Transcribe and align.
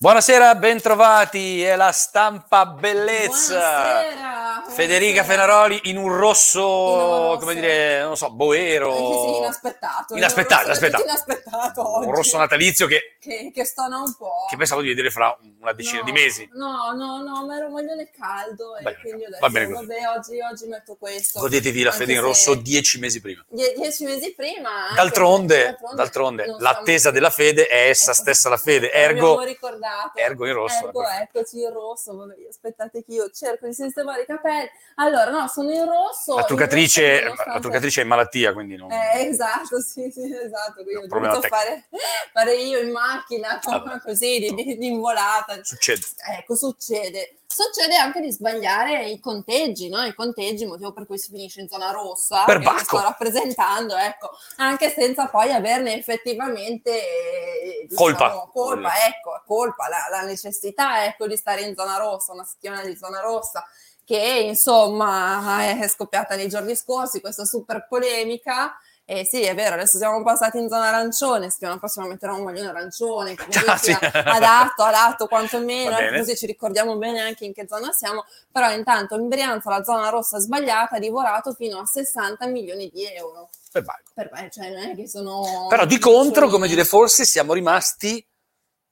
Buonasera, 0.00 0.54
bentrovati, 0.54 1.60
è 1.60 1.74
la 1.74 1.90
stampa 1.90 2.64
bellezza. 2.66 3.58
Buonasera. 3.58 4.27
Federica. 4.68 5.24
Fenaroli 5.24 5.80
in 5.84 5.96
un 5.96 6.16
rosso, 6.16 7.32
In 7.34 7.38
come 7.40 7.54
dire, 7.54 8.02
non 8.02 8.16
so, 8.16 8.30
boero. 8.30 8.94
Sì, 8.94 9.36
inaspettato. 9.38 10.16
Inaspettato, 10.16 10.62
In 10.62 10.68
un 10.68 10.74
rosso 10.74 10.96
inaspettato. 10.96 11.02
inaspettato 11.04 11.96
oggi. 11.96 12.06
Un 12.08 12.14
rosso 12.14 12.36
natalizio 12.38 12.86
che, 12.86 13.16
Che, 13.18 13.50
che 13.54 13.64
stona 13.64 13.98
un 13.98 14.14
po'. 14.16 14.46
che 14.48 14.56
pensavo 14.56 14.80
di 14.80 14.88
vedere 14.88 15.10
fra 15.10 15.36
una 15.60 15.72
decina 15.72 15.98
No, 16.00 16.04
di 16.04 16.12
mesi. 16.12 16.48
No, 16.52 16.92
no, 16.94 17.22
no, 17.22 17.46
ma 17.46 17.56
era 17.56 17.66
un 17.66 17.72
maglione 17.72 18.10
caldo 18.10 18.76
e 18.76 18.82
quindi 19.00 19.24
ho 19.24 19.28
detto, 19.28 19.38
va 19.40 19.48
bene 19.48 19.66
così. 19.72 19.86
vabbè, 19.86 20.00
oggi, 20.16 20.40
oggi 20.40 20.66
metto 20.66 20.96
questo. 20.96 21.40
Godetevi 21.40 21.82
la 21.82 21.92
fede 21.92 22.12
in 22.12 22.20
rosso 22.20 22.54
dieci 22.54 22.98
mesi 22.98 23.20
prima. 23.20 23.44
die- 23.48 23.74
dieci 23.76 24.04
mesi 24.04 24.34
prima. 24.34 24.70
D'altronde, 24.94 25.76
d'altronde, 25.94 26.46
non 26.46 26.56
l'attesa 26.60 26.98
siamo- 27.10 27.16
della 27.16 27.30
fede 27.30 27.66
è 27.66 27.88
essa 27.88 28.12
Ecco. 28.12 28.20
stessa 28.20 28.48
la 28.48 28.56
fede, 28.56 28.90
ergo, 28.92 29.40
ricordato. 29.42 30.12
ergo 30.18 30.46
in 30.46 30.52
rosso. 30.54 30.88
Ecco, 30.88 31.02
eccoci 31.08 31.60
in 31.60 31.72
rosso. 31.72 32.16
Vabbè, 32.16 32.34
aspettate 32.48 33.04
che 33.04 33.12
io 33.12 33.30
cerco 33.30 33.66
di 33.66 33.74
sistemare 33.74 34.22
i 34.22 34.26
capelli. 34.26 34.57
Allora, 35.00 35.30
no, 35.30 35.46
sono 35.46 35.70
in 35.70 35.84
rosso. 35.84 36.34
La 36.34 36.44
truccatrice, 36.44 37.22
rosso 37.22 37.44
la 37.46 37.60
truccatrice 37.60 38.00
è 38.00 38.02
in 38.02 38.08
malattia, 38.08 38.52
quindi 38.52 38.76
non... 38.76 38.90
Eh, 38.90 39.26
esatto, 39.28 39.80
sì, 39.80 40.10
sì, 40.10 40.22
esatto. 40.22 40.82
Quindi 40.82 40.96
ho 40.96 41.06
dovuto 41.06 41.40
fare, 41.42 41.88
fare 42.32 42.54
io 42.56 42.80
in 42.80 42.90
macchina, 42.90 43.60
Vabbè. 43.62 44.00
così, 44.02 44.38
di, 44.40 44.54
di, 44.54 44.76
di 44.76 44.86
involata. 44.86 45.62
Succede. 45.62 46.00
Ecco, 46.36 46.56
succede. 46.56 47.38
Succede 47.46 47.96
anche 47.96 48.20
di 48.20 48.30
sbagliare 48.30 49.06
i 49.06 49.20
conteggi, 49.20 49.88
no? 49.88 50.04
I 50.04 50.14
conteggi, 50.14 50.66
motivo 50.66 50.92
per 50.92 51.06
cui 51.06 51.16
si 51.16 51.30
finisce 51.30 51.60
in 51.60 51.68
zona 51.68 51.90
rossa, 51.92 52.44
Per 52.44 52.58
che 52.58 52.78
sto 52.80 53.00
rappresentando, 53.00 53.96
ecco, 53.96 54.30
anche 54.56 54.90
senza 54.90 55.28
poi 55.28 55.50
averne 55.52 55.96
effettivamente 55.96 56.90
eh, 56.90 57.86
diciamo, 57.88 58.16
Colpa. 58.16 58.50
colpa, 58.52 58.90
ecco, 59.06 59.42
colpa, 59.46 59.88
la, 59.88 60.18
la 60.18 60.26
necessità, 60.26 61.06
ecco, 61.06 61.26
di 61.26 61.36
stare 61.36 61.62
in 61.62 61.74
zona 61.74 61.96
rossa, 61.96 62.32
una 62.32 62.44
settimana 62.44 62.84
di 62.84 62.96
zona 62.96 63.20
rossa, 63.20 63.66
che 64.08 64.44
insomma 64.46 65.76
è 65.78 65.86
scoppiata 65.86 66.34
nei 66.34 66.48
giorni 66.48 66.74
scorsi, 66.74 67.20
questa 67.20 67.44
super 67.44 67.86
polemica. 67.86 68.74
E 69.04 69.26
sì, 69.26 69.42
è 69.42 69.54
vero, 69.54 69.74
adesso 69.74 69.98
siamo 69.98 70.22
passati 70.22 70.56
in 70.58 70.68
zona 70.68 70.88
arancione, 70.88 71.50
settimana 71.50 71.78
prossima 71.78 72.06
metterò 72.06 72.34
un 72.36 72.44
maglione 72.44 72.68
arancione, 72.68 73.34
Ah, 73.66 73.76
sì. 73.76 73.90
adatto, 73.90 74.82
adatto 74.82 75.26
quantomeno, 75.26 75.96
così 76.16 76.36
ci 76.36 76.46
ricordiamo 76.46 76.96
bene 76.96 77.20
anche 77.20 77.44
in 77.44 77.52
che 77.52 77.66
zona 77.68 77.90
siamo, 77.92 78.24
però 78.50 78.70
intanto 78.70 79.16
in 79.16 79.28
Brianza 79.28 79.70
la 79.70 79.82
zona 79.84 80.08
rossa 80.08 80.38
sbagliata 80.38 80.96
ha 80.96 80.98
divorato 80.98 81.52
fino 81.52 81.78
a 81.78 81.84
60 81.86 82.46
milioni 82.46 82.90
di 82.92 83.04
euro. 83.04 83.50
Per. 83.70 83.84
Per 84.14 84.48
cioè, 84.50 84.70
non 84.70 84.90
è 84.90 84.94
che 84.94 85.06
sono... 85.06 85.66
Però 85.68 85.84
di 85.84 85.98
contro, 85.98 86.48
come 86.48 86.66
dire, 86.68 86.84
forse 86.84 87.24
siamo 87.26 87.52
rimasti 87.52 88.26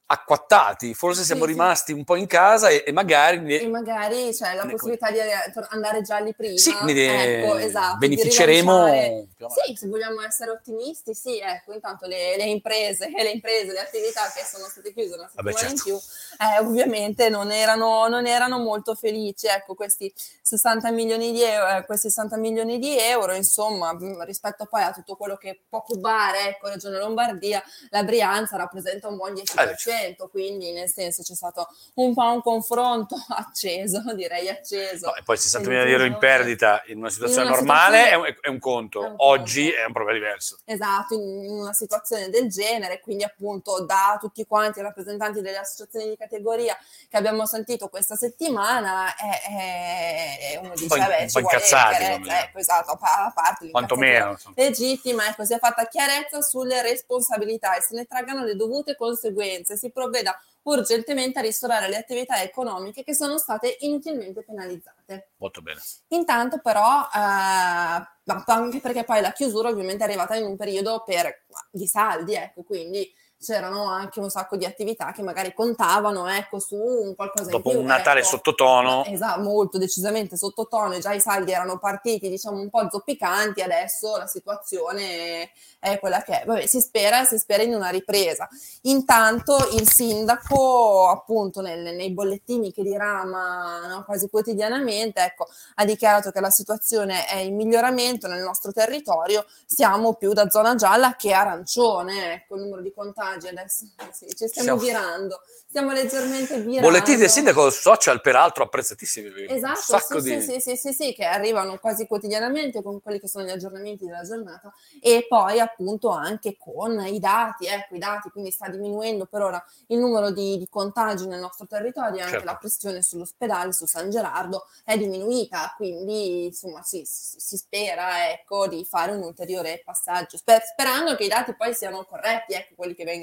acquattati, 0.07 0.95
forse 0.95 1.25
siamo 1.25 1.43
Sì, 1.45 1.49
sì. 1.49 1.53
rimasti 1.55 1.93
un 1.93 2.05
po' 2.05 2.15
in 2.17 2.27
casa 2.27 2.69
e, 2.69 2.85
e 2.87 2.93
magari 2.93 3.39
ne- 3.41 3.61
E 3.61 3.69
magari 3.69 4.31
c'è 4.33 4.55
la 4.55 4.63
Ne- 4.65 4.71
possibilità 4.73 5.11
di 5.11 5.19
eh, 5.19 5.29
andare 5.71 6.03
gialli 6.03 6.33
prima. 6.35 6.57
sì, 6.57 6.73
ne- 6.83 7.43
ecco, 7.43 7.57
esatto, 7.57 7.99
beneficeremo. 7.99 9.27
Sì, 9.49 9.75
se 9.77 9.87
vogliamo 9.89 10.23
essere 10.23 10.51
ottimisti, 10.51 11.13
sì, 11.15 11.39
ecco, 11.39 11.73
intanto 11.73 12.07
le, 12.07 12.37
le 12.37 12.45
imprese, 12.45 13.09
le 13.17 13.31
imprese, 13.31 13.73
le 13.73 13.81
attività 13.81 14.23
che 14.35 14.45
sono 14.45 14.67
state 14.67 14.93
chiuse 14.93 15.15
una 15.15 15.31
Vabbè, 15.35 15.53
settimana 15.53 15.69
in 15.71 15.77
certo. 15.77 15.83
più, 15.85 16.47
eh, 16.47 16.59
ovviamente 16.61 17.29
non 17.29 17.51
erano, 17.51 18.07
non 18.09 18.27
erano 18.27 18.59
molto 18.59 18.95
felici, 18.95 19.47
ecco, 19.47 19.75
questi 19.75 20.13
60 20.43 20.91
milioni 20.93 21.33
di 21.33 21.43
euro, 21.43 21.69
eh, 21.79 21.85
questi 21.85 22.09
60 22.09 22.37
milioni 22.37 22.79
di 22.79 22.97
euro, 22.99 23.35
insomma, 23.35 23.97
rispetto 24.25 24.67
poi 24.67 24.83
a 24.83 24.93
tutto 24.93 25.17
quello 25.17 25.37
che 25.37 25.63
può 25.69 25.83
cubare, 25.83 26.49
ecco, 26.51 26.69
Regione 26.69 26.99
Lombardia, 26.99 27.63
la 27.91 28.03
Brianza 28.05 28.57
rappresenta 28.57 29.09
un 29.09 29.17
buon 29.17 29.33
10%, 29.35 29.96
quindi 30.31 30.73
nel 30.73 30.89
senso 30.89 31.23
c'è 31.23 31.35
stato 31.35 31.69
un 31.95 32.15
po' 32.15 32.31
un 32.33 32.43
confronto 32.43 33.17
acceso, 33.37 34.03
direi 34.15 34.49
acceso. 34.49 35.07
No, 35.07 35.15
e 35.17 35.23
poi 35.23 35.37
60 35.37 35.67
Quindi, 35.69 35.85
milioni 35.85 35.87
di 35.87 35.93
euro 35.93 36.05
in 36.15 36.19
perdita 36.19 36.83
in 36.87 36.99
una 36.99 37.11
situazione 37.11 37.43
in 37.47 37.49
una 37.49 37.57
normale 37.61 37.97
situazione- 37.99 38.27
È, 38.27 38.31
un, 38.31 38.37
è 38.41 38.49
un 38.49 38.59
conto, 38.59 38.99
è 39.01 39.03
un 39.03 39.09
conto. 39.17 39.25
oggi 39.27 39.71
è 39.71 39.85
un 39.85 39.93
problema 39.93 40.19
diverso. 40.19 40.59
Esatto, 40.65 41.15
in 41.15 41.51
una 41.51 41.73
situazione 41.73 42.29
del 42.31 42.49
genere, 42.49 43.01
quindi 43.01 43.25
appunto 43.25 43.85
da 43.85 44.17
tutti 44.21 44.45
quanti 44.47 44.79
i 44.79 44.83
rappresentanti 44.83 45.41
delle 45.41 45.57
associazioni 45.59 46.09
di 46.11 46.17
categoria 46.17 46.77
che 47.09 47.17
abbiamo 47.17 47.47
sentito 47.47 47.89
questa 47.89 48.15
settimana, 48.17 49.15
è, 49.15 49.49
è- 49.49 50.53
è 50.53 50.57
uno 50.59 50.73
dice, 50.75 50.87
po' 50.87 50.97
in- 50.97 51.03
vabbè, 51.03 51.23
un 51.23 51.29
ci 51.29 51.35
po' 51.35 51.41
vuole 51.41 51.57
incazzati, 51.57 51.97
chiarezza", 51.97 52.41
ecco, 52.43 52.59
esatto, 52.59 52.91
a 52.93 52.97
pa- 52.97 53.25
a 53.27 53.33
parte 53.35 53.71
Quantomeno. 53.71 54.37
legittima, 54.55 55.29
ecco, 55.29 55.45
sia 55.45 55.59
fatta 55.59 55.87
chiarezza 55.87 56.41
sulle 56.41 56.83
responsabilità 56.83 57.77
e 57.77 57.83
se 57.83 57.95
ne 57.95 58.05
traggano 58.07 58.45
le 58.45 58.55
dovute 58.57 58.97
conseguenze, 58.97 59.77
si 59.87 59.91
provveda 59.93 60.39
urgentemente 60.63 61.39
a 61.39 61.43
ristorare 61.43 61.89
le 61.89 61.97
attività 61.97 62.43
economiche 62.43 63.05
che 63.05 63.15
sono 63.15 63.39
state 63.39 63.77
inutilmente 63.81 64.43
penalizzate. 64.43 65.31
Molto 65.37 65.63
bene. 65.63 65.81
Intanto 66.09 66.59
però, 66.61 67.03
eh, 67.03 68.09
anche 68.47 68.81
perché 68.81 69.05
poi 69.05 69.21
la 69.21 69.33
chiusura 69.33 69.69
ovviamente 69.69 70.03
è 70.03 70.07
arrivata 70.07 70.35
in 70.35 70.45
un 70.45 70.57
periodo 70.57 71.03
per, 71.07 71.45
di 71.71 71.87
saldi, 71.87 72.35
ecco, 72.35 72.63
quindi 72.65 73.09
c'erano 73.39 73.89
anche 73.89 74.19
un 74.19 74.31
sacco 74.31 74.57
di 74.57 74.65
attività 74.65 75.13
che 75.13 75.23
magari 75.23 75.53
contavano, 75.53 76.27
ecco, 76.29 76.59
su 76.59 76.75
un 76.77 77.15
qualcosa 77.15 77.51
Dopo 77.51 77.71
più. 77.71 77.79
un 77.81 77.85
Natale 77.85 78.21
ecco. 78.21 78.29
sottotono, 78.29 79.05
Esatto, 79.05 79.41
molto 79.43 79.79
decisamente 79.79 80.37
sottotono 80.37 80.95
e 80.95 81.01
già 81.01 81.13
i 81.13 81.21
saldi 81.21 81.53
erano 81.53 81.79
partiti, 81.79 82.29
diciamo, 82.29 82.59
un 82.59 82.71
po' 82.71 82.89
zoppicanti, 82.91 83.61
adesso 83.61 84.17
la 84.17 84.27
situazione 84.27 85.51
è 85.79 85.99
quella 86.01 86.23
che 86.23 86.41
è. 86.41 86.45
Vabbè, 86.47 86.67
si 86.67 86.81
spera, 86.81 87.25
si 87.25 87.39
spera 87.39 87.63
in 87.63 87.75
una 87.75 87.91
ripresa. 87.91 88.49
Intanto 88.83 89.57
il 89.73 89.89
sindaco, 89.89 91.09
appunto, 91.09 91.61
nel- 91.61 91.95
nei 91.95 92.11
bollettini 92.13 92.73
che 92.73 92.83
dirama 92.83 93.87
no, 93.87 94.05
quasi 94.05 94.29
quotidianamente, 94.31 95.21
ecco, 95.23 95.47
ha 95.75 95.85
dichiarato 95.85 96.31
che 96.31 96.41
la 96.41 96.51
situazione 96.51 97.27
è 97.27 97.37
in 97.37 97.55
miglioramento 97.55 98.27
nel 98.29 98.43
nostro 98.43 98.73
territorio, 98.73 99.45
siamo 99.67 100.15
più 100.15 100.33
da 100.33 100.49
zona 100.49 100.75
gialla 100.75 101.17
che 101.17 101.33
arancione, 101.33 102.33
ecco, 102.35 102.57
il 102.57 102.63
numero 102.63 102.81
di 102.83 102.93
contagi 102.93 103.25
adesso 103.35 103.85
sì, 104.13 104.27
ci 104.35 104.47
stiamo 104.49 104.79
Siamo- 104.79 104.81
virando, 104.81 105.41
stiamo 105.67 105.93
leggermente 105.93 106.61
virando. 106.61 106.81
bollettini 106.89 107.17
del 107.19 107.31
sindaco 107.31 107.71
social, 107.71 108.21
peraltro 108.21 108.65
apprezzatissimi. 108.65 109.29
un 109.29 109.47
Esatto, 109.49 109.81
sacco 109.81 110.21
sì, 110.21 110.37
di... 110.37 110.43
sì, 110.43 110.61
sì, 110.61 110.77
sì, 110.77 110.93
sì, 110.93 111.13
che 111.15 111.25
arrivano 111.25 111.79
quasi 111.79 112.07
quotidianamente 112.07 112.83
con 112.83 113.01
quelli 113.01 113.19
che 113.21 113.29
sono 113.29 113.45
gli 113.45 113.51
aggiornamenti 113.51 114.05
della 114.05 114.23
giornata 114.23 114.73
e 115.01 115.27
poi 115.29 115.59
appunto 115.61 116.09
anche 116.11 116.57
con 116.59 116.99
i 117.07 117.19
dati, 117.19 117.67
ecco 117.67 117.95
i 117.95 117.99
dati, 117.99 118.31
quindi 118.31 118.51
sta 118.51 118.69
diminuendo 118.69 119.27
per 119.27 119.43
ora 119.43 119.65
il 119.89 119.99
numero 119.99 120.31
di, 120.31 120.59
di 120.59 120.69
contagi 120.69 121.27
nel 121.27 121.41
nostro 121.41 121.67
territorio 121.67 122.19
e 122.19 122.21
anche 122.21 122.33
Certo. 122.37 122.47
la 122.47 122.57
pressione 122.57 123.03
sull'ospedale, 123.03 123.73
su 123.73 123.87
San 123.87 124.11
Gerardo 124.11 124.67
è 124.85 124.97
diminuita, 124.99 125.73
quindi 125.77 126.45
insomma 126.47 126.83
si, 126.83 127.03
si- 127.05 127.39
si 127.41 127.57
spera 127.57 128.31
ecco 128.31 128.67
di 128.67 128.85
fare 128.85 129.13
un 129.13 129.23
ulteriore 129.23 129.81
passaggio, 129.85 130.37
Sper- 130.37 130.63
sperando 130.65 131.15
che 131.17 131.25
i 131.25 131.29
dati 131.29 131.55
poi 131.55 131.75
siano 131.75 132.05
corretti, 132.05 132.53
ecco 132.55 132.75
quelli 132.77 132.95
che 132.95 133.05
vengono 133.05 133.15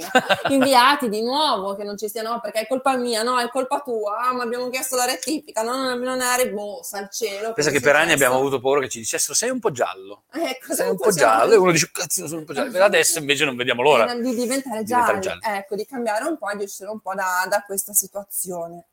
inviati 0.50 1.09
di 1.09 1.22
nuovo, 1.22 1.76
che 1.76 1.84
non 1.84 1.98
ci 1.98 2.09
siano, 2.09 2.40
perché 2.40 2.62
è 2.62 2.68
colpa 2.68 2.96
mia, 2.98 3.24
no, 3.24 3.40
è 3.40 3.50
colpa 3.50 3.81
tua, 3.81 4.18
ah, 4.18 4.34
ma 4.34 4.44
abbiamo 4.44 4.70
chiesto 4.70 4.96
la 4.96 5.06
rettifica, 5.06 5.62
no, 5.62 5.76
non, 5.76 6.00
non 6.00 6.22
è 6.22 6.44
ribosa 6.44 7.00
al 7.00 7.09
cielo. 7.09 7.54
Pensa 7.54 7.72
che 7.72 7.80
per 7.80 7.96
anni 7.96 8.12
abbiamo 8.12 8.36
avuto 8.36 8.59
paura 8.59 8.81
che 8.81 8.90
ci 8.90 9.00
dicessero 9.00 9.34
sei 9.34 9.50
un 9.50 9.59
po' 9.59 9.72
giallo, 9.72 10.24
Ecco, 10.31 10.74
sei 10.74 10.90
un 10.90 10.98
po' 10.98 11.12
giallo, 11.12 11.54
e 11.54 11.58
uno 11.58 11.72
dice 11.72 11.90
cazzo 11.92 12.28
sono 12.28 12.40
un 12.40 12.46
po' 12.46 12.54
giallo, 12.54 12.84
adesso 12.84 13.20
invece 13.20 13.46
non 13.46 13.56
vediamo 13.56 13.81
l'ora. 13.81 14.12
Eh, 14.12 14.22
di 14.22 14.36
diventare 14.36 14.84
gialli. 14.84 15.28
ecco, 15.42 15.76
di 15.76 15.86
cambiare 15.86 16.25
un 16.25 16.38
po' 16.38 16.52
di 16.56 16.64
uscire 16.64 16.90
un 16.90 17.00
po' 17.00 17.14
da, 17.14 17.46
da 17.50 17.64
questa 17.66 17.94
situazione. 17.94 18.86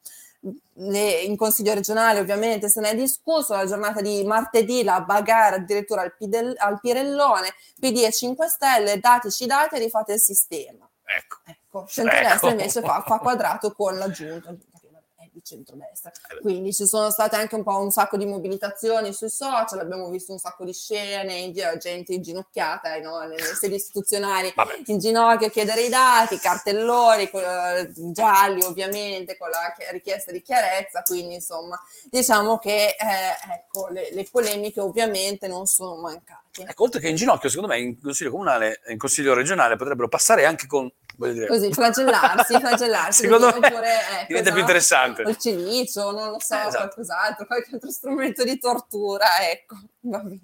Le- 0.75 1.21
in 1.21 1.37
Consiglio 1.37 1.75
regionale 1.75 2.19
ovviamente 2.19 2.71
se 2.71 2.81
ne 2.81 2.91
è 2.91 2.97
discusso, 2.97 3.55
la 3.55 3.67
giornata 3.67 4.00
di 4.00 4.25
martedì 4.25 4.82
la 4.82 5.03
bagarre 5.03 5.56
addirittura 5.56 6.00
al, 6.00 6.17
Pidel- 6.17 6.55
al 6.56 6.81
Pirellone, 6.81 7.53
PD 7.78 7.99
e 8.05 8.12
5 8.12 8.49
Stelle, 8.49 8.99
dateci 8.99 9.44
i 9.44 9.47
dati 9.47 9.75
e 9.75 9.78
rifate 9.81 10.15
il 10.15 10.21
sistema. 10.21 10.90
Ecco. 11.16 11.38
Ecco, 11.44 11.87
centrodestra 11.88 12.37
Ecco. 12.37 12.48
invece 12.48 12.81
fa, 12.82 13.03
fa 13.03 13.19
quadrato 13.19 13.73
con 13.73 13.99
la 13.99 14.11
giunta, 14.11 14.50
che 14.52 14.69
è 15.17 15.29
di 15.32 15.39
centrodestra. 15.50 16.11
Eh, 16.11 16.41
Quindi 16.41 16.73
ci 16.73 16.87
sono 16.87 17.11
state 17.11 17.37
anche 17.37 17.55
un 17.55 17.62
po' 17.62 17.79
un 17.79 17.91
sacco 17.91 18.17
di 18.17 18.26
mobilitazioni 18.26 19.12
sui 19.12 19.31
social, 19.31 19.81
abbiamo 19.81 20.08
visto 20.08 20.32
un 20.32 20.38
sacco 20.38 20.64
di 20.64 20.73
scene, 20.73 21.35
in 21.35 21.52
gente 21.52 22.12
inginocchiata 22.12 22.94
eh, 22.94 23.00
no, 23.00 23.19
nelle 23.20 23.43
sedi 23.43 23.75
istituzionali 23.75 24.52
Vabbè, 24.55 24.82
in 24.87 24.99
ginocchio 24.99 25.49
a 25.49 25.50
chiedere 25.50 25.82
i 25.82 25.88
dati, 25.88 26.38
cartelloni 26.38 27.31
eh, 27.31 27.91
gialli 28.12 28.62
ovviamente 28.62 29.37
con 29.37 29.50
la 29.50 29.73
chi- 29.76 29.85
richiesta 29.91 30.32
di 30.32 30.43
chiarezza, 30.43 31.02
quindi 31.02 31.35
insomma 31.35 31.81
diciamo 32.05 32.58
che 32.58 32.97
eh, 32.99 33.55
ecco, 33.55 33.88
le, 33.88 34.11
le 34.12 34.26
polemiche 34.31 34.81
ovviamente 34.81 35.49
non 35.49 35.67
sono 35.67 35.97
mancate. 35.97 36.62
ecco, 36.62 36.85
oltre 36.85 37.00
che 37.00 37.08
in 37.08 37.17
ginocchio, 37.17 37.49
secondo 37.49 37.73
me 37.73 37.81
in 37.81 38.00
consiglio 38.00 38.31
comunale 38.31 38.81
e 38.85 38.93
in 38.93 38.99
consiglio 38.99 39.35
regionale 39.35 39.76
potrebbero 39.76 40.08
passare 40.08 40.44
anche 40.44 40.67
con, 40.67 40.91
dire, 41.28 41.46
Così, 41.46 41.72
flagellarsi, 41.72 42.55
flagellarsi. 42.61 43.22
Secondo 43.22 43.46
me 43.46 43.67
oppure, 43.67 43.94
ecco, 43.94 44.26
diventa 44.26 44.26
più 44.26 44.40
esatto, 44.40 44.58
interessante. 44.61 45.22
Col 45.22 45.37
cilicio, 45.38 46.11
non 46.12 46.31
lo 46.31 46.40
so, 46.40 46.55
Eh, 46.55 46.58
esatto. 46.58 46.76
qualcos'altro, 46.76 47.46
qualche 47.46 47.75
altro 47.75 47.90
strumento 47.90 48.44
di 48.44 48.58
tortura, 48.58 49.26
ecco, 49.50 49.76
va 50.00 50.19
bene. 50.19 50.40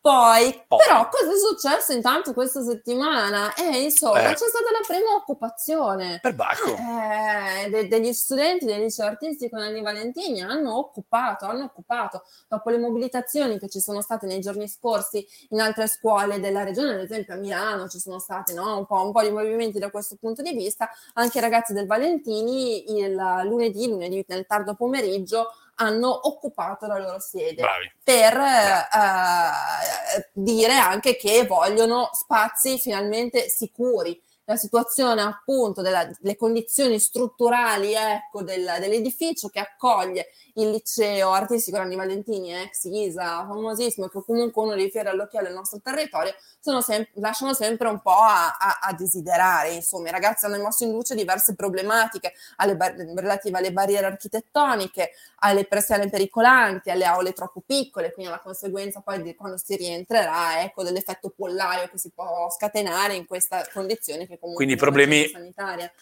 Poi, 0.00 0.64
Poi. 0.66 0.78
però, 0.78 1.08
cosa 1.08 1.32
è 1.32 1.36
successo 1.36 1.92
intanto 1.92 2.32
questa 2.32 2.62
settimana? 2.62 3.52
Eh, 3.54 3.82
insomma, 3.82 4.30
Eh. 4.30 4.34
c'è 4.34 4.46
stata 4.46 4.70
la 4.70 4.84
prima 4.86 5.12
occupazione. 5.14 6.18
Per 6.22 6.34
Bacco. 6.34 6.76
Eh, 6.76 7.68
de- 7.68 7.88
degli 7.88 8.12
studenti 8.12 8.64
del 8.64 8.80
liceo 8.80 9.06
artistico 9.06 9.58
Nanni 9.58 9.82
Valentini 9.82 10.40
hanno 10.40 10.78
occupato, 10.78 11.44
hanno 11.46 11.64
occupato, 11.64 12.22
dopo 12.48 12.70
le 12.70 12.78
mobilitazioni 12.78 13.58
che 13.58 13.68
ci 13.68 13.80
sono 13.80 14.00
state 14.00 14.26
nei 14.26 14.40
giorni 14.40 14.66
scorsi 14.68 15.26
in 15.50 15.60
altre 15.60 15.88
scuole 15.88 16.40
della 16.40 16.62
regione, 16.62 16.94
ad 16.94 17.00
esempio 17.00 17.34
a 17.34 17.38
Milano 17.38 17.88
ci 17.88 17.98
sono 17.98 18.18
stati 18.18 18.54
no, 18.54 18.78
un, 18.78 18.86
po', 18.86 19.02
un 19.04 19.12
po' 19.12 19.22
di 19.22 19.30
movimenti 19.30 19.78
da 19.78 19.90
questo 19.90 20.16
punto 20.18 20.40
di 20.42 20.52
vista, 20.52 20.88
anche 21.14 21.36
i 21.38 21.42
ragazzi 21.42 21.72
del 21.74 21.86
Valentini 21.86 22.98
il 22.98 23.14
lunedì, 23.44 23.88
lunedì 23.88 24.24
nel 24.28 24.46
tardo 24.46 24.74
pomeriggio, 24.74 25.48
hanno 25.80 26.28
occupato 26.28 26.86
la 26.86 26.98
loro 26.98 27.20
sede 27.20 27.62
Bravi. 27.62 27.92
per 28.02 28.36
eh, 28.36 30.30
dire 30.32 30.74
anche 30.76 31.16
che 31.16 31.46
vogliono 31.46 32.10
spazi 32.12 32.78
finalmente 32.78 33.48
sicuri. 33.48 34.20
La 34.48 34.56
situazione 34.56 35.20
appunto 35.20 35.82
della- 35.82 36.10
delle 36.18 36.34
condizioni 36.34 36.98
strutturali 36.98 37.92
ecco, 37.92 38.42
del- 38.42 38.76
dell'edificio 38.80 39.48
che 39.48 39.58
accoglie 39.60 40.28
il 40.54 40.70
liceo 40.70 41.32
artistico 41.32 41.76
Nanni 41.76 41.96
Valentini, 41.96 42.54
ex 42.54 42.84
ISA, 42.84 43.44
famosissimo, 43.46 44.08
che 44.08 44.22
comunque 44.24 44.62
uno 44.62 44.74
dei 44.74 44.90
fiori 44.90 45.08
all'occhiello 45.08 45.48
del 45.48 45.54
nostro 45.54 45.80
territorio, 45.82 46.34
sono 46.60 46.80
sem- 46.80 47.06
lasciano 47.16 47.52
sempre 47.52 47.88
un 47.88 48.00
po' 48.00 48.10
a, 48.10 48.56
a- 48.58 48.78
a 48.80 48.92
desiderare. 48.94 49.72
Insomma, 49.74 50.08
i 50.08 50.12
ragazzi 50.12 50.46
hanno 50.46 50.56
messo 50.62 50.82
in 50.84 50.92
luce 50.92 51.14
diverse 51.14 51.54
problematiche 51.54 52.32
alle 52.56 52.74
bar- 52.74 52.96
relative 52.96 53.58
alle 53.58 53.70
barriere 53.72 54.06
architettoniche, 54.06 55.10
alle 55.40 55.66
persiane 55.66 56.08
pericolanti, 56.08 56.90
alle 56.90 57.04
aule 57.04 57.32
troppo 57.34 57.62
piccole, 57.64 58.12
quindi 58.12 58.32
alla 58.32 58.40
conseguenza 58.40 59.00
poi 59.00 59.20
di 59.22 59.34
quando 59.34 59.58
si 59.58 59.76
rientrerà, 59.76 60.62
ecco, 60.62 60.82
dell'effetto 60.82 61.28
pollaio 61.36 61.88
che 61.88 61.98
si 61.98 62.10
può 62.14 62.50
scatenare 62.50 63.14
in 63.14 63.26
questa 63.26 63.64
condizione 63.72 64.26
che 64.26 64.37
comunque 64.38 64.64
Quindi 64.64 64.80
problemi. 64.80 65.30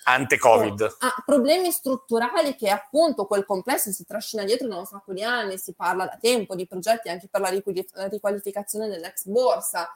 Ante-Covid. 0.04 0.96
Ha 1.00 1.22
problemi 1.24 1.70
strutturali 1.70 2.54
che 2.54 2.68
appunto 2.70 3.26
quel 3.26 3.44
complesso 3.44 3.90
si 3.92 4.04
trascina 4.04 4.44
dietro 4.44 4.68
da 4.68 4.76
un 4.76 4.86
sacco 4.86 5.12
di 5.12 5.22
anni, 5.22 5.58
si 5.58 5.74
parla 5.74 6.04
da 6.04 6.18
tempo 6.20 6.54
di 6.54 6.66
progetti 6.66 7.08
anche 7.08 7.28
per 7.28 7.40
la 7.40 7.48
riquali- 7.48 7.88
la 7.92 8.08
riqualificazione 8.08 8.88
dell'ex 8.88 9.26
borsa. 9.26 9.90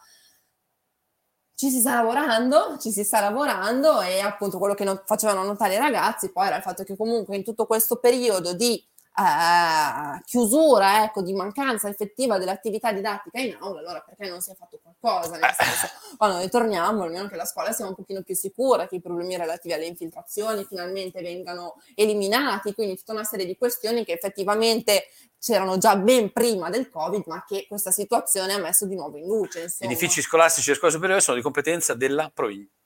Ci 1.55 1.69
si 1.69 1.81
sta 1.81 1.95
lavorando, 1.97 2.79
ci 2.79 2.91
si 2.91 3.05
sta 3.05 3.21
lavorando 3.21 4.01
e 4.01 4.21
appunto 4.21 4.59
quello 4.59 4.75
che 4.75 4.85
non- 4.85 5.03
facevano 5.05 5.45
notare 5.45 5.75
i 5.75 5.79
ragazzi 5.79 6.33
poi 6.33 6.47
era 6.47 6.57
il 6.57 6.63
fatto 6.63 6.85
che 6.85 6.97
comunque 6.97 7.37
in 7.37 7.45
tutto 7.45 7.67
questo 7.67 7.97
periodo 7.97 8.55
di 8.55 8.83
eh, 9.21 10.23
chiusura, 10.25 11.05
ecco, 11.05 11.21
di 11.23 11.35
mancanza 11.35 11.89
effettiva 11.89 12.39
dell'attività 12.39 12.93
didattica 12.93 13.39
in 13.39 13.57
aula, 13.61 13.81
allora 13.81 14.01
perché 14.01 14.29
non 14.29 14.41
si 14.41 14.51
è 14.51 14.55
fatto 14.55 14.81
qualcosa? 14.83 15.37
Nel 15.37 15.55
senso, 15.57 15.89
quando 16.17 16.39
ritorniamo, 16.39 17.03
almeno 17.03 17.29
che 17.29 17.37
la 17.37 17.45
scuola 17.45 17.73
sia 17.73 17.87
un 17.87 17.95
pochino 17.95 18.23
più 18.23 18.35
sicura, 18.35 18.89
che 18.89 18.97
i 18.97 19.01
problemi 19.01 19.37
relativi 19.37 19.75
alle 19.75 19.87
infiltrazioni 19.87 20.65
finalmente 20.65 21.21
vengano 21.21 21.77
eliminati, 21.95 22.73
quindi 22.73 22.97
tutta 22.97 23.13
una 23.13 23.25
serie 23.25 23.45
di 23.45 23.57
questioni 23.57 24.05
che 24.05 24.13
effettivamente 24.13 25.09
c'erano 25.39 25.79
già 25.79 25.97
ben 25.97 26.33
prima 26.33 26.71
del 26.71 26.89
Covid, 26.89 27.25
ma 27.27 27.45
che 27.47 27.67
questa 27.69 27.91
situazione 27.91 28.55
ha 28.55 28.59
messo 28.59 28.87
di 28.87 28.95
nuovo 28.95 29.17
in 29.17 29.27
luce. 29.27 29.63
Insomma. 29.63 29.91
edifici 29.91 30.23
scolastici 30.23 30.71
e 30.71 30.75
scuole 30.75 30.93
superiori 30.93 31.21
sono 31.21 31.37
di 31.37 31.43
competenza 31.43 31.95
della 31.95 32.31
provincia. 32.33 32.80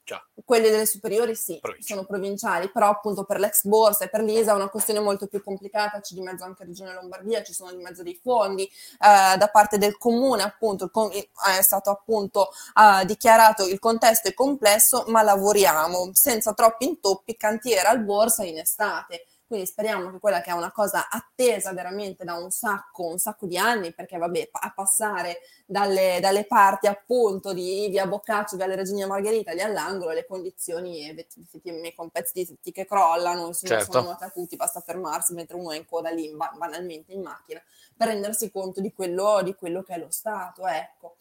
Quelli 0.45 0.69
delle 0.69 0.85
superiori 0.85 1.35
sì, 1.35 1.57
Provincia. 1.59 1.93
sono 1.93 2.05
provinciali, 2.05 2.69
però 2.69 2.89
appunto 2.89 3.23
per 3.23 3.39
l'ex 3.39 3.63
borsa 3.63 4.05
e 4.05 4.09
per 4.09 4.21
l'ISA 4.21 4.51
è 4.51 4.55
una 4.55 4.69
questione 4.69 4.99
molto 4.99 5.27
più 5.27 5.41
complicata, 5.43 5.99
c'è 5.99 6.13
di 6.13 6.21
mezzo 6.21 6.43
anche 6.43 6.63
Regione 6.63 6.93
Lombardia, 6.93 7.41
ci 7.41 7.53
sono 7.53 7.71
di 7.71 7.81
mezzo 7.81 8.03
dei 8.03 8.19
fondi 8.21 8.63
eh, 8.63 9.37
da 9.37 9.49
parte 9.51 9.77
del 9.77 9.97
comune, 9.97 10.43
appunto 10.43 10.89
com- 10.89 11.11
è 11.11 11.61
stato 11.61 11.89
appunto 11.89 12.49
eh, 12.75 13.05
dichiarato 13.05 13.65
il 13.65 13.79
contesto 13.79 14.27
è 14.27 14.33
complesso, 14.33 15.05
ma 15.07 15.23
lavoriamo 15.23 16.11
senza 16.13 16.53
troppi 16.53 16.85
intoppi, 16.85 17.35
cantiere 17.35 17.87
al 17.87 18.03
borsa 18.03 18.43
in 18.43 18.59
estate. 18.59 19.25
Quindi 19.47 19.67
speriamo 19.67 20.09
che 20.09 20.17
quella 20.19 20.41
che 20.41 20.49
è 20.49 20.53
una 20.53 20.71
cosa 20.71 21.07
attesa 21.07 21.71
veramente 21.71 22.23
da 22.23 22.33
un 22.33 22.49
sacco, 22.49 23.05
un 23.05 23.19
sacco 23.19 23.45
di 23.45 23.57
anni, 23.57 23.93
perché 23.93 24.17
vabbè, 24.17 24.49
a 24.51 24.71
passare 24.73 25.41
dalle, 25.67 26.17
dalle 26.19 26.45
parti 26.45 26.87
appunto 26.87 27.53
di 27.53 27.87
via 27.89 28.07
Boccaccio, 28.07 28.55
via 28.55 28.65
Regina 28.73 29.05
Margherita, 29.05 29.53
lì 29.53 29.61
all'angolo, 29.61 30.11
le 30.11 30.25
condizioni 30.25 31.07
effettivamente 31.09 31.93
con 31.95 32.09
pezzi 32.09 32.31
di 32.33 32.45
tutti 32.47 32.71
che 32.71 32.85
crollano, 32.85 33.47
insomma, 33.47 33.77
Certo. 33.77 33.91
sono 33.91 34.09
noti 34.09 34.23
a 34.23 34.29
tutti, 34.29 34.55
basta 34.55 34.81
fermarsi 34.81 35.33
mentre 35.33 35.57
uno 35.57 35.71
è 35.71 35.77
in 35.77 35.85
coda 35.85 36.09
lì, 36.09 36.33
ba- 36.33 36.53
banalmente 36.57 37.13
in 37.13 37.21
macchina, 37.21 37.61
per 37.95 38.07
rendersi 38.07 38.49
conto 38.49 38.81
di 38.81 38.91
quello, 38.93 39.41
di 39.43 39.53
quello 39.53 39.83
che 39.83 39.93
è 39.93 39.97
lo 39.99 40.09
Stato, 40.09 40.65
ecco. 40.65 41.17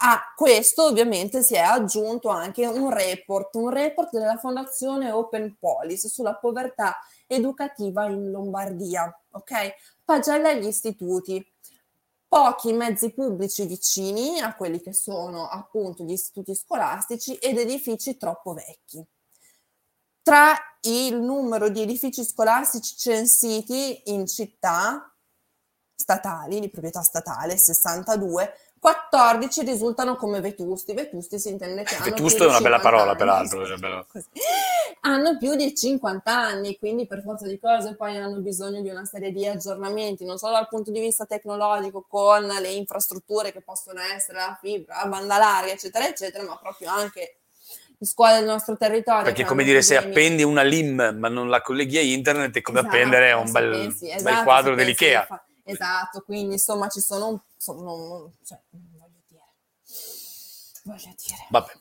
A 0.00 0.32
questo 0.36 0.84
ovviamente 0.84 1.42
si 1.42 1.54
è 1.54 1.60
aggiunto 1.60 2.28
anche 2.28 2.66
un 2.66 2.90
report, 2.92 3.54
un 3.56 3.70
report 3.70 4.10
della 4.12 4.36
Fondazione 4.36 5.10
Open 5.10 5.56
Policy 5.58 6.08
sulla 6.08 6.34
povertà 6.34 6.96
educativa 7.28 8.06
in 8.06 8.30
Lombardia, 8.30 9.16
ok? 9.30 9.74
Pagella 10.04 10.48
agli 10.48 10.66
istituti, 10.66 11.44
pochi 12.26 12.72
mezzi 12.72 13.12
pubblici 13.12 13.66
vicini 13.66 14.40
a 14.40 14.54
quelli 14.56 14.80
che 14.80 14.92
sono 14.92 15.48
appunto 15.48 16.02
gli 16.02 16.12
istituti 16.12 16.54
scolastici 16.54 17.36
ed 17.36 17.58
edifici 17.58 18.16
troppo 18.16 18.54
vecchi. 18.54 19.06
Tra 20.22 20.56
il 20.82 21.20
numero 21.20 21.68
di 21.68 21.82
edifici 21.82 22.24
scolastici 22.24 22.96
censiti 22.96 24.10
in 24.10 24.26
città 24.26 25.14
statali, 25.94 26.60
di 26.60 26.70
proprietà 26.70 27.02
statale, 27.02 27.56
62, 27.56 28.52
14 28.80 29.62
risultano 29.64 30.16
come 30.16 30.40
vetusti. 30.40 30.92
Vetusti 30.94 31.38
si 31.38 31.48
intende 31.50 31.82
che 31.82 31.94
hanno 31.94 32.04
Vetusto 32.04 32.44
è 32.44 32.46
di 32.46 32.52
una 32.52 32.60
bella 32.60 32.76
50 32.80 32.80
parola, 32.80 33.10
anni. 33.10 33.18
peraltro. 33.18 34.06
Hanno 35.00 35.38
più 35.38 35.54
di 35.54 35.74
50 35.74 36.30
anni, 36.36 36.76
quindi 36.76 37.06
per 37.06 37.22
forza 37.22 37.46
di 37.46 37.58
cose 37.60 37.94
poi 37.94 38.16
hanno 38.16 38.40
bisogno 38.40 38.80
di 38.82 38.88
una 38.90 39.04
serie 39.04 39.30
di 39.30 39.46
aggiornamenti, 39.46 40.24
non 40.24 40.38
solo 40.38 40.54
dal 40.54 40.68
punto 40.68 40.90
di 40.90 40.98
vista 40.98 41.24
tecnologico 41.24 42.04
con 42.08 42.44
le 42.44 42.68
infrastrutture 42.72 43.52
che 43.52 43.60
possono 43.60 44.00
essere 44.00 44.38
la 44.38 44.58
fibra, 44.60 44.96
la 45.02 45.08
banda 45.08 45.38
larga, 45.38 45.70
eccetera, 45.70 46.06
eccetera, 46.06 46.42
ma 46.44 46.56
proprio 46.56 46.90
anche 46.90 47.36
le 47.96 48.06
scuole 48.06 48.34
del 48.38 48.44
nostro 48.46 48.76
territorio. 48.76 49.22
Perché 49.24 49.44
come 49.44 49.62
dire, 49.64 49.82
se 49.82 49.94
problemi. 49.94 50.14
appendi 50.16 50.42
una 50.42 50.62
LIM 50.62 51.14
ma 51.16 51.28
non 51.28 51.48
la 51.48 51.62
colleghi 51.62 51.96
a 51.98 52.02
internet 52.02 52.56
è 52.56 52.60
come 52.60 52.80
Esatto, 52.80 52.94
appendere 52.94 53.32
un 53.32 53.46
se 53.46 53.52
bel, 53.52 53.70
pensi- 53.70 54.06
bel 54.06 54.16
esatto, 54.16 54.42
quadro 54.42 54.70
se 54.70 54.76
pensi 54.76 54.82
dell'Ikea. 54.84 55.24
fa- 55.26 55.42
Esatto, 55.70 56.22
quindi 56.22 56.54
insomma 56.54 56.88
ci 56.88 57.00
sono 57.00 57.28
un... 57.28 57.40
Non- 57.82 58.32
cioè, 58.44 58.58
voglio 58.70 59.20
dire... 59.26 59.42
Voglio 60.84 61.14
dire... 61.16 61.46
Vabbè. 61.50 61.72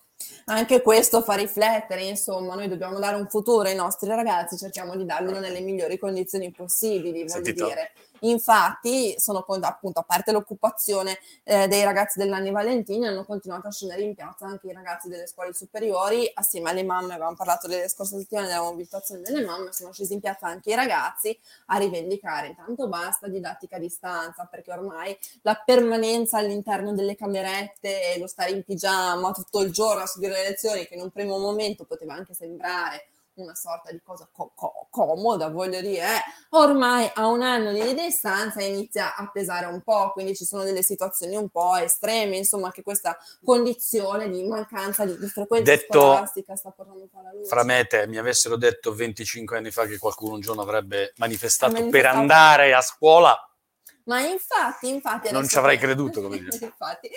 Anche 0.45 0.81
questo 0.81 1.21
fa 1.21 1.35
riflettere, 1.35 2.03
insomma, 2.03 2.55
noi 2.55 2.67
dobbiamo 2.67 2.99
dare 2.99 3.15
un 3.15 3.27
futuro 3.27 3.67
ai 3.67 3.75
nostri 3.75 4.09
ragazzi, 4.09 4.57
cerchiamo 4.57 4.95
di 4.95 5.05
darglielo 5.05 5.39
nelle 5.39 5.59
migliori 5.61 5.97
condizioni 5.97 6.51
possibili, 6.51 7.19
voglio 7.19 7.29
Sentito? 7.29 7.65
dire. 7.65 7.91
Infatti, 8.21 9.15
sono 9.19 9.45
appunto, 9.47 9.99
a 9.99 10.03
parte 10.03 10.31
l'occupazione 10.31 11.19
eh, 11.43 11.67
dei 11.67 11.83
ragazzi 11.83 12.19
dell'Anni 12.19 12.51
Valentini, 12.51 13.07
hanno 13.07 13.25
continuato 13.25 13.67
a 13.67 13.71
scendere 13.71 14.01
in 14.01 14.15
piazza 14.15 14.45
anche 14.45 14.67
i 14.67 14.73
ragazzi 14.73 15.07
delle 15.07 15.27
scuole 15.27 15.53
superiori, 15.53 16.29
assieme 16.33 16.69
alle 16.69 16.83
mamme, 16.83 17.13
avevamo 17.13 17.35
parlato 17.35 17.67
delle 17.67 17.87
scorse 17.87 18.17
settimane 18.17 18.47
della 18.47 18.61
mobilitazione 18.61 19.21
delle 19.21 19.45
mamme, 19.45 19.71
sono 19.73 19.91
scesi 19.91 20.13
in 20.13 20.19
piazza 20.19 20.47
anche 20.47 20.71
i 20.71 20.75
ragazzi 20.75 21.37
a 21.67 21.77
rivendicare. 21.77 22.47
Intanto 22.47 22.87
basta 22.87 23.27
didattica 23.27 23.75
a 23.77 23.79
distanza, 23.79 24.47
perché 24.49 24.71
ormai 24.71 25.17
la 25.41 25.61
permanenza 25.63 26.37
all'interno 26.37 26.93
delle 26.93 27.15
camerette 27.15 28.13
e 28.13 28.19
lo 28.19 28.27
stare 28.27 28.51
in 28.51 28.63
pigiama 28.63 29.31
tutto 29.31 29.61
il 29.61 29.71
giorno 29.71 30.03
a 30.03 30.07
seguire 30.07 30.33
le 30.33 30.49
lezioni, 30.49 30.85
che 30.87 30.95
in 30.95 31.01
un 31.01 31.11
primo 31.11 31.37
momento 31.37 31.85
poteva 31.85 32.13
anche 32.13 32.33
sembrare 32.33 33.07
una 33.41 33.55
sorta 33.55 33.91
di 33.91 34.01
cosa 34.03 34.27
co- 34.31 34.51
co- 34.55 34.87
comoda, 34.89 35.49
voglio 35.49 35.81
dire, 35.81 36.01
eh, 36.01 36.21
ormai 36.51 37.09
a 37.13 37.27
un 37.27 37.41
anno 37.41 37.71
di 37.71 37.93
distanza 37.93 38.61
inizia 38.61 39.15
a 39.15 39.29
pesare 39.31 39.65
un 39.65 39.81
po', 39.81 40.11
quindi 40.11 40.35
ci 40.35 40.45
sono 40.45 40.63
delle 40.63 40.83
situazioni 40.83 41.35
un 41.35 41.49
po' 41.49 41.75
estreme, 41.75 42.37
insomma, 42.37 42.71
che 42.71 42.81
questa 42.81 43.17
condizione 43.43 44.29
di 44.29 44.43
mancanza 44.43 45.05
di, 45.05 45.17
di 45.17 45.27
frequenza 45.27 45.71
Detto 45.71 45.99
scolastica 45.99 46.55
sta 46.55 46.71
portando 46.71 47.01
un 47.01 47.09
po' 47.09 47.19
alla 47.19 47.31
luce. 47.33 47.47
Fra 47.47 47.63
me 47.63 47.79
e 47.79 47.85
te 47.85 48.07
mi 48.07 48.17
avessero 48.17 48.55
detto 48.57 48.93
25 48.93 49.57
anni 49.57 49.71
fa 49.71 49.85
che 49.85 49.97
qualcuno 49.97 50.35
un 50.35 50.41
giorno 50.41 50.61
avrebbe 50.61 51.13
manifestato 51.17 51.73
per 51.73 51.81
Manifestato. 51.81 52.17
andare 52.17 52.73
a 52.73 52.81
scuola, 52.81 53.49
Ma 54.07 54.21
infatti, 54.21 54.87
infatti... 54.89 55.31
Non 55.31 55.47
ci 55.47 55.57
avrei 55.57 55.77
creduto, 55.77 56.21
come 56.21 56.37
dire. 56.39 56.57
infatti, 56.61 57.09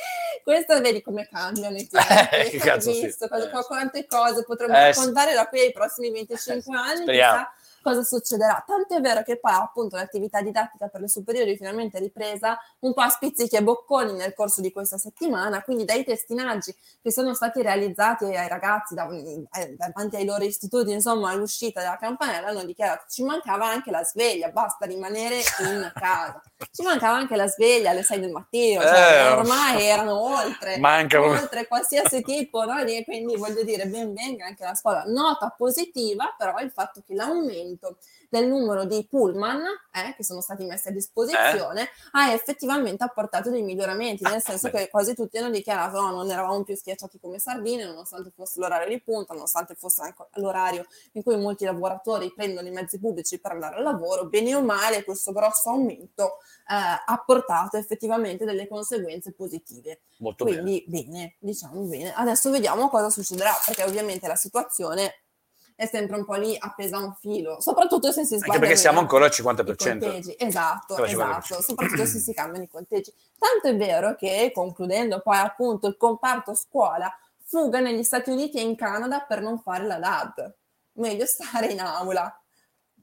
questo 0.42 0.80
vedi 0.80 1.00
come 1.02 1.28
cambiano 1.28 1.76
i 1.76 1.86
Eh, 1.90 2.28
tempi. 2.30 2.50
che 2.50 2.58
cazzo 2.58 2.88
Hai 2.90 2.94
sì. 2.96 3.04
visto 3.06 3.28
cosa- 3.28 3.48
Eh. 3.48 3.64
quante 3.64 4.06
cose 4.06 4.44
potremmo 4.44 4.74
Eh, 4.76 4.86
raccontare 4.88 5.32
da 5.34 5.46
qui 5.48 5.60
ai 5.60 5.72
prossimi 5.72 6.10
25 6.10 6.76
anni, 6.76 7.02
Speriamo. 7.02 7.46
cosa 7.80 8.02
succederà. 8.02 8.62
Tanto 8.66 8.96
è 8.96 9.00
vero 9.00 9.22
che 9.22 9.38
poi 9.38 9.52
appunto 9.52 9.94
l'attività 9.96 10.42
didattica 10.42 10.88
per 10.88 11.00
le 11.00 11.08
superiori 11.08 11.56
finalmente 11.56 11.96
è 11.98 12.00
ripresa 12.00 12.58
un 12.80 12.92
po' 12.92 13.02
a 13.02 13.08
spizzichi 13.08 13.54
e 13.56 13.62
bocconi 13.62 14.12
nel 14.12 14.34
corso 14.34 14.60
di 14.60 14.72
questa 14.72 14.98
settimana, 14.98 15.62
quindi 15.62 15.84
dai 15.84 16.04
testinaggi 16.04 16.74
che 17.00 17.12
sono 17.12 17.34
stati 17.34 17.62
realizzati 17.62 18.24
ai 18.24 18.48
ragazzi 18.48 18.94
eh, 18.94 19.76
davanti 19.76 20.16
ai 20.16 20.24
loro 20.24 20.42
istituti, 20.44 20.90
insomma 20.90 21.30
all'uscita 21.30 21.80
della 21.80 21.96
campanella 21.98 22.48
hanno 22.48 22.64
dichiarato 22.64 23.04
ci 23.08 23.22
mancava 23.22 23.66
anche 23.68 23.90
la 23.92 24.02
sveglia, 24.02 24.48
basta 24.48 24.84
rimanere 24.86 25.36
in 25.60 25.92
casa. 25.94 26.42
Ci 26.70 26.82
mancava 26.82 27.16
anche 27.16 27.36
la 27.36 27.46
sveglia 27.46 27.90
alle 27.90 28.02
6 28.02 28.20
del 28.20 28.30
mattino, 28.30 28.82
cioè, 28.82 28.90
Eh, 28.92 29.28
ormai 29.32 29.82
erano 29.84 30.20
oltre, 30.20 30.78
Manca 30.78 31.20
oltre 31.22 31.66
qualsiasi 31.66 32.20
tipo, 32.22 32.64
no? 32.64 32.78
E 32.80 33.02
quindi 33.04 33.36
voglio 33.36 33.62
dire, 33.64 33.86
ben 33.86 34.12
venga 34.12 34.46
anche 34.46 34.64
la 34.64 34.74
scuola. 34.74 35.04
Nota 35.06 35.54
positiva 35.56 36.34
però 36.36 36.58
il 36.60 36.70
fatto 36.70 37.02
che 37.06 37.14
l'aumento 37.14 37.96
del 38.30 38.46
numero 38.46 38.84
di 38.84 39.04
pullman 39.10 39.60
eh, 39.92 40.14
che 40.16 40.22
sono 40.24 40.40
stati 40.40 40.64
messi 40.64 40.88
a 40.88 40.92
disposizione 40.92 41.88
ha 42.12 42.32
effettivamente 42.32 43.02
apportato 43.04 43.50
dei 43.50 43.62
miglioramenti, 43.62 44.22
nel 44.22 44.34
Ah, 44.36 44.40
senso 44.40 44.70
beh. 44.70 44.78
che 44.78 44.88
quasi 44.88 45.14
tutti 45.14 45.36
hanno 45.36 45.50
dichiarato 45.50 46.00
no, 46.00 46.10
non 46.12 46.30
eravamo 46.30 46.62
più 46.62 46.76
schiacciati 46.76 47.18
come 47.20 47.38
sardine, 47.40 47.84
nonostante 47.84 48.30
fosse 48.34 48.60
l'orario 48.60 48.88
di 48.88 49.02
punta, 49.02 49.34
nonostante 49.34 49.74
fosse 49.74 50.02
anche 50.02 50.26
l'orario 50.34 50.86
in 51.12 51.22
cui 51.24 51.36
molti 51.36 51.64
lavoratori 51.64 52.32
prendono 52.32 52.68
i 52.68 52.70
mezzi 52.70 53.00
pubblici 53.00 53.40
per 53.40 53.50
andare 53.52 53.76
al 53.76 53.82
lavoro, 53.82 54.26
bene 54.26 54.54
o 54.54 54.62
male 54.62 55.02
questo 55.04 55.32
grosso 55.32 55.70
aumento 55.70 56.36
eh, 56.68 57.02
ha 57.04 57.22
portato 57.26 57.76
effettivamente 57.76 58.44
delle 58.44 58.68
conseguenze 58.68 59.32
positive. 59.32 60.02
Molto 60.18 60.44
bene. 60.44 60.60
Quindi 60.60 60.84
bene. 60.86 61.34
diciamo 61.40 61.80
bene. 61.82 62.12
Adesso 62.14 62.50
vediamo 62.50 62.88
cosa 62.88 63.10
succederà, 63.10 63.52
perché 63.66 63.82
ovviamente 63.82 64.28
la 64.28 64.36
situazione 64.36 65.14
è 65.80 65.86
sempre 65.86 66.16
un 66.16 66.26
po' 66.26 66.34
lì 66.34 66.54
appesa 66.58 66.98
a 66.98 67.00
un 67.00 67.14
filo, 67.18 67.58
soprattutto 67.60 68.12
se 68.12 68.20
si 68.26 68.36
sbagliano. 68.36 68.52
Anche 68.52 68.58
perché 68.60 68.76
siamo 68.76 68.98
ancora 68.98 69.24
al 69.24 69.30
i 69.30 69.34
50%. 69.34 69.74
conteggi. 69.98 70.34
Esatto, 70.38 70.94
Siamo 71.06 71.22
al 71.22 71.30
50%. 71.38 71.38
esatto, 71.38 71.62
soprattutto 71.62 72.04
se 72.04 72.18
si 72.20 72.34
cambiano 72.34 72.64
i 72.64 72.68
conteggi. 72.68 73.14
Tanto 73.38 73.68
è 73.68 73.76
vero 73.76 74.14
che, 74.14 74.50
concludendo 74.54 75.20
poi 75.20 75.38
appunto 75.38 75.86
il 75.86 75.96
comparto 75.96 76.54
scuola, 76.54 77.10
fuga 77.44 77.80
negli 77.80 78.02
Stati 78.02 78.28
Uniti 78.30 78.58
e 78.58 78.62
in 78.62 78.76
Canada 78.76 79.20
per 79.20 79.40
non 79.40 79.58
fare 79.58 79.86
la 79.86 79.96
DAD. 79.98 80.54
Meglio 80.94 81.24
stare 81.24 81.68
in 81.68 81.80
aula. 81.80 82.34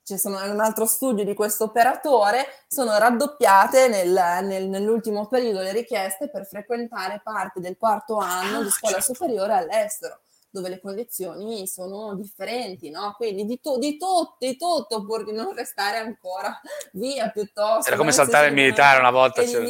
Ci 0.03 0.17
sono 0.19 0.39
un 0.49 0.59
altro 0.61 0.85
studio 0.85 1.25
di 1.25 1.33
questo 1.33 1.63
operatore, 1.65 2.45
sono 2.67 2.95
raddoppiate 2.97 3.87
nel- 3.87 4.45
nel- 4.45 4.69
nell'ultimo 4.69 5.25
periodo 5.27 5.61
le 5.61 5.71
richieste 5.73 6.29
per 6.29 6.45
frequentare 6.45 7.21
parte 7.23 7.59
del 7.59 7.75
quarto 7.75 8.17
anno 8.17 8.61
di 8.61 8.67
Ah, 8.67 8.71
scuola 8.71 8.95
certo. 9.01 9.13
superiore 9.15 9.53
all'estero, 9.53 10.19
dove 10.49 10.69
le 10.69 10.79
condizioni 10.79 11.67
sono 11.67 12.15
differenti, 12.15 12.89
no? 12.89 13.13
Quindi 13.15 13.45
di, 13.45 13.59
tu- 13.59 13.77
di 13.77 13.97
tutto, 13.97 14.35
di 14.39 14.57
tutto, 14.57 15.05
pur 15.05 15.23
di 15.23 15.31
non 15.31 15.53
restare 15.53 15.97
ancora 15.97 16.59
via 16.93 17.29
piuttosto. 17.29 17.87
Era 17.87 17.97
come 17.97 18.11
saltare 18.11 18.47
il 18.47 18.53
militare 18.53 18.99
una 18.99 19.11
volta. 19.11 19.41
e 19.41 19.45
di 19.45 19.51
cioè. 19.51 19.61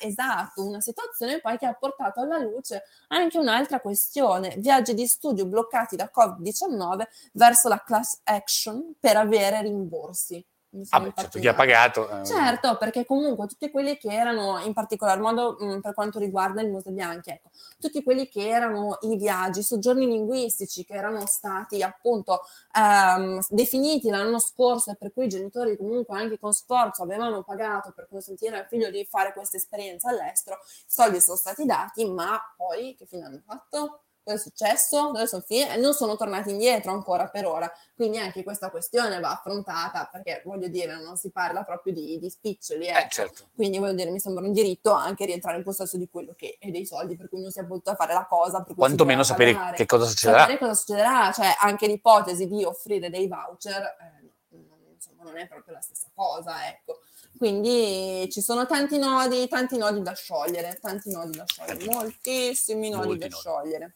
esatto, 0.00 0.64
una 0.64 0.80
situazione 0.80 1.40
poi 1.40 1.58
che 1.58 1.66
ha 1.66 1.74
portato 1.74 2.20
alla 2.20 2.38
luce 2.38 2.84
anche 3.08 3.38
un'altra 3.38 3.80
questione, 3.80 4.54
viaggi 4.58 4.94
di 4.94 5.06
studio 5.06 5.46
bloccati 5.46 5.96
da 5.96 6.10
Covid-19 6.14 7.02
verso 7.32 7.68
la 7.68 7.82
class 7.84 8.20
action 8.24 8.94
per 8.98 9.16
avere 9.16 9.62
rimborsi. 9.62 10.44
Ah, 10.90 11.00
beh, 11.00 11.12
certo, 11.14 11.38
chi 11.38 11.48
ha 11.48 11.54
pagato. 11.54 12.08
eh, 12.08 12.24
Certo, 12.24 12.76
perché 12.78 13.04
comunque 13.04 13.46
tutti 13.46 13.70
quelli 13.70 13.96
che 13.96 14.08
erano, 14.10 14.58
in 14.60 14.72
particolar 14.72 15.20
modo 15.20 15.56
mh, 15.58 15.80
per 15.80 15.94
quanto 15.94 16.18
riguarda 16.18 16.62
il 16.62 16.70
Mose 16.70 16.90
Bianchi, 16.90 17.30
ecco, 17.30 17.50
tutti 17.78 18.02
quelli 18.02 18.28
che 18.28 18.48
erano 18.48 18.98
i 19.02 19.16
viaggi, 19.16 19.60
i 19.60 19.62
soggiorni 19.62 20.06
linguistici 20.06 20.84
che 20.84 20.94
erano 20.94 21.26
stati 21.26 21.82
appunto 21.82 22.40
ehm, 22.76 23.40
definiti 23.48 24.08
l'anno 24.10 24.38
scorso 24.38 24.90
e 24.90 24.96
per 24.96 25.12
cui 25.12 25.26
i 25.26 25.28
genitori 25.28 25.76
comunque 25.76 26.18
anche 26.18 26.38
con 26.38 26.52
sforzo 26.52 27.02
avevano 27.02 27.42
pagato 27.42 27.92
per 27.94 28.06
consentire 28.08 28.58
al 28.58 28.66
figlio 28.66 28.90
di 28.90 29.04
fare 29.04 29.32
questa 29.32 29.56
esperienza 29.56 30.08
all'estero, 30.08 30.58
i 30.64 30.84
soldi 30.86 31.20
sono 31.20 31.36
stati 31.36 31.64
dati, 31.64 32.04
ma 32.10 32.40
poi 32.56 32.94
che 32.96 33.06
fine 33.06 33.24
hanno 33.24 33.42
fatto? 33.44 34.03
Cosa 34.24 34.36
è 34.36 34.40
successo? 34.40 35.10
Dove 35.12 35.26
sono 35.26 35.42
finiti? 35.46 35.68
E 35.68 35.76
non 35.76 35.92
sono 35.92 36.16
tornati 36.16 36.50
indietro 36.50 36.92
ancora 36.92 37.28
per 37.28 37.44
ora. 37.46 37.70
Quindi 37.94 38.16
anche 38.18 38.42
questa 38.42 38.70
questione 38.70 39.20
va 39.20 39.32
affrontata 39.32 40.08
perché 40.10 40.40
voglio 40.46 40.68
dire, 40.68 40.98
non 41.02 41.18
si 41.18 41.30
parla 41.30 41.62
proprio 41.62 41.92
di, 41.92 42.18
di 42.18 42.30
spiccioli. 42.30 42.86
Eh, 42.86 42.90
ecco. 42.96 43.08
certo. 43.10 43.44
Quindi 43.54 43.76
voglio 43.78 43.92
dire, 43.92 44.10
mi 44.10 44.18
sembra 44.18 44.42
un 44.42 44.52
diritto 44.52 44.92
anche 44.92 45.26
rientrare 45.26 45.58
in 45.58 45.62
possesso 45.62 45.98
di 45.98 46.08
quello 46.10 46.32
che 46.34 46.56
è 46.58 46.70
dei 46.70 46.86
soldi 46.86 47.16
per 47.16 47.28
cui 47.28 47.42
non 47.42 47.50
si 47.50 47.60
è 47.60 47.64
potuto 47.66 47.94
fare 47.94 48.14
la 48.14 48.24
cosa. 48.26 48.62
Per 48.62 48.74
cui 48.74 48.74
si 48.74 48.80
Quantomeno 48.80 49.22
doveva 49.22 49.24
sapere 49.24 49.52
pagare. 49.52 49.76
che 49.76 49.86
cosa 49.86 50.06
succederà. 50.06 50.38
Sapere 50.40 50.58
cosa 50.58 50.74
succederà, 50.74 51.32
cioè 51.32 51.54
anche 51.60 51.86
l'ipotesi 51.86 52.46
di 52.48 52.64
offrire 52.64 53.10
dei 53.10 53.28
voucher, 53.28 53.82
eh, 54.00 54.56
insomma, 54.94 55.22
non 55.24 55.36
è 55.36 55.46
proprio 55.46 55.74
la 55.74 55.80
stessa 55.82 56.08
cosa, 56.14 56.66
ecco. 56.66 57.00
Quindi 57.36 58.28
ci 58.30 58.40
sono 58.40 58.64
tanti 58.64 58.96
nodi, 58.96 59.48
tanti 59.48 59.76
nodi 59.76 60.00
da 60.02 60.14
sciogliere, 60.14 60.78
tanti 60.80 61.10
nodi 61.10 61.36
da 61.36 61.44
sciogliere, 61.44 61.84
moltissimi 61.84 62.88
nodi 62.90 63.06
Molti 63.08 63.18
da 63.18 63.26
nodi. 63.28 63.36
sciogliere. 63.40 63.94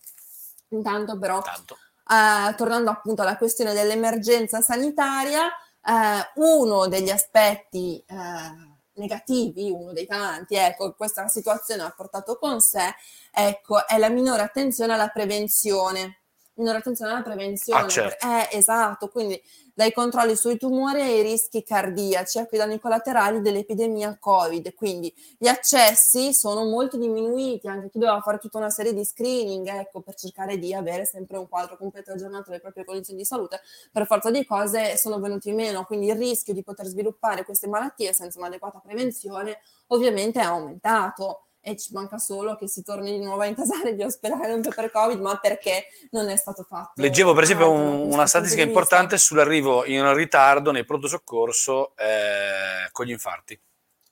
Intanto 0.70 1.18
però 1.18 1.40
eh, 1.40 2.54
tornando 2.54 2.90
appunto 2.90 3.22
alla 3.22 3.36
questione 3.36 3.72
dell'emergenza 3.72 4.60
sanitaria, 4.60 5.46
eh, 5.46 6.32
uno 6.36 6.86
degli 6.88 7.10
aspetti 7.10 8.02
eh, 8.06 8.76
negativi, 8.94 9.70
uno 9.70 9.92
dei 9.92 10.06
tanti, 10.06 10.56
ecco, 10.56 10.90
che 10.90 10.96
questa 10.96 11.28
situazione 11.28 11.82
ha 11.82 11.94
portato 11.96 12.36
con 12.38 12.60
sé, 12.60 12.94
ecco, 13.32 13.86
è 13.86 13.98
la 13.98 14.08
minore 14.08 14.42
attenzione 14.42 14.94
alla 14.94 15.08
prevenzione. 15.08 16.17
Minore 16.58 16.78
attenzione 16.78 17.12
alla 17.12 17.22
prevenzione. 17.22 17.84
Ah, 17.84 17.88
certo. 17.88 18.26
Eh, 18.26 18.56
esatto, 18.58 19.08
quindi 19.08 19.40
dai 19.72 19.92
controlli 19.92 20.34
sui 20.34 20.58
tumori 20.58 21.00
ai 21.00 21.22
rischi 21.22 21.62
cardiaci, 21.62 22.40
a 22.40 22.46
quei 22.46 22.58
danni 22.58 22.80
collaterali 22.80 23.40
dell'epidemia 23.40 24.18
Covid. 24.18 24.74
Quindi 24.74 25.14
gli 25.38 25.46
accessi 25.46 26.34
sono 26.34 26.64
molto 26.64 26.96
diminuiti, 26.96 27.68
anche 27.68 27.90
chi 27.90 28.00
doveva 28.00 28.20
fare 28.20 28.38
tutta 28.38 28.58
una 28.58 28.70
serie 28.70 28.92
di 28.92 29.04
screening, 29.04 29.68
ecco, 29.68 30.00
per 30.00 30.14
cercare 30.16 30.58
di 30.58 30.74
avere 30.74 31.04
sempre 31.04 31.38
un 31.38 31.48
quadro 31.48 31.76
completo 31.76 32.10
aggiornato 32.10 32.50
delle 32.50 32.60
proprie 32.60 32.84
condizioni 32.84 33.20
di 33.20 33.24
salute, 33.24 33.60
per 33.92 34.06
forza 34.06 34.32
di 34.32 34.44
cose 34.44 34.96
sono 34.96 35.20
venuti 35.20 35.52
meno, 35.52 35.84
quindi 35.84 36.08
il 36.08 36.16
rischio 36.16 36.52
di 36.52 36.64
poter 36.64 36.86
sviluppare 36.86 37.44
queste 37.44 37.68
malattie 37.68 38.12
senza 38.12 38.40
un'adeguata 38.40 38.80
prevenzione 38.80 39.60
ovviamente 39.88 40.40
è 40.40 40.44
aumentato. 40.44 41.44
E 41.68 41.76
ci 41.76 41.92
manca 41.92 42.16
solo 42.18 42.56
che 42.56 42.66
si 42.66 42.82
torni 42.82 43.18
di 43.18 43.22
nuovo 43.24 43.42
a 43.42 43.46
intasare 43.46 43.94
gli 43.94 44.02
ospedali 44.02 44.60
per 44.74 44.90
Covid, 44.90 45.20
ma 45.20 45.36
perché 45.38 45.86
non 46.12 46.28
è 46.30 46.36
stato 46.36 46.62
fatto. 46.62 46.92
Leggevo 47.00 47.34
per 47.34 47.42
esempio 47.42 47.66
da 47.66 47.72
un- 47.72 48.12
una 48.12 48.26
statistica 48.26 48.62
importante 48.62 49.18
sull'arrivo 49.18 49.84
in 49.84 50.14
ritardo 50.14 50.70
nei 50.70 50.84
pronto 50.84 51.08
soccorso 51.08 51.94
eh, 51.96 52.88
con 52.92 53.04
gli 53.06 53.10
infarti. 53.10 53.60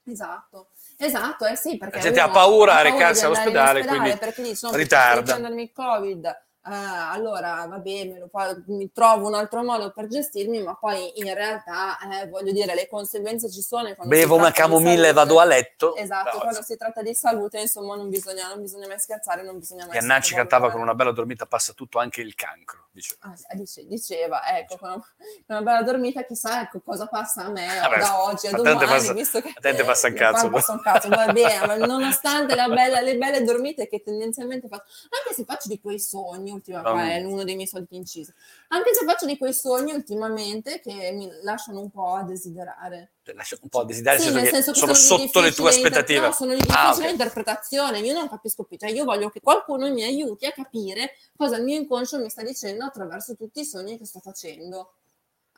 Esatto, 0.08 0.68
esatto, 0.98 1.46
eh 1.46 1.56
sì, 1.56 1.76
perché 1.78 1.96
La 1.96 2.02
gente 2.02 2.20
ha 2.20 2.28
paura 2.28 2.76
a 2.76 2.82
recarsi 2.82 3.24
all'ospedale, 3.24 3.80
ospedale 3.80 3.98
quindi 4.00 4.18
perché 4.18 4.42
dice, 4.42 4.66
no, 4.68 4.76
ritarda. 4.76 5.32
prendermi 5.32 5.62
il 5.62 5.72
Covid, 5.72 6.45
allora 6.70 7.64
vabbè, 7.68 8.04
me 8.06 8.18
lo 8.18 8.28
fa- 8.28 8.56
mi 8.66 8.90
trovo 8.92 9.28
un 9.28 9.34
altro 9.34 9.62
modo 9.62 9.92
per 9.92 10.06
gestirmi, 10.08 10.62
ma 10.62 10.74
poi 10.74 11.12
in 11.20 11.32
realtà, 11.32 11.96
eh, 12.20 12.28
voglio 12.28 12.52
dire, 12.52 12.74
le 12.74 12.88
conseguenze 12.88 13.50
ci 13.50 13.60
sono. 13.62 13.94
Bevo 14.04 14.34
una 14.36 14.50
camomilla 14.50 15.08
e 15.08 15.12
vado 15.12 15.38
a 15.38 15.44
letto. 15.44 15.94
Esatto, 15.96 16.36
No, 16.36 16.42
quando 16.42 16.62
si 16.62 16.76
tratta 16.76 17.02
di 17.02 17.14
salute, 17.14 17.60
insomma, 17.60 17.94
non 17.96 18.08
bisogna, 18.08 18.48
non 18.48 18.60
bisogna 18.62 18.86
mai 18.88 18.98
scherzare, 18.98 19.42
non 19.42 19.58
bisogna 19.58 19.86
mai 19.86 19.96
Iannacci 19.96 20.34
cantava 20.34 20.70
con 20.70 20.80
una 20.80 20.94
bella 20.94 21.12
dormita 21.12 21.46
passa 21.46 21.72
tutto 21.72 21.98
anche 21.98 22.20
il 22.20 22.34
cancro. 22.34 22.88
diceva. 22.96 23.20
Ah, 23.48 23.54
dice- 23.54 23.86
diceva, 23.86 24.56
ecco, 24.56 24.78
con 24.78 24.88
una, 24.90 24.98
con 25.46 25.56
una 25.56 25.62
bella 25.62 25.82
dormita, 25.82 26.24
chissà 26.24 26.62
ecco, 26.62 26.80
cosa 26.80 27.06
passa 27.06 27.44
a 27.44 27.50
me 27.50 27.66
Vabbè, 27.78 27.98
da 27.98 28.22
oggi 28.24 28.46
a 28.46 28.52
domani, 28.52 28.86
passa- 28.86 29.12
visto 29.12 29.40
che 29.42 29.48
a 29.54 29.60
te 29.60 29.74
te 29.74 29.84
passa 29.84 30.06
un 30.08 30.14
cazzo. 30.14 30.48
passa 30.48 30.72
un 30.72 30.80
cazzo, 30.80 31.08
va 31.10 31.30
bene, 31.30 31.66
ma 31.66 31.76
nonostante 31.86 32.54
la 32.54 32.68
bella- 32.68 33.00
le 33.00 33.16
belle 33.18 33.44
dormite 33.44 33.86
che 33.86 34.02
tendenzialmente 34.02 34.66
faccio, 34.68 34.84
anche 35.10 35.34
se 35.34 35.44
faccio 35.44 35.68
di 35.68 35.78
quei 35.80 36.00
sogni, 36.00 36.50
ultima, 36.56 36.82
Um. 36.92 36.98
è 36.98 37.22
uno 37.24 37.44
dei 37.44 37.54
miei 37.54 37.66
soliti 37.68 37.96
incisi, 37.96 38.32
anche 38.68 38.92
se 38.94 39.04
faccio 39.04 39.24
di 39.26 39.38
quei 39.38 39.52
sogni 39.54 39.92
ultimamente 39.92 40.80
che 40.80 41.10
mi 41.12 41.30
lasciano 41.42 41.80
un 41.80 41.90
po' 41.90 42.14
a 42.14 42.22
desiderare. 42.24 43.12
Lascia 43.34 43.56
un 43.60 43.68
po' 43.68 43.80
a 43.80 43.84
desiderare, 43.84 44.20
Sì, 44.20 44.26
nel 44.32 44.42
nel 44.42 44.52
senso 44.52 44.72
che 44.72 44.78
sono 44.78 44.92
di 44.92 44.98
sotto 44.98 45.40
le 45.40 45.52
tue 45.52 45.70
difficile 45.70 45.76
inter- 45.76 45.92
aspettative. 46.02 46.26
no, 46.26 46.32
sono 46.32 46.54
di 46.54 46.60
Ah, 46.68 46.82
difficile 46.84 47.06
ok. 47.06 47.10
interpretazione. 47.12 47.98
Io 48.00 48.12
non 48.12 48.28
capisco 48.28 48.62
più. 48.64 48.76
Cioè, 48.76 48.90
io 48.90 49.04
voglio 49.04 49.30
che 49.30 49.40
qualcuno 49.40 49.90
mi 49.92 50.04
aiuti 50.04 50.46
a 50.46 50.52
capire 50.52 51.12
cosa 51.36 51.56
il 51.56 51.64
mio 51.64 51.76
inconscio 51.76 52.18
mi 52.18 52.30
sta 52.30 52.42
dicendo 52.42 52.84
attraverso 52.84 53.34
tutti 53.36 53.60
i 53.60 53.64
sogni 53.64 53.98
che 53.98 54.06
sto 54.06 54.20
facendo. 54.20 54.92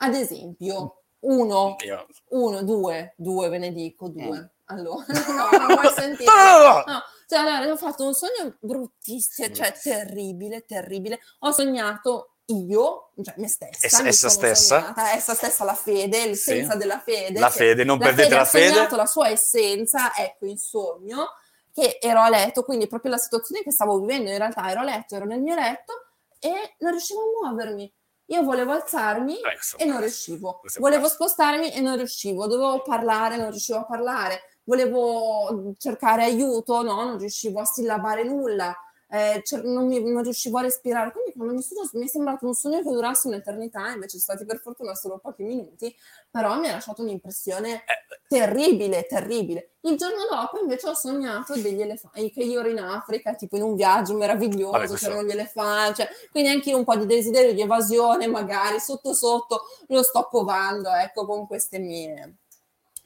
Ad 0.00 0.14
esempio, 0.14 1.02
uno, 1.20 1.76
Io- 1.84 2.06
uno, 2.28 2.62
due, 2.62 3.12
due, 3.16 3.48
ve 3.48 3.58
ne 3.58 3.72
dico, 3.72 4.08
due. 4.08 4.38
Mm. 4.38 4.44
Allora, 4.66 5.04
no, 5.52 5.58
non 5.58 5.66
vuoi 5.80 5.92
sentire? 5.94 6.24
No, 6.32 6.58
no, 6.58 6.72
no, 6.72 6.84
no. 6.86 7.02
Cioè, 7.28 7.38
allora, 7.40 7.70
ho 7.70 7.76
fatto 7.76 8.06
un 8.06 8.14
sogno 8.14 8.56
bruttissimo, 8.60 9.52
cioè 9.54 9.72
terribile, 9.72 10.64
terribile. 10.64 11.20
Ho 11.40 11.50
sognato 11.52 12.36
io, 12.46 13.10
cioè 13.22 13.34
me 13.36 13.48
stessa, 13.48 13.84
Essa- 13.86 14.02
mi 14.02 14.08
essa 14.08 14.28
stessa? 14.30 14.80
sognata, 14.80 15.12
essa 15.12 15.34
stessa 15.34 15.64
la 15.64 15.74
fede, 15.74 16.24
l'essenza 16.26 16.72
Sì. 16.72 16.78
della 16.78 16.98
fede. 17.00 17.38
La 17.38 17.50
fede, 17.50 17.84
non 17.84 17.98
perdete 17.98 18.34
la 18.34 18.40
ha 18.40 18.44
fede. 18.46 18.72
sognato 18.72 18.96
la 18.96 19.04
sua 19.04 19.28
essenza, 19.28 20.14
ecco, 20.16 20.46
in 20.46 20.56
sogno, 20.56 21.26
che 21.70 21.98
ero 22.00 22.20
a 22.20 22.30
letto, 22.30 22.62
quindi 22.62 22.86
proprio 22.86 23.10
la 23.10 23.18
situazione 23.18 23.62
che 23.62 23.72
stavo 23.72 23.98
vivendo, 24.00 24.30
in 24.30 24.38
realtà 24.38 24.70
ero 24.70 24.80
a 24.80 24.84
letto, 24.84 25.14
ero 25.14 25.26
nel 25.26 25.42
mio 25.42 25.54
letto 25.54 25.92
e 26.38 26.76
non 26.78 26.92
riuscivo 26.92 27.20
a 27.20 27.48
muovermi. 27.50 27.92
Io 28.30 28.42
volevo 28.42 28.72
alzarmi 28.72 29.36
Eh, 29.38 29.42
questo- 29.42 29.76
e 29.76 29.84
non 29.84 30.00
riuscivo. 30.00 30.60
Volevo 30.78 31.08
spostarmi 31.08 31.72
e 31.72 31.80
non 31.80 31.96
riuscivo. 31.96 32.46
Dovevo 32.46 32.80
parlare, 32.82 33.36
non 33.36 33.50
riuscivo 33.50 33.78
a 33.80 33.84
parlare. 33.84 34.42
Volevo 34.68 35.72
cercare 35.78 36.24
aiuto, 36.24 36.82
no, 36.82 37.02
non 37.02 37.16
riuscivo 37.16 37.58
a 37.60 37.64
sillabare 37.64 38.22
nulla. 38.22 38.76
eh, 39.10 39.40
cioè, 39.42 39.62
non, 39.62 39.86
mi, 39.86 39.98
non, 40.02 40.22
riuscivo 40.22 40.58
a 40.58 40.60
respirare. 40.60 41.10
Quindi 41.10 41.32
quando 41.32 41.54
mi, 41.54 41.62
sono, 41.62 41.88
mi 41.94 42.04
è 42.04 42.06
sembrato 42.06 42.44
un 42.44 42.52
sogno 42.52 42.82
che 42.82 42.90
durasse 42.90 43.28
un'eternità, 43.28 43.88
invece 43.88 44.18
sono 44.18 44.36
stati 44.36 44.44
per 44.44 44.60
fortuna 44.60 44.94
solo 44.94 45.16
pochi 45.16 45.42
minuti, 45.42 45.96
però 46.30 46.58
mi 46.58 46.68
ha 46.68 46.72
lasciato 46.72 47.00
un'impressione 47.00 47.76
eh, 47.76 47.82
terribile, 48.28 49.06
terribile. 49.06 49.70
Il 49.80 49.96
giorno 49.96 50.26
dopo 50.30 50.60
invece 50.60 50.88
ho 50.88 50.94
sognato 50.94 51.54
degli 51.54 51.80
elefanti, 51.80 52.30
che 52.30 52.42
io 52.42 52.60
ero 52.60 52.68
in 52.68 52.80
Africa, 52.80 53.32
tipo 53.32 53.56
in 53.56 53.62
un 53.62 53.74
viaggio 53.74 54.14
meraviglioso, 54.18 54.72
Vabbè, 54.72 54.94
c'erano 54.96 55.22
gli 55.22 55.30
elefanti, 55.30 56.02
cioè, 56.02 56.10
quindi 56.30 56.50
anche 56.50 56.68
io 56.68 56.76
un 56.76 56.84
po' 56.84 56.96
di 56.96 57.06
desiderio 57.06 57.54
di 57.54 57.62
evasione, 57.62 58.26
magari 58.26 58.78
sotto 58.80 59.14
sotto 59.14 59.62
lo 59.86 60.02
sto 60.02 60.28
covando, 60.30 60.90
ecco, 60.90 61.24
con 61.24 61.46
queste 61.46 61.78
mie 61.78 62.36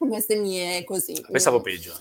queste 0.07 0.35
mie 0.35 0.83
così. 0.83 1.23
Pensavo 1.29 1.61
peggio. 1.61 1.93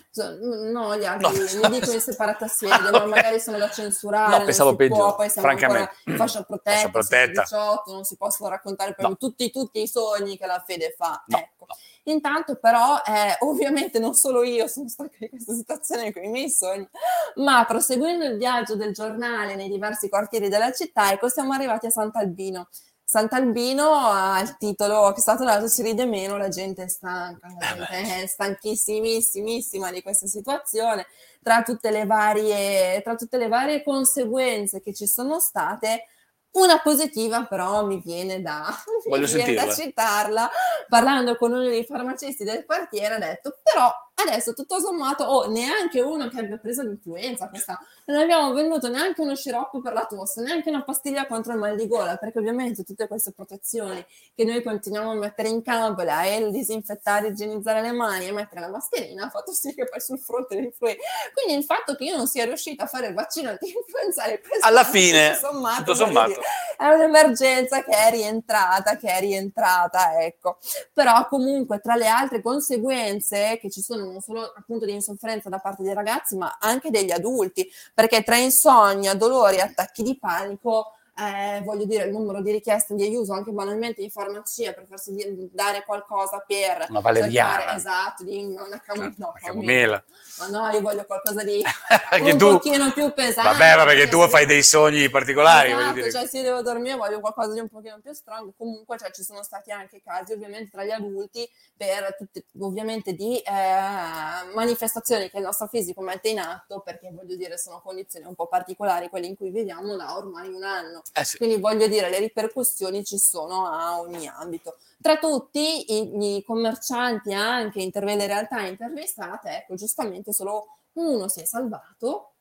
No, 0.72 0.96
gli 0.96 1.04
altri 1.04 1.58
no. 1.58 1.68
li 1.68 1.80
dico 1.80 1.92
in 1.92 2.00
separata 2.00 2.46
sede, 2.48 2.90
ma 2.92 3.06
magari 3.06 3.40
sono 3.40 3.58
da 3.58 3.70
censurare. 3.70 4.38
No, 4.38 4.44
pensavo 4.44 4.76
peggio. 4.76 4.94
Può, 4.94 5.16
poi 5.16 5.30
siamo 5.30 5.48
francamente. 5.48 5.92
fascia 6.16 6.42
protetta, 6.42 6.70
fascia 6.70 6.90
protetta. 6.90 7.42
18, 7.42 7.92
non 7.92 8.04
si 8.04 8.16
possono 8.16 8.48
raccontare 8.48 8.94
proprio 8.94 9.16
no. 9.20 9.28
tutti, 9.28 9.50
tutti, 9.50 9.82
i 9.82 9.88
sogni 9.88 10.36
che 10.36 10.46
la 10.46 10.62
fede 10.66 10.94
fa. 10.96 11.22
No, 11.26 11.38
ecco. 11.38 11.66
Intanto 12.04 12.56
però, 12.56 13.00
eh, 13.06 13.36
ovviamente 13.40 14.00
non 14.00 14.14
solo 14.14 14.42
io 14.42 14.66
sono 14.66 14.88
stata 14.88 15.10
in 15.18 15.28
questa 15.28 15.52
situazione 15.54 16.12
con 16.12 16.24
i 16.24 16.28
miei 16.28 16.50
sogni, 16.50 16.88
ma 17.36 17.64
proseguendo 17.64 18.24
il 18.24 18.36
viaggio 18.38 18.74
del 18.74 18.92
giornale 18.92 19.54
nei 19.54 19.68
diversi 19.68 20.08
quartieri 20.08 20.48
della 20.48 20.72
città, 20.72 21.12
ecco, 21.12 21.28
siamo 21.28 21.52
arrivati 21.52 21.86
a 21.86 21.90
Sant'Albino. 21.90 22.68
Sant'Albino 23.04 23.90
ha 23.90 24.40
il 24.40 24.56
titolo 24.56 25.10
che 25.12 25.18
è 25.18 25.20
stato 25.20 25.44
dato 25.44 25.68
si 25.68 25.82
ride 25.82 26.06
meno, 26.06 26.36
la 26.36 26.48
gente 26.48 26.84
è 26.84 26.88
stanca, 26.88 27.48
la 27.58 27.88
eh 27.90 28.04
gente 28.04 28.22
è 28.22 28.26
stanchissimissimissima 28.26 29.90
di 29.90 30.02
questa 30.02 30.26
situazione, 30.26 31.06
tra 31.42 31.62
tutte 31.62 31.90
le 31.90 32.06
varie, 32.06 33.02
tra 33.02 33.14
tutte 33.14 33.36
le 33.36 33.48
varie 33.48 33.82
conseguenze 33.82 34.80
che 34.80 34.94
ci 34.94 35.06
sono 35.06 35.40
state, 35.40 36.06
una 36.52 36.80
positiva 36.80 37.44
però 37.44 37.84
mi 37.84 38.00
viene 38.04 38.40
da, 38.42 38.66
mi 39.10 39.26
viene 39.26 39.54
da 39.54 39.72
citarla, 39.72 40.50
parlando 40.88 41.36
con 41.36 41.52
uno 41.52 41.62
dei 41.62 41.84
farmacisti 41.84 42.44
del 42.44 42.64
quartiere, 42.64 43.14
ha 43.14 43.18
detto 43.18 43.58
però 43.62 43.90
adesso 44.14 44.52
tutto 44.52 44.78
sommato, 44.80 45.24
oh, 45.24 45.48
neanche 45.48 46.00
uno 46.00 46.28
che 46.28 46.40
abbia 46.40 46.58
preso 46.58 46.82
l'influenza 46.82 47.48
questa, 47.48 47.78
non 48.06 48.18
abbiamo 48.18 48.52
venduto 48.52 48.88
neanche 48.88 49.20
uno 49.20 49.34
sciroppo 49.34 49.80
per 49.80 49.92
la 49.92 50.06
tosse, 50.06 50.42
neanche 50.42 50.68
una 50.68 50.82
pastiglia 50.82 51.26
contro 51.26 51.52
il 51.52 51.58
mal 51.58 51.76
di 51.76 51.86
gola, 51.86 52.16
perché 52.16 52.38
ovviamente 52.38 52.84
tutte 52.84 53.08
queste 53.08 53.32
protezioni 53.32 54.04
che 54.34 54.44
noi 54.44 54.62
continuiamo 54.62 55.10
a 55.10 55.14
mettere 55.14 55.48
in 55.48 55.62
campo, 55.62 56.02
la 56.02 56.26
il 56.26 56.50
disinfettare, 56.50 57.28
igienizzare 57.28 57.82
le 57.82 57.92
mani 57.92 58.26
e 58.26 58.32
mettere 58.32 58.60
la 58.60 58.68
mascherina, 58.68 59.24
ha 59.24 59.30
fatto 59.30 59.52
sì 59.52 59.74
che 59.74 59.88
poi 59.88 60.00
sul 60.00 60.18
fronte 60.18 60.56
l'influenza. 60.56 61.02
Quindi 61.34 61.58
il 61.58 61.64
fatto 61.64 61.94
che 61.94 62.04
io 62.04 62.16
non 62.16 62.26
sia 62.26 62.44
riuscita 62.44 62.84
a 62.84 62.86
fare 62.86 63.08
il 63.08 63.14
vaccino 63.14 63.50
anti-influenzale 63.50 64.42
alla 64.60 64.84
fine, 64.84 65.34
tutto 65.34 65.48
sommato, 65.48 65.78
tutto 65.78 65.94
sommato. 65.94 66.28
Dire, 66.28 66.40
è 66.78 66.86
un'emergenza 66.86 67.82
che 67.82 67.92
è 67.92 68.10
rientrata, 68.10 68.96
che 68.96 69.08
è 69.08 69.20
rientrata, 69.20 70.20
ecco. 70.22 70.58
Però 70.92 71.26
comunque 71.28 71.80
tra 71.80 71.94
le 71.94 72.06
altre 72.06 72.40
conseguenze 72.42 73.58
che 73.60 73.70
ci 73.70 73.80
sono 73.82 74.01
non 74.04 74.20
solo 74.20 74.52
appunto 74.56 74.84
di 74.84 74.92
insofferenza 74.92 75.48
da 75.48 75.58
parte 75.58 75.82
dei 75.82 75.94
ragazzi, 75.94 76.36
ma 76.36 76.58
anche 76.60 76.90
degli 76.90 77.10
adulti, 77.10 77.68
perché 77.94 78.22
tra 78.22 78.36
insonnia, 78.36 79.14
dolori, 79.14 79.60
attacchi 79.60 80.02
di 80.02 80.18
panico 80.18 80.92
eh, 81.14 81.60
voglio 81.62 81.84
dire, 81.84 82.04
il 82.04 82.10
numero 82.10 82.40
di 82.40 82.52
richieste 82.52 82.94
di 82.94 83.02
aiuto 83.02 83.34
anche 83.34 83.50
banalmente 83.50 84.00
in 84.00 84.10
farmacia 84.10 84.72
per 84.72 84.86
farsi 84.86 85.14
dare 85.52 85.84
qualcosa 85.84 86.42
per 86.46 86.86
una 86.88 87.00
valeriana. 87.00 87.74
esatto, 87.74 88.24
di 88.24 88.42
una, 88.42 88.80
cam- 88.80 89.14
no, 89.18 89.34
camomilla 89.38 90.02
ma 90.48 90.68
no, 90.68 90.70
io 90.70 90.80
voglio 90.80 91.04
qualcosa 91.04 91.42
di 91.42 91.62
un 92.20 92.38
tu, 92.38 92.50
pochino 92.50 92.92
più 92.92 93.12
pesante 93.12 93.50
vabbè, 93.50 93.76
ma 93.76 93.84
perché 93.84 94.08
tu 94.08 94.26
fai 94.28 94.46
dei 94.46 94.62
sogni 94.62 95.08
particolari 95.10 95.72
esatto, 95.72 96.10
cioè 96.10 96.26
se 96.26 96.38
io 96.38 96.42
devo 96.42 96.62
dormire 96.62 96.96
voglio 96.96 97.20
qualcosa 97.20 97.52
di 97.52 97.60
un 97.60 97.68
pochino 97.68 97.98
più 98.02 98.12
strong 98.12 98.52
comunque 98.56 98.98
cioè, 98.98 99.10
ci 99.10 99.22
sono 99.22 99.42
stati 99.42 99.70
anche 99.70 100.02
casi 100.02 100.32
ovviamente 100.32 100.70
tra 100.70 100.84
gli 100.84 100.90
adulti 100.90 101.48
per 101.76 102.16
tutte, 102.16 102.44
ovviamente 102.60 103.12
di 103.14 103.38
eh, 103.38 104.54
manifestazioni 104.54 105.30
che 105.30 105.38
il 105.38 105.44
nostro 105.44 105.66
fisico 105.66 106.00
mette 106.02 106.28
in 106.28 106.40
atto 106.40 106.80
perché 106.80 107.10
voglio 107.12 107.36
dire 107.36 107.56
sono 107.58 107.80
condizioni 107.80 108.26
un 108.26 108.34
po' 108.34 108.46
particolari 108.46 109.08
quelle 109.08 109.26
in 109.26 109.36
cui 109.36 109.50
viviamo 109.50 109.96
da 109.96 110.16
ormai 110.16 110.48
un 110.48 110.62
anno 110.62 111.02
eh 111.14 111.24
sì. 111.24 111.36
Quindi 111.36 111.58
voglio 111.60 111.86
dire, 111.88 112.08
le 112.08 112.18
ripercussioni 112.18 113.04
ci 113.04 113.18
sono 113.18 113.66
a 113.66 114.00
ogni 114.00 114.26
ambito. 114.26 114.76
Tra 115.02 115.18
tutti 115.18 115.92
i, 115.92 116.36
i 116.36 116.42
commercianti, 116.44 117.34
anche 117.34 117.82
le 118.14 118.26
realtà 118.26 118.60
intervistate, 118.62 119.56
ecco, 119.56 119.74
giustamente 119.74 120.32
solo 120.32 120.78
uno 120.94 121.28
si 121.28 121.40
è 121.40 121.44
salvato, 121.44 122.34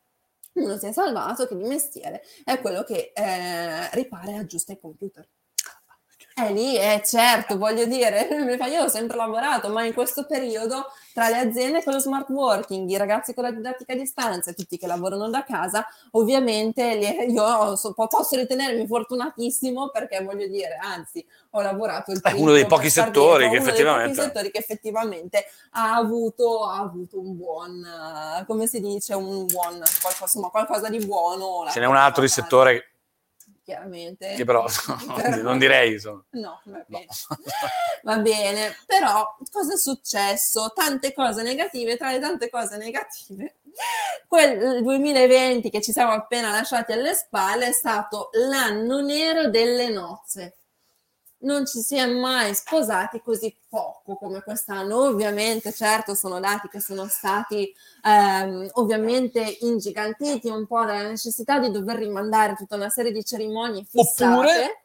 uno 0.53 0.77
si 0.77 0.85
è 0.85 0.91
salvato 0.91 1.47
che 1.47 1.57
di 1.57 1.63
mestiere 1.63 2.21
è 2.43 2.59
quello 2.61 2.83
che 2.83 3.11
eh, 3.15 3.89
ripara 3.95 4.31
e 4.31 4.37
aggiusta 4.37 4.73
i 4.73 4.79
computer. 4.79 5.27
È 6.33 6.51
lì, 6.51 6.75
è 6.75 7.01
certo, 7.03 7.57
voglio 7.57 7.85
dire, 7.85 8.27
io 8.71 8.83
ho 8.83 8.87
sempre 8.87 9.17
lavorato, 9.17 9.69
ma 9.69 9.83
in 9.83 9.93
questo 9.93 10.25
periodo 10.25 10.85
tra 11.13 11.27
le 11.27 11.39
aziende 11.39 11.83
con 11.83 11.93
lo 11.93 11.99
smart 11.99 12.29
working, 12.29 12.89
i 12.89 12.95
ragazzi 12.95 13.33
con 13.33 13.43
la 13.43 13.51
didattica 13.51 13.91
a 13.93 13.97
distanza, 13.97 14.53
tutti 14.53 14.77
che 14.77 14.87
lavorano 14.87 15.29
da 15.29 15.43
casa, 15.43 15.85
ovviamente 16.11 16.81
io 17.27 17.77
posso 18.07 18.35
ritenermi 18.37 18.87
fortunatissimo 18.87 19.89
perché 19.89 20.23
voglio 20.23 20.47
dire, 20.47 20.77
anzi, 20.81 21.25
ho 21.51 21.61
lavorato 21.61 22.11
il 22.11 22.21
È 22.21 22.31
uno 22.31 22.53
dei 22.53 22.65
pochi 22.65 22.89
settori 22.89 23.49
che 23.49 23.57
effettivamente... 23.57 24.15
Pochi 24.15 24.21
settori 24.21 24.51
che 24.51 24.59
effettivamente 24.59 25.45
ha 25.71 25.95
avuto, 25.95 26.63
ha 26.63 26.79
avuto 26.79 27.19
un 27.19 27.35
buon, 27.35 28.43
come 28.47 28.67
si 28.67 28.79
dice, 28.79 29.13
un 29.15 29.45
buon, 29.47 29.81
qualcosa, 30.01 30.23
insomma, 30.23 30.47
qualcosa 30.47 30.87
di 30.87 31.05
buono. 31.05 31.69
Ce 31.69 31.79
n'è 31.81 31.85
un 31.85 31.97
altro 31.97 32.21
di 32.21 32.29
settore 32.29 32.90
chiaramente. 33.63 34.33
Che 34.35 34.45
però, 34.45 34.65
però 35.15 35.41
non 35.41 35.57
direi. 35.57 35.93
Insomma. 35.93 36.23
No, 36.31 36.61
va 36.65 36.83
bene. 36.87 37.05
No. 37.29 37.37
va 38.03 38.17
bene. 38.17 38.75
Però 38.85 39.37
cosa 39.51 39.73
è 39.73 39.77
successo? 39.77 40.71
Tante 40.75 41.13
cose 41.13 41.43
negative, 41.43 41.97
tra 41.97 42.11
le 42.11 42.19
tante 42.19 42.49
cose 42.49 42.77
negative, 42.77 43.55
quel 44.27 44.81
2020 44.81 45.69
che 45.69 45.81
ci 45.81 45.91
siamo 45.91 46.11
appena 46.11 46.51
lasciati 46.51 46.91
alle 46.91 47.13
spalle 47.13 47.67
è 47.67 47.71
stato 47.71 48.29
l'anno 48.33 49.01
nero 49.01 49.49
delle 49.49 49.89
nozze 49.89 50.55
non 51.41 51.65
ci 51.65 51.81
si 51.81 51.95
è 51.95 52.05
mai 52.05 52.53
sposati 52.53 53.21
così 53.21 53.55
poco 53.69 54.15
come 54.15 54.41
quest'anno. 54.41 55.03
Ovviamente, 55.05 55.71
certo, 55.73 56.15
sono 56.15 56.39
dati 56.39 56.67
che 56.67 56.79
sono 56.79 57.07
stati 57.07 57.73
ehm, 58.03 58.69
ovviamente 58.73 59.57
ingigantiti 59.61 60.49
un 60.49 60.67
po' 60.67 60.85
dalla 60.85 61.07
necessità 61.07 61.59
di 61.59 61.71
dover 61.71 61.97
rimandare 61.97 62.55
tutta 62.55 62.75
una 62.75 62.89
serie 62.89 63.11
di 63.11 63.23
cerimonie 63.23 63.83
fissate. 63.83 64.33
Oppure, 64.33 64.83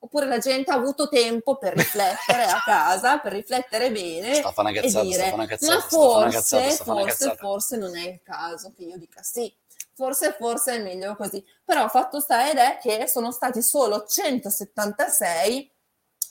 oppure 0.00 0.26
la 0.26 0.38
gente 0.38 0.70
ha 0.70 0.74
avuto 0.74 1.08
tempo 1.08 1.56
per 1.56 1.74
riflettere 1.74 2.44
a 2.44 2.62
casa, 2.64 3.18
per 3.18 3.32
riflettere 3.32 3.90
bene 3.90 4.40
cazzata, 4.40 4.68
e 4.68 5.02
dire 5.02 5.46
cazzata, 5.46 5.74
ma 5.74 5.80
forse, 5.80 6.58
cazzata, 6.58 6.84
forse, 6.84 7.36
forse 7.36 7.76
non 7.76 7.96
è 7.96 8.08
il 8.08 8.20
caso 8.22 8.72
che 8.74 8.84
io 8.84 8.96
dica 8.96 9.22
sì. 9.22 9.52
Forse, 9.94 10.36
forse 10.38 10.76
è 10.76 10.82
meglio 10.82 11.16
così. 11.16 11.44
Però 11.64 11.88
fatto 11.88 12.20
sta 12.20 12.48
ed 12.48 12.56
è 12.56 12.78
che 12.80 13.08
sono 13.08 13.32
stati 13.32 13.60
solo 13.60 14.04
176 14.06 15.72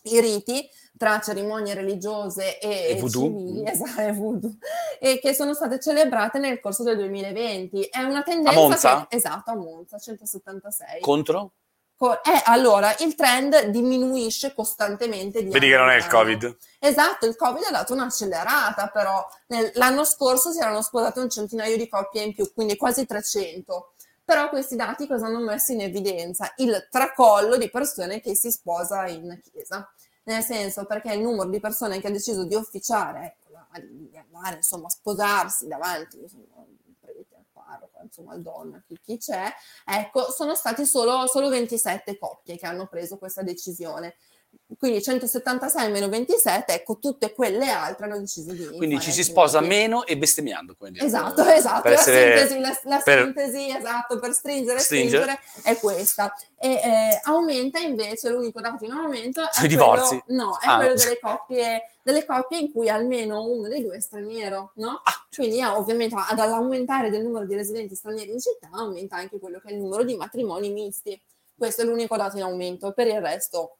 i 0.04 0.20
riti 0.20 0.70
tra 0.98 1.20
cerimonie 1.20 1.74
religiose 1.74 2.60
e, 2.60 2.98
e 2.98 3.10
civili, 3.10 3.64
esatto, 3.70 4.58
e 5.00 5.20
che 5.20 5.34
sono 5.34 5.54
state 5.54 5.80
celebrate 5.80 6.40
nel 6.40 6.60
corso 6.60 6.84
del 6.84 6.98
2020. 6.98 7.84
È 7.84 8.02
una 8.02 8.24
tendenza... 8.24 8.60
A 8.60 8.62
Monza? 8.62 9.08
Che, 9.08 9.16
esatto, 9.16 9.52
a 9.52 9.56
Monza, 9.56 9.98
176. 9.98 11.02
Contro? 11.02 11.52
Eh, 12.00 12.42
allora, 12.46 12.96
il 13.00 13.16
trend 13.16 13.66
diminuisce 13.70 14.54
costantemente. 14.54 15.44
Vedi 15.44 15.68
che 15.68 15.78
non 15.78 15.90
è 15.90 15.96
il 15.96 16.06
Covid. 16.06 16.58
Esatto, 16.78 17.26
il 17.26 17.36
Covid 17.36 17.64
ha 17.64 17.72
dato 17.72 17.94
un'accelerata, 17.94 18.90
però 18.90 19.28
Nel, 19.48 19.72
l'anno 19.74 20.04
scorso 20.04 20.52
si 20.52 20.60
erano 20.60 20.84
sposate 20.84 21.20
un 21.20 21.30
centinaio 21.30 21.76
di 21.76 21.88
coppie 21.88 22.22
in 22.22 22.36
più, 22.36 22.54
quindi 22.54 22.78
quasi 22.78 23.08
300. 23.08 23.94
Però 24.28 24.50
questi 24.50 24.76
dati 24.76 25.08
cosa 25.08 25.28
hanno 25.28 25.40
messo 25.40 25.72
in 25.72 25.80
evidenza? 25.80 26.52
Il 26.58 26.90
tracollo 26.92 27.56
di 27.56 27.70
persone 27.70 28.20
che 28.20 28.36
si 28.36 28.52
sposa 28.52 29.08
in 29.08 29.40
chiesa. 29.42 29.90
Nel 30.24 30.44
senso 30.44 30.84
perché 30.84 31.14
il 31.14 31.22
numero 31.22 31.48
di 31.48 31.62
persone 31.62 32.02
che 32.02 32.08
ha 32.08 32.12
deciso 32.12 32.44
di 32.44 32.54
officiare, 32.54 33.38
di 33.80 34.18
andare 34.18 34.58
insomma 34.58 34.88
a 34.88 34.90
sposarsi 34.90 35.68
davanti 35.68 36.20
insomma, 36.20 36.66
insomma 38.02 38.34
al 38.34 38.42
donna, 38.42 38.84
chi, 38.86 39.00
chi, 39.02 39.18
c'è, 39.18 39.50
ecco, 39.86 40.30
sono 40.30 40.56
stati 40.56 40.86
solo, 40.86 41.26
solo 41.28 41.48
27 41.48 42.18
coppie 42.18 42.58
che 42.58 42.66
hanno 42.66 42.88
preso 42.88 43.18
questa 43.18 43.44
decisione 43.44 44.18
quindi 44.78 45.02
176 45.02 45.92
meno 45.92 46.08
27, 46.10 46.74
ecco, 46.74 46.98
tutte 47.00 47.34
quelle 47.34 47.70
altre 47.70 48.06
hanno 48.06 48.20
deciso 48.20 48.52
di... 48.52 48.66
Quindi 48.76 49.00
ci 49.00 49.12
si 49.12 49.24
sposa 49.24 49.60
meno 49.62 50.06
e 50.06 50.18
bestemmiando. 50.18 50.76
Dire, 50.80 51.06
Esatto, 51.06 51.44
esatto, 51.46 51.82
per 51.84 51.92
la 51.94 52.00
essere- 52.00 52.38
sintesi, 52.48 52.60
la, 52.60 52.80
la 52.96 53.02
per- 53.04 53.24
sintesi, 53.24 53.70
esatto, 53.76 54.20
per 54.20 54.34
stringere 54.34 54.78
e 54.78 54.82
Stringere. 54.82 55.24
stringere 55.24 55.40
è 55.64 55.80
questa. 55.80 56.34
E 56.60 56.70
eh, 56.74 57.20
aumenta 57.24 57.80
invece, 57.80 58.30
l'unico 58.30 58.60
dato 58.62 58.86
in 58.86 58.92
aumento 58.92 59.42
è 59.44 59.50
quello, 59.54 59.68
divorzi? 59.68 60.24
no, 60.28 60.58
è 60.60 60.66
Ah. 60.68 60.78
quello 60.78 60.94
delle 60.96 61.20
coppie, 61.20 61.82
delle 62.04 62.26
coppie 62.26 62.58
in 62.60 62.72
cui 62.72 62.90
almeno 62.90 63.44
uno 63.44 63.68
dei 63.68 63.84
due 63.84 63.98
è 63.98 64.00
straniero, 64.00 64.72
no? 64.76 65.02
Ah, 65.04 65.26
Quindi 65.36 65.62
ah, 65.62 65.78
ovviamente 65.78 66.16
ad 66.18 66.40
all'aumentare 66.40 67.10
del 67.10 67.22
numero 67.24 67.46
di 67.46 67.56
residenti 67.56 67.96
stranieri 67.96 68.32
in 68.32 68.40
città 68.40 68.70
aumenta 68.72 69.16
anche 69.18 69.40
quello 69.40 69.60
che 69.60 69.70
è 69.70 69.74
il 69.74 69.80
numero 69.80 70.04
di 70.04 70.16
matrimoni 70.16 70.72
misti. 70.72 71.20
Questo 71.58 71.82
è 71.82 71.86
l'unico 71.86 72.16
dato 72.18 72.38
in 72.38 72.44
aumento, 72.44 72.92
per 72.92 73.08
il 73.08 73.20
resto 73.20 73.78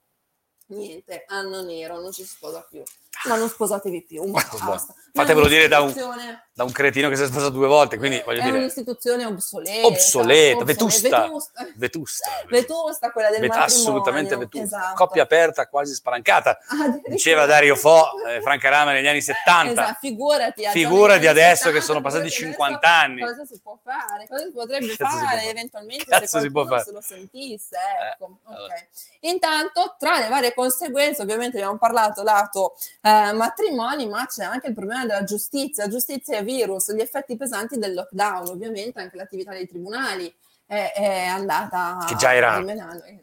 niente, 0.68 1.24
anno 1.28 1.62
nero, 1.64 2.00
non 2.00 2.12
ci 2.12 2.24
si 2.24 2.30
sposa 2.30 2.66
più. 2.70 2.82
Ma 3.28 3.36
non 3.36 3.50
sposatevi 3.50 4.04
più, 4.04 4.24
basta. 4.32 4.94
Fatemelo 5.14 5.48
dire 5.48 5.68
da 5.68 5.82
un- 5.82 5.92
da 6.58 6.64
un 6.64 6.72
cretino 6.72 7.08
che 7.08 7.16
si 7.16 7.22
è 7.22 7.28
sposato 7.28 7.52
due 7.52 7.68
volte, 7.68 8.00
quindi 8.00 8.20
voglio 8.26 8.42
è 8.42 8.46
dire, 8.46 8.58
un'istituzione 8.58 9.26
obsoleta, 9.26 9.86
obsoleta, 9.86 10.64
vetusta, 10.64 11.22
vetusta, 11.22 11.68
vetusta, 11.76 12.30
vetusta 12.50 13.12
quella 13.12 13.30
del 13.30 13.42
Vet- 13.42 13.50
matrimonio. 13.50 13.80
assolutamente 13.80 14.36
vetusta, 14.38 14.66
esatto. 14.66 14.96
coppia 14.96 15.22
aperta 15.22 15.68
quasi 15.68 15.94
spalancata, 15.94 16.58
diceva 17.06 17.46
Dario 17.46 17.76
Fo, 17.76 18.08
eh, 18.28 18.42
Franca 18.42 18.70
Rama 18.70 18.94
negli 18.94 19.06
anni 19.06 19.22
70, 19.22 19.72
Esatto, 19.72 19.98
figurati, 20.00 20.66
Figurati 20.72 21.28
adesso 21.28 21.66
70, 21.66 21.78
che 21.80 21.86
sono 21.86 22.02
passati 22.02 22.30
figurati 22.32 22.58
50 22.58 22.76
adesso 22.80 23.04
anni. 23.04 23.22
Cosa 23.22 23.46
si 23.46 23.60
può 23.62 23.78
fare? 23.84 24.28
Cosa 24.28 24.44
si 24.46 24.52
potrebbe 24.52 24.88
Cazzo 24.88 24.96
si 24.96 25.26
fare 25.26 25.38
fare? 25.38 25.50
eventualmente 25.50 26.06
Cazzo 26.06 26.26
se 26.26 26.40
si 26.40 26.50
qualcuno 26.50 26.82
se 26.82 26.92
lo 26.92 27.02
sentisse? 27.02 27.76
Eh, 27.76 28.08
Ecco, 28.14 28.24
ok. 28.46 28.56
allora. 28.56 28.74
Intanto, 29.20 29.96
tra 30.00 30.18
le 30.18 30.28
varie 30.28 30.56
conseguenze, 30.56 31.22
ovviamente 31.22 31.58
abbiamo 31.58 31.78
parlato 31.78 32.24
lato 32.24 32.76
eh, 33.02 33.32
matrimoni, 33.34 34.08
ma 34.08 34.26
c'è 34.26 34.44
anche 34.44 34.70
il 34.70 34.74
problema 34.74 35.06
della 35.06 35.24
giustizia, 35.24 35.88
giustizia 35.88 36.38
e 36.40 36.46
virus, 36.48 36.94
gli 36.94 37.02
effetti 37.02 37.36
pesanti 37.36 37.78
del 37.78 37.94
lockdown, 37.94 38.48
ovviamente 38.48 39.00
anche 39.00 39.18
l'attività 39.18 39.52
dei 39.52 39.68
tribunali 39.68 40.34
è, 40.66 40.92
è 40.96 41.26
andata 41.26 42.04
Che 42.08 42.16
già 42.16 42.34
era- 42.34 42.62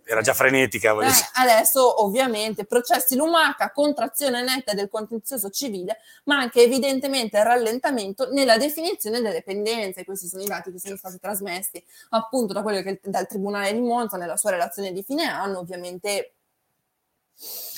era 0.05 0.21
già 0.23 0.33
frenetica, 0.33 0.93
Eh, 0.99 1.11
adesso 1.35 2.03
ovviamente 2.03 2.65
processi 2.65 3.17
lumaca, 3.17 3.71
contrazione 3.71 4.43
netta 4.43 4.73
del 4.73 4.89
contenzioso 4.89 5.51
civile, 5.51 5.99
ma 6.25 6.39
anche 6.39 6.63
evidentemente 6.63 7.43
rallentamento 7.43 8.31
nella 8.31 8.57
definizione 8.57 9.21
delle 9.21 9.43
pendenze. 9.43 10.05
Questi 10.07 10.27
sono 10.27 10.43
i 10.43 10.47
dati 10.47 10.73
che 10.73 10.79
sono 10.79 10.97
stati 10.97 11.19
trasmessi 11.19 11.85
appunto 12.11 12.55
da 12.55 12.63
quello 12.63 12.81
che 12.81 12.99
dal 13.03 13.27
Tribunale 13.27 13.73
di 13.75 13.81
Monza 13.81 14.17
nella 14.17 14.39
sua 14.39 14.51
relazione 14.51 14.93
di 14.93 15.03
fine 15.03 15.25
anno, 15.27 15.59
ovviamente 15.59 16.33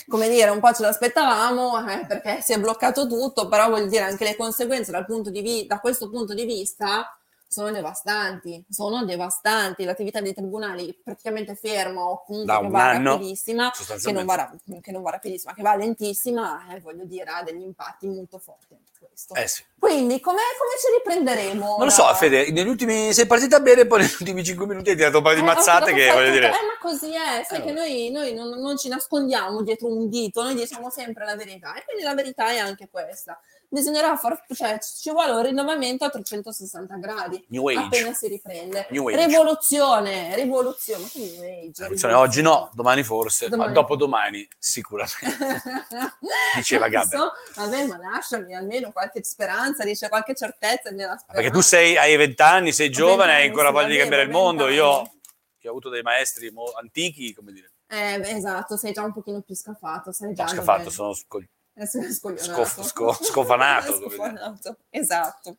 come 0.09 0.29
dire, 0.29 0.51
un 0.51 0.61
po' 0.61 0.73
ce 0.73 0.83
l'aspettavamo 0.83 1.89
eh, 1.89 2.07
perché 2.07 2.41
si 2.41 2.53
è 2.53 2.61
bloccato 2.61 3.07
tutto, 3.07 3.49
però 3.49 3.69
vuol 3.69 3.89
dire 3.89 4.05
anche 4.05 4.25
le 4.25 4.37
conseguenze 4.37 4.91
dal 4.91 5.05
punto 5.05 5.31
di 5.31 5.41
vi- 5.41 5.67
da 5.67 5.81
questo 5.81 6.09
punto 6.09 6.35
di 6.35 6.45
vista 6.45 7.17
sono 7.49 7.71
devastanti, 7.71 8.65
sono 8.69 9.05
devastanti. 9.05 9.85
L'attività 9.85 10.21
dei 10.21 10.35
tribunali 10.35 10.99
praticamente 11.03 11.55
ferma 11.55 12.03
o 12.03 12.23
comunque 12.25 12.59
che 12.61 12.69
va 12.69 12.91
anno, 12.91 13.13
rapidissima, 13.13 13.71
che 13.71 14.13
non, 14.13 14.25
va, 14.25 14.53
che 14.81 14.93
non 14.93 15.03
va 15.03 15.11
rapidissima, 15.11 15.55
che 15.55 15.63
va 15.63 15.77
lentissima, 15.77 16.75
eh, 16.75 16.81
voglio 16.81 17.05
dire, 17.05 17.31
ha 17.31 17.43
degli 17.43 17.63
impatti 17.63 18.07
molto 18.09 18.39
forti 18.39 18.77
questo. 19.17 19.35
Eh 19.35 19.49
sì. 19.49 19.65
Quindi, 19.79 20.21
come 20.21 20.39
ci 20.81 20.93
riprenderemo? 20.97 21.77
Non 21.79 21.87
lo 21.87 21.91
so, 21.91 22.13
Fede, 22.15 22.51
negli 22.51 22.69
ultimi 22.69 23.15
sei 23.15 23.27
partita 23.27 23.61
bene, 23.61 23.87
poi 23.87 24.01
negli 24.01 24.17
ultimi 24.21 24.45
5 24.45 24.67
minuti 24.67 24.91
hai 24.91 24.97
tirato 24.97 25.19
un 25.19 25.23
paio 25.23 25.37
di 25.37 25.41
Eh, 25.41 25.45
mazzate 25.45 25.93
che 25.95 26.13
voglio 26.13 26.31
dire... 26.31 26.49
Eh, 26.49 26.51
ma 26.51 26.77
così 26.81 27.13
è, 27.13 27.45
sai 27.45 27.61
Eh, 27.61 27.65
che 27.65 27.73
noi, 27.73 28.11
noi 28.11 28.35
non, 28.35 28.49
non 28.61 28.77
ci 28.77 28.89
nascondiamo 28.89 29.63
dietro 29.63 29.87
un 29.89 30.09
dito, 30.09 30.43
noi 30.43 30.55
diciamo 30.55 30.91
sempre 30.91 31.25
la 31.25 31.37
verità 31.37 31.75
e 31.75 31.85
quindi 31.85 32.03
la 32.03 32.15
verità 32.15 32.51
è 32.51 32.59
anche 32.59 32.89
questa. 32.91 33.41
Bisognerà 33.77 34.17
far, 34.17 34.43
cioè 34.55 34.79
ci 34.81 35.11
vuole 35.11 35.33
un 35.33 35.43
rinnovamento 35.43 36.07
a 36.07 36.09
360 36.09 36.97
gradi 36.97 37.45
New 37.51 37.69
Age. 37.69 37.79
appena 37.79 38.15
si 38.15 38.27
riprende. 38.27 38.87
New 38.89 39.07
age. 39.09 39.27
Rivoluzione, 39.27 40.35
rivoluzione, 40.35 41.05
New 41.15 41.43
Age? 41.43 41.73
Rivoluzione 41.83 42.15
Oggi 42.15 42.41
no, 42.41 42.71
domani 42.73 43.03
forse, 43.03 43.51
Domani. 43.51 43.69
ma 43.75 43.75
dopodomani 43.79 44.49
sicuramente. 44.59 45.19
Diceva. 46.57 46.87
Adesso, 46.87 47.33
Vabbè, 47.55 47.85
ma 47.87 47.99
lasciami 47.99 48.55
almeno 48.55 48.93
qualche 48.93 49.23
speranza, 49.23 49.85
dice 49.85 50.09
qualche 50.09 50.35
certezza 50.35 50.89
nella 50.89 51.19
speranza. 51.19 51.33
Perché 51.35 51.51
tu 51.51 51.61
sei, 51.61 51.99
hai 51.99 52.17
20 52.17 52.41
anni, 52.43 52.73
sei 52.73 52.89
giovane, 52.89 53.33
hai 53.33 53.43
vent'anni, 53.43 53.47
ancora 53.49 53.71
voglia 53.73 53.89
di 53.93 53.99
cambiare 53.99 54.23
il 54.23 54.31
mondo. 54.31 54.69
Io, 54.69 54.87
vent'anni. 54.97 55.21
che 55.59 55.69
ho 55.69 55.71
avuto 55.73 55.91
dei 55.91 56.01
maestri 56.03 56.51
mo- 56.51 56.73
antichi, 56.81 57.35
come 57.35 57.53
dire, 57.53 57.73
Eh, 57.89 58.19
beh, 58.21 58.31
esatto, 58.31 58.79
sei 58.79 58.93
già 58.95 59.03
un 59.03 59.13
pochino 59.13 59.43
più 59.43 59.55
scafato, 59.55 60.13
sai 60.13 60.33
già 60.33 60.45
dove- 60.45 60.57
scafato, 60.57 60.89
sono 60.89 61.11
Eh, 61.11 61.15
sì, 61.15 61.25
scoglionato. 61.27 61.55
Scof- 61.85 62.81
sco- 62.83 63.13
scofanato. 63.13 63.93
Scofanato, 64.01 64.77
esatto. 64.89 65.59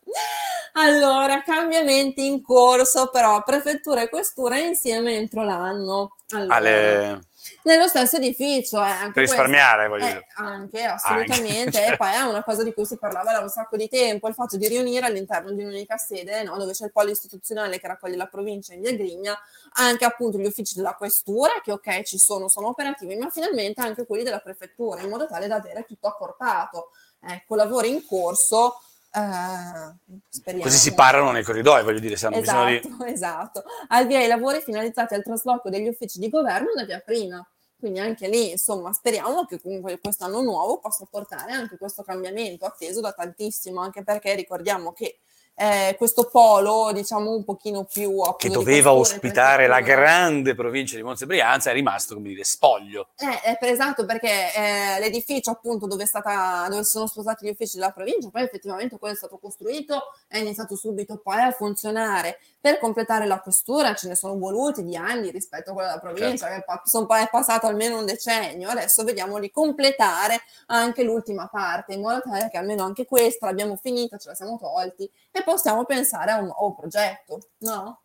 Allora, 0.73 1.43
cambiamenti 1.43 2.25
in 2.25 2.41
corso, 2.41 3.09
però 3.09 3.43
prefettura 3.43 4.01
e 4.01 4.09
questura 4.09 4.57
insieme 4.57 5.15
entro 5.15 5.43
l'anno. 5.43 6.15
Allora, 6.31 6.55
alle... 6.55 7.21
Nello 7.63 7.87
stesso 7.87 8.17
edificio, 8.17 8.77
eh, 8.77 8.87
anche 8.87 9.03
per 9.05 9.13
questo- 9.13 9.35
risparmiare, 9.35 9.87
voglio 9.87 10.05
eh, 10.05 10.07
dire. 10.07 10.27
anche, 10.35 10.83
assolutamente. 10.83 11.77
Anche. 11.79 11.93
E 11.93 11.97
poi 11.97 12.13
è 12.13 12.21
una 12.21 12.43
cosa 12.43 12.63
di 12.63 12.73
cui 12.73 12.85
si 12.85 12.97
parlava 12.97 13.31
da 13.31 13.39
un 13.39 13.49
sacco 13.49 13.77
di 13.77 13.87
tempo, 13.87 14.27
il 14.27 14.33
fatto 14.33 14.57
di 14.57 14.67
riunire 14.67 15.05
all'interno 15.05 15.51
di 15.51 15.63
un'unica 15.63 15.97
sede, 15.97 16.43
no, 16.43 16.57
dove 16.57 16.73
c'è 16.73 16.85
il 16.85 16.91
polo 16.91 17.09
istituzionale 17.09 17.79
che 17.79 17.87
raccoglie 17.87 18.15
la 18.15 18.27
provincia 18.27 18.73
in 18.73 18.81
via 18.81 18.93
Grigna, 18.93 19.37
anche 19.73 20.05
appunto 20.05 20.37
gli 20.37 20.45
uffici 20.45 20.75
della 20.75 20.93
questura, 20.95 21.61
che 21.63 21.71
ok 21.71 22.03
ci 22.03 22.17
sono, 22.17 22.47
sono 22.47 22.67
operativi, 22.67 23.15
ma 23.15 23.29
finalmente 23.29 23.81
anche 23.81 24.05
quelli 24.05 24.23
della 24.23 24.39
prefettura, 24.39 25.01
in 25.01 25.09
modo 25.09 25.27
tale 25.27 25.47
da 25.47 25.55
avere 25.55 25.85
tutto 25.85 26.07
accorpato. 26.07 26.91
Ecco, 27.19 27.55
lavori 27.55 27.89
in 27.89 28.05
corso. 28.05 28.79
Eh, 29.11 30.19
speriamo. 30.29 30.63
Così 30.63 30.77
si 30.77 30.93
parlano 30.93 31.31
nei 31.31 31.43
corridoi, 31.43 31.83
voglio 31.83 31.99
dire, 31.99 32.15
se 32.15 32.27
hanno 32.27 32.39
bisogno 32.39 32.69
di... 32.69 32.75
Esatto, 32.77 33.03
esatto. 33.05 33.63
Al 33.87 34.07
via 34.07 34.23
i 34.23 34.27
lavori 34.27 34.61
finalizzati 34.61 35.13
al 35.13 35.23
trasloco 35.23 35.69
degli 35.69 35.87
uffici 35.87 36.19
di 36.19 36.29
governo 36.29 36.73
da 36.75 36.85
via 36.85 36.99
prima. 36.99 37.45
Quindi 37.79 37.99
anche 37.99 38.27
lì, 38.27 38.51
insomma, 38.51 38.91
speriamo 38.91 39.45
che 39.45 39.61
comunque 39.61 39.99
quest'anno 39.99 40.41
nuovo 40.41 40.79
possa 40.79 41.05
portare 41.09 41.51
anche 41.51 41.77
questo 41.77 42.01
cambiamento 42.01 42.65
atteso 42.65 43.01
da 43.01 43.11
tantissimo, 43.11 43.79
anche 43.79 44.03
perché 44.03 44.33
ricordiamo 44.33 44.93
che 44.93 45.19
eh, 45.59 45.95
questo 45.97 46.25
polo, 46.25 46.91
diciamo, 46.93 47.31
un 47.31 47.43
pochino 47.43 47.83
più... 47.83 48.21
che 48.37 48.49
doveva 48.49 48.93
ospitare 48.93 49.65
la 49.65 49.81
grande 49.81 50.53
provincia 50.53 50.95
di 50.95 51.01
Monza 51.01 51.23
e 51.23 51.27
Brianza, 51.27 51.71
è 51.71 51.73
rimasto, 51.73 52.13
come 52.13 52.29
dire, 52.29 52.43
spoglio. 52.43 53.07
Eh, 53.17 53.57
per- 53.57 53.69
esatto, 53.69 54.05
perché 54.05 54.53
eh, 54.53 54.99
l'edificio 54.99 55.49
appunto 55.49 55.87
dove, 55.87 56.03
è 56.03 56.05
stata, 56.05 56.67
dove 56.69 56.83
sono 56.83 57.07
sposati 57.07 57.47
gli 57.47 57.49
uffici 57.49 57.77
della 57.77 57.89
provincia, 57.89 58.29
poi 58.29 58.43
effettivamente 58.43 58.99
quello 58.99 59.15
è 59.15 59.17
stato 59.17 59.39
costruito, 59.39 60.13
è 60.27 60.37
iniziato 60.37 60.75
subito 60.75 61.17
poi 61.17 61.41
a 61.41 61.51
funzionare. 61.51 62.37
Per 62.61 62.77
completare 62.77 63.25
la 63.25 63.39
questura 63.39 63.95
ce 63.95 64.09
ne 64.09 64.15
sono 64.15 64.37
voluti 64.37 64.83
di 64.83 64.95
anni 64.95 65.31
rispetto 65.31 65.71
a 65.71 65.73
quella 65.73 65.87
della 65.89 66.01
provincia, 66.01 66.49
che 66.49 66.63
pa- 66.63 66.83
son 66.85 67.07
pa- 67.07 67.21
è 67.21 67.29
passato 67.29 67.65
almeno 67.65 67.97
un 67.97 68.05
decennio, 68.05 68.69
adesso 68.69 69.03
vediamo 69.03 69.39
di 69.39 69.49
completare 69.49 70.41
anche 70.67 71.01
l'ultima 71.01 71.47
parte, 71.47 71.93
in 71.93 72.01
modo 72.01 72.21
tale 72.21 72.47
che 72.51 72.57
almeno 72.57 72.83
anche 72.83 73.05
questa 73.05 73.47
l'abbiamo 73.47 73.75
finita, 73.75 74.17
ce 74.17 74.29
la 74.29 74.35
siamo 74.35 74.59
tolti 74.59 75.09
e 75.31 75.45
possiamo 75.47 75.85
pensare 75.85 76.31
a 76.31 76.39
un 76.39 76.47
nuovo 76.47 76.75
progetto, 76.75 77.39
no? 77.59 78.01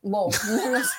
Boh, 0.00 0.28
non 0.52 0.70
lo 0.70 0.82
so. 0.82 0.98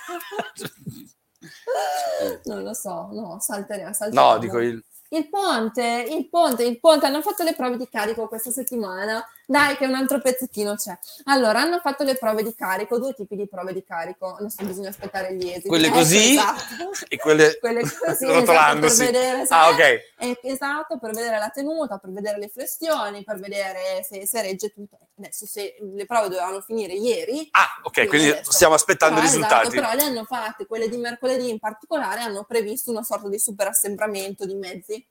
Non 2.46 2.64
lo 2.64 2.74
so, 2.74 3.10
no, 3.12 3.38
salteremo. 3.40 3.94
salteremo. 3.94 4.32
No, 4.32 4.38
dico 4.40 4.60
il... 4.60 4.84
Il 5.12 5.30
ponte, 5.30 6.06
il 6.10 6.28
ponte, 6.30 6.64
il 6.64 6.80
ponte, 6.80 7.06
hanno 7.06 7.22
fatto 7.22 7.44
le 7.44 7.56
prove 7.56 7.78
di 7.78 7.88
carico 7.88 8.28
questa 8.28 8.52
settimana. 8.52 9.24
Dai, 9.50 9.76
che 9.78 9.88
un 9.88 9.96
altro 9.96 10.20
pezzettino 10.22 10.76
c'è. 10.76 10.96
Allora, 11.24 11.62
hanno 11.62 11.80
fatto 11.80 12.04
le 12.04 12.14
prove 12.14 12.44
di 12.44 12.54
carico, 12.54 13.00
due 13.00 13.16
tipi 13.16 13.36
di 13.36 13.48
prove 13.48 13.74
di 13.74 13.84
carico. 13.84 14.36
Adesso 14.36 14.64
bisogna 14.64 14.90
aspettare 14.90 15.34
gli 15.34 15.50
esiti. 15.50 15.68
Quelle 15.68 15.88
Ecco, 15.88 15.96
così 15.96 16.30
esatto. 16.34 16.92
e 17.08 17.18
quelle, 17.18 17.58
Quelle 17.60 17.82
così, 17.82 18.26
rotolandosi. 18.26 19.02
esatto, 19.02 19.12
per 19.12 19.22
vedere 19.22 19.46
ah, 19.50 19.70
ok. 19.70 19.80
Eh, 20.20 20.40
esatto, 20.44 21.00
per 21.00 21.14
vedere 21.16 21.40
la 21.40 21.50
tenuta, 21.50 21.98
per 21.98 22.12
vedere 22.12 22.38
le 22.38 22.48
flessioni, 22.50 23.24
per 23.24 23.40
vedere 23.40 24.06
se, 24.08 24.28
se 24.28 24.42
regge 24.44 24.70
tutto. 24.70 25.00
Adesso, 25.18 25.48
se 25.48 25.78
le 25.96 26.06
prove 26.06 26.28
dovevano 26.30 26.62
finire 26.62 26.94
ieri, 26.94 27.48
Ah, 27.52 27.80
ok, 27.82 28.06
quindi 28.08 28.30
adesso- 28.30 28.52
stiamo 28.52 28.76
aspettando 28.76 29.16
i 29.16 29.22
però, 29.22 29.32
risultati. 29.34 29.68
esatto, 29.68 29.82
però 29.82 29.94
le 29.96 30.04
hanno 30.04 30.26
fatte, 30.26 30.68
quelle 30.68 30.88
di 30.88 30.98
mercoledì 30.98 31.50
in 31.50 31.58
particolare, 31.58 32.22
hanno 32.22 32.44
previsto 32.44 32.92
una 32.92 33.02
sorta 33.04 33.28
di 33.28 33.40
super 33.40 33.66
assembramento 33.70 34.46
di 34.46 34.54
mezzi. 34.54 35.04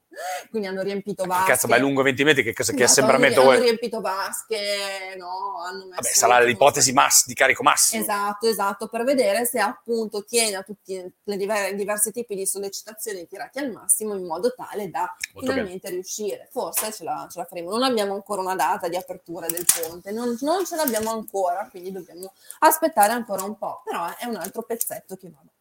Quindi 0.51 0.69
hanno 0.69 0.83
riempito 0.83 1.23
Che 1.23 1.29
vasche. 1.29 1.51
cazzo, 1.53 1.67
ma 1.69 1.77
è 1.77 1.79
lungo 1.79 2.03
20 2.03 2.25
metri, 2.25 2.43
che, 2.43 2.53
cosa, 2.53 2.73
che 2.73 2.83
Esatto, 2.83 3.01
assembramento 3.01 3.37
hanno, 3.41 3.45
vuoi? 3.45 3.57
hanno 3.57 3.65
riempito 3.65 4.01
vasche, 4.01 5.15
no, 5.17 5.63
hanno 5.65 5.85
messo... 5.87 5.95
Vabbè, 5.95 6.09
sarà 6.09 6.41
l'ipotesi 6.41 6.93
mass- 6.93 7.27
di 7.27 7.35
carico 7.35 7.63
massimo. 7.63 8.03
Esatto, 8.03 8.49
esatto, 8.49 8.89
per 8.89 9.05
vedere 9.05 9.45
se 9.45 9.59
appunto 9.61 10.25
tiene 10.25 10.57
a 10.57 10.63
tutti 10.63 10.93
i 10.95 11.37
diver- 11.37 11.75
diversi 11.75 12.11
tipi 12.13 12.35
di 12.35 12.47
sollecitazioni 12.47 13.27
tirati 13.27 13.59
al 13.59 13.71
massimo 13.71 14.15
in 14.15 14.25
modo 14.25 14.55
tale 14.55 14.91
da 14.91 15.15
Molto 15.35 15.51
finalmente 15.51 15.91
riuscire. 15.91 16.49
Forse 16.51 16.93
ce 16.93 17.05
la, 17.05 17.27
ce 17.31 17.39
la 17.39 17.45
faremo. 17.45 17.71
Non 17.71 17.83
abbiamo 17.83 18.15
ancora 18.15 18.41
una 18.41 18.55
data 18.55 18.89
di 18.89 18.97
apertura 18.97 19.47
del 19.47 19.65
ponte, 19.81 20.11
non, 20.11 20.37
non 20.41 20.65
ce 20.65 20.77
l'abbiamo 20.77 21.11
ancora, 21.13 21.67
quindi 21.71 21.93
dobbiamo 21.93 22.33
aspettare 22.61 23.13
ancora 23.13 23.45
un 23.45 23.57
po', 23.57 23.83
però 23.85 24.07
è 24.17 24.25
un 24.27 24.37
altro 24.37 24.63
pezzetto 24.63 25.17
che 25.17 25.29
va 25.31 25.37
avanti. 25.39 25.57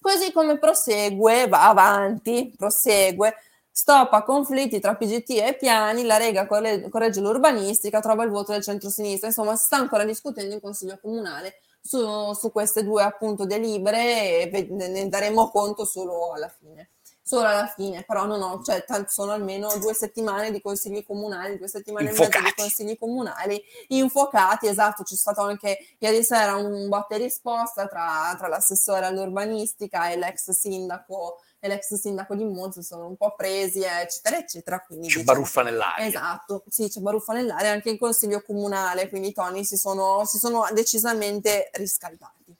Così 0.00 0.32
come 0.32 0.58
prosegue, 0.58 1.48
va 1.48 1.68
avanti, 1.68 2.52
prosegue, 2.56 3.34
stoppa 3.76 4.22
conflitti 4.22 4.78
tra 4.78 4.94
PGT 4.94 5.30
e 5.30 5.56
Piani, 5.58 6.04
la 6.04 6.16
Rega 6.16 6.46
corregge 6.46 7.20
l'urbanistica, 7.20 7.98
trova 7.98 8.22
il 8.22 8.30
voto 8.30 8.52
del 8.52 8.62
centro-sinistra, 8.62 9.26
insomma 9.26 9.56
si 9.56 9.64
sta 9.64 9.78
ancora 9.78 10.04
discutendo 10.04 10.54
in 10.54 10.60
Consiglio 10.60 10.96
Comunale 11.02 11.56
su, 11.80 12.32
su 12.34 12.52
queste 12.52 12.84
due 12.84 13.02
appunto 13.02 13.46
delibere 13.46 14.48
e 14.48 14.68
ne 14.70 15.08
daremo 15.08 15.50
conto 15.50 15.84
solo 15.84 16.32
alla 16.32 16.48
fine. 16.48 16.90
Solo 17.26 17.46
alla 17.46 17.66
fine, 17.66 18.04
però 18.06 18.26
non 18.26 18.42
ho, 18.42 18.62
cioè 18.62 18.84
sono 19.06 19.32
almeno 19.32 19.74
due 19.78 19.94
settimane 19.94 20.52
di 20.52 20.60
consigli 20.60 21.02
comunali, 21.04 21.56
due 21.56 21.68
settimane 21.68 22.10
Infocati. 22.10 22.36
e 22.36 22.40
mezza 22.42 22.54
di 22.54 22.62
consigli 22.62 22.98
comunali 22.98 23.62
infuocati, 23.88 24.68
esatto, 24.68 25.04
c'è 25.04 25.14
stato 25.14 25.40
anche 25.40 25.78
ieri 25.98 26.22
sera 26.22 26.56
un 26.56 26.86
botte 26.86 27.16
risposta 27.16 27.86
tra, 27.86 28.34
tra 28.36 28.48
l'assessore 28.48 29.06
all'urbanistica 29.06 30.10
e 30.10 30.18
l'ex 30.18 30.50
sindaco 30.50 31.38
e 31.64 31.68
l'ex 31.68 31.94
sindaco 31.94 32.34
di 32.34 32.44
Monza 32.44 32.82
sono 32.82 33.06
un 33.06 33.16
po' 33.16 33.34
presi, 33.34 33.82
eccetera, 33.82 34.36
eccetera. 34.36 34.84
Quindi, 34.86 35.08
c'è 35.08 35.20
diciamo, 35.20 35.32
baruffa 35.32 35.62
nell'aria. 35.62 36.06
Esatto, 36.06 36.64
sì, 36.68 36.90
c'è 36.90 37.00
baruffa 37.00 37.32
nell'aria 37.32 37.70
anche 37.70 37.88
in 37.88 37.98
consiglio 37.98 38.42
comunale, 38.42 39.08
quindi 39.08 39.28
i 39.28 39.32
toni 39.32 39.64
si 39.64 39.78
sono, 39.78 40.26
si 40.26 40.36
sono 40.36 40.66
decisamente 40.74 41.70
riscaldati. 41.72 42.54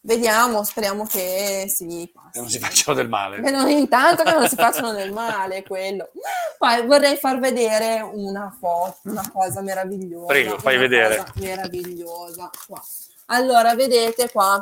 Vediamo, 0.00 0.64
speriamo 0.64 1.04
che 1.04 1.66
si 1.68 2.10
passi. 2.14 2.30
Che 2.32 2.40
non 2.40 2.48
si 2.48 2.58
facciano 2.58 2.96
del 2.96 3.10
male. 3.10 3.42
Che 3.42 3.50
non, 3.50 3.68
intanto 3.68 4.22
che 4.22 4.32
non 4.32 4.48
si 4.48 4.56
facciano 4.56 4.92
del 4.92 5.12
male, 5.12 5.62
quello. 5.64 6.08
Poi 6.56 6.86
vorrei 6.86 7.16
far 7.16 7.38
vedere 7.38 8.00
una 8.00 8.56
foto, 8.58 9.00
una 9.02 9.30
cosa 9.30 9.60
meravigliosa. 9.60 10.26
Prego, 10.28 10.58
fai 10.58 10.78
vedere. 10.78 11.26
Meravigliosa. 11.34 12.48
Qua. 12.66 12.82
Allora, 13.30 13.74
vedete 13.74 14.30
qua, 14.30 14.58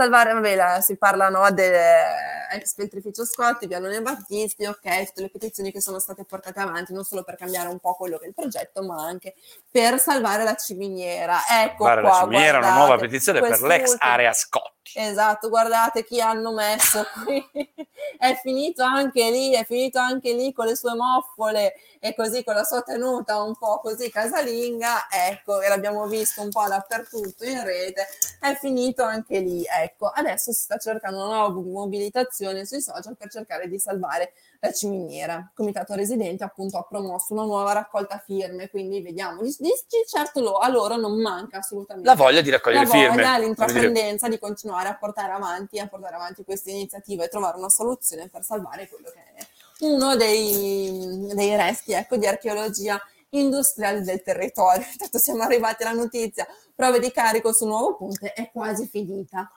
salvare, 0.00 0.32
vabbè, 0.32 0.54
la, 0.54 0.80
si 0.80 0.96
parla 0.96 1.28
no, 1.28 1.50
dell'ex 1.50 2.74
filtrificio 2.74 3.26
Scotti, 3.26 3.68
Pianone 3.68 4.00
Battisti, 4.00 4.64
ok, 4.64 5.06
tutte 5.06 5.20
le 5.22 5.30
petizioni 5.30 5.70
che 5.70 5.80
sono 5.82 5.98
state 5.98 6.24
portate 6.24 6.58
avanti, 6.58 6.94
non 6.94 7.04
solo 7.04 7.22
per 7.22 7.36
cambiare 7.36 7.68
un 7.68 7.78
po' 7.78 7.94
quello 7.94 8.16
che 8.16 8.24
è 8.24 8.28
il 8.28 8.34
progetto, 8.34 8.82
ma 8.82 9.04
anche 9.04 9.34
per 9.70 9.98
salvare 9.98 10.44
la 10.44 10.54
ciminiera. 10.54 11.40
Ecco 11.62 11.84
salvare 11.84 12.00
qua, 12.00 12.10
la 12.10 12.16
ciminiera, 12.16 12.58
guardate, 12.58 12.72
una 12.72 12.86
nuova 12.86 12.96
petizione 12.98 13.40
per 13.40 13.60
l'ex 13.60 13.96
area 13.98 14.32
Scotti. 14.32 14.78
Esatto, 14.94 15.48
guardate 15.48 16.04
chi 16.04 16.20
hanno 16.20 16.52
messo 16.52 17.06
qui. 17.22 17.46
è 18.18 18.38
finito 18.42 18.82
anche 18.82 19.30
lì, 19.30 19.52
è 19.52 19.64
finito 19.64 19.98
anche 19.98 20.32
lì 20.32 20.52
con 20.52 20.66
le 20.66 20.76
sue 20.76 20.94
moffole 20.94 21.74
e 22.00 22.14
così 22.14 22.42
con 22.42 22.54
la 22.54 22.64
sua 22.64 22.82
tenuta 22.82 23.42
un 23.42 23.56
po' 23.56 23.80
così 23.80 24.10
casalinga, 24.10 25.08
ecco, 25.10 25.60
e 25.60 25.68
l'abbiamo 25.68 26.06
visto 26.06 26.40
un 26.40 26.48
po' 26.48 26.66
dappertutto 26.66 27.44
in 27.44 27.62
rete, 27.62 28.06
è 28.40 28.54
finito 28.54 29.02
anche 29.02 29.38
lì, 29.38 29.62
ecco. 29.64 29.89
Adesso 29.98 30.52
si 30.52 30.62
sta 30.62 30.76
cercando 30.76 31.24
una 31.24 31.36
nuova 31.36 31.60
mobilitazione 31.60 32.64
sui 32.64 32.80
social 32.80 33.16
per 33.16 33.30
cercare 33.30 33.68
di 33.68 33.78
salvare 33.78 34.32
la 34.60 34.72
ciminiera. 34.72 35.36
Il 35.36 35.50
comitato 35.54 35.94
residente 35.94 36.44
appunto 36.44 36.78
ha 36.78 36.82
promosso 36.82 37.32
una 37.32 37.44
nuova 37.44 37.72
raccolta 37.72 38.22
firme, 38.24 38.68
quindi 38.70 39.00
vediamo, 39.02 39.42
di, 39.42 39.54
di 39.58 39.70
certo 40.06 40.40
lo, 40.40 40.58
a 40.58 40.68
loro 40.68 40.96
non 40.96 41.20
manca 41.20 41.58
assolutamente 41.58 42.08
la 42.08 42.14
voglia 42.14 42.40
di 42.40 42.50
raccogliere 42.50 42.84
la 42.84 42.90
voglia, 42.90 43.12
firme. 43.12 43.38
l'intraprendenza 43.40 44.28
di 44.28 44.38
continuare 44.38 44.88
a 44.88 44.96
portare 44.96 45.32
avanti, 45.32 45.78
a 45.78 45.86
portare 45.86 46.14
avanti 46.14 46.44
questa 46.44 46.70
iniziativa 46.70 47.24
e 47.24 47.28
trovare 47.28 47.56
una 47.56 47.68
soluzione 47.70 48.28
per 48.28 48.44
salvare 48.44 48.88
quello 48.88 49.10
che 49.10 49.18
è 49.34 49.46
uno 49.80 50.16
dei, 50.16 51.28
dei 51.32 51.56
resti 51.56 51.92
ecco, 51.92 52.16
di 52.16 52.26
archeologia 52.26 53.00
industriale 53.30 54.02
del 54.02 54.22
territorio. 54.22 54.84
Intanto 54.90 55.18
siamo 55.18 55.42
arrivati 55.42 55.82
alla 55.82 55.98
notizia, 55.98 56.46
prove 56.74 56.98
di 56.98 57.10
carico 57.10 57.52
sul 57.52 57.68
nuovo 57.68 57.96
ponte 57.96 58.32
è 58.32 58.50
quasi 58.50 58.86
finita 58.86 59.50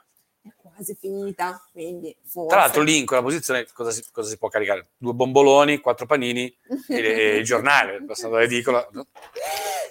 quasi 0.73 0.95
finita, 0.99 1.63
quindi 1.71 2.15
forse... 2.25 2.49
Tra 2.49 2.59
l'altro 2.59 2.81
lì 2.81 2.97
in 2.97 3.05
quella 3.05 3.21
posizione 3.21 3.65
cosa 3.73 3.91
si, 3.91 4.03
cosa 4.11 4.29
si 4.29 4.37
può 4.37 4.49
caricare? 4.49 4.89
Due 4.97 5.13
bomboloni, 5.13 5.79
quattro 5.79 6.05
panini 6.05 6.53
e, 6.87 7.37
il 7.37 7.43
giornale, 7.43 8.03
passando 8.07 8.37
l'edicola. 8.37 8.87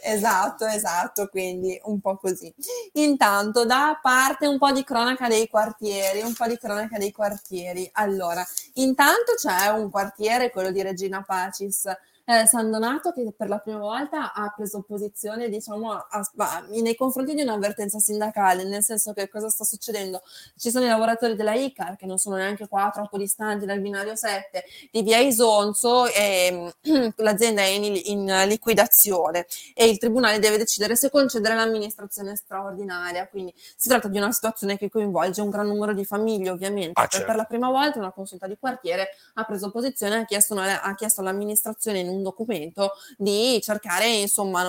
Esatto, 0.05 0.67
esatto, 0.67 1.29
quindi 1.29 1.81
un 1.85 2.01
po' 2.01 2.17
così. 2.17 2.53
Intanto 2.95 3.65
da 3.65 3.99
parte 4.03 4.49
un 4.49 4.59
po' 4.59 4.73
di 4.73 4.83
cronaca 4.83 5.29
dei 5.29 5.49
quartieri, 5.49 6.23
un 6.23 6.35
po' 6.35 6.47
di 6.47 6.59
cronaca 6.59 6.99
dei 6.99 7.13
quartieri. 7.13 7.89
Allora, 7.93 8.45
intanto 8.75 9.35
c'è 9.37 9.69
un 9.69 9.91
quartiere, 9.91 10.51
quello 10.51 10.73
di 10.73 10.83
Regina 10.83 11.23
Pacis, 11.23 11.89
eh, 12.41 12.47
San 12.47 12.71
Donato 12.71 13.13
che 13.13 13.33
per 13.37 13.49
la 13.49 13.59
prima 13.59 13.79
volta 13.79 14.33
ha 14.33 14.53
preso 14.55 14.83
posizione 14.83 15.49
diciamo 15.49 15.93
a, 15.93 16.07
a, 16.11 16.65
nei 16.71 16.95
confronti 16.95 17.35
di 17.35 17.43
un'avvertenza 17.43 17.99
sindacale, 17.99 18.65
nel 18.65 18.83
senso 18.83 19.13
che 19.13 19.29
cosa 19.29 19.49
sta 19.49 19.65
succedendo? 19.65 20.23
Ci 20.57 20.71
sono 20.71 20.85
i 20.85 20.89
lavoratori 20.89 21.37
della 21.37 21.55
ICAR 21.55 21.97
che 21.97 22.07
non 22.07 22.19
sono 22.19 22.37
neanche 22.37 22.69
qua 22.69 22.91
troppo 22.93 23.19
distanti 23.19 23.67
dal 23.67 23.81
binario 23.81 24.17
7 24.17 24.65
di 24.91 25.03
via 25.03 25.19
Isonzo 25.19 26.07
e 26.07 26.73
l'azienda 27.17 27.63
è 27.63 27.67
in, 27.67 28.01
in 28.05 28.43
liquidazione 28.47 29.47
e 29.75 29.89
il 29.89 29.99
tribunale 29.99 30.39
deve 30.39 30.59
decidere 30.59 30.97
se 30.97 31.11
concedere 31.11 31.55
l'amministrazione 31.55 32.37
straordinaria, 32.37 33.27
quindi 33.29 33.53
si 33.77 33.89
tratta 33.89 34.09
di 34.09 34.19
una 34.19 34.33
situazione 34.33 34.77
che 34.79 34.89
coinvolge 34.89 35.41
un 35.41 35.51
gran 35.51 35.67
numero 35.67 35.93
di 35.93 36.05
famiglie 36.05 36.51
ovviamente, 36.51 37.01
ah, 37.01 37.07
certo. 37.07 37.27
per 37.27 37.37
la 37.37 37.45
prima 37.45 37.71
volta 37.71 37.99
una 37.99 38.13
consulta 38.13 38.47
di 38.47 38.57
quartiere 38.59 39.09
ha 39.35 39.45
preso 39.45 39.71
posizione, 39.71 40.17
ha 40.17 40.25
chiesto, 40.25 40.55
una, 40.55 40.83
ha 40.83 40.95
chiesto 40.95 41.21
all'amministrazione 41.21 41.99
in 42.01 42.09
un 42.09 42.22
documento 42.23 42.93
di 43.17 43.61
cercare 43.63 44.07
insomma 44.07 44.63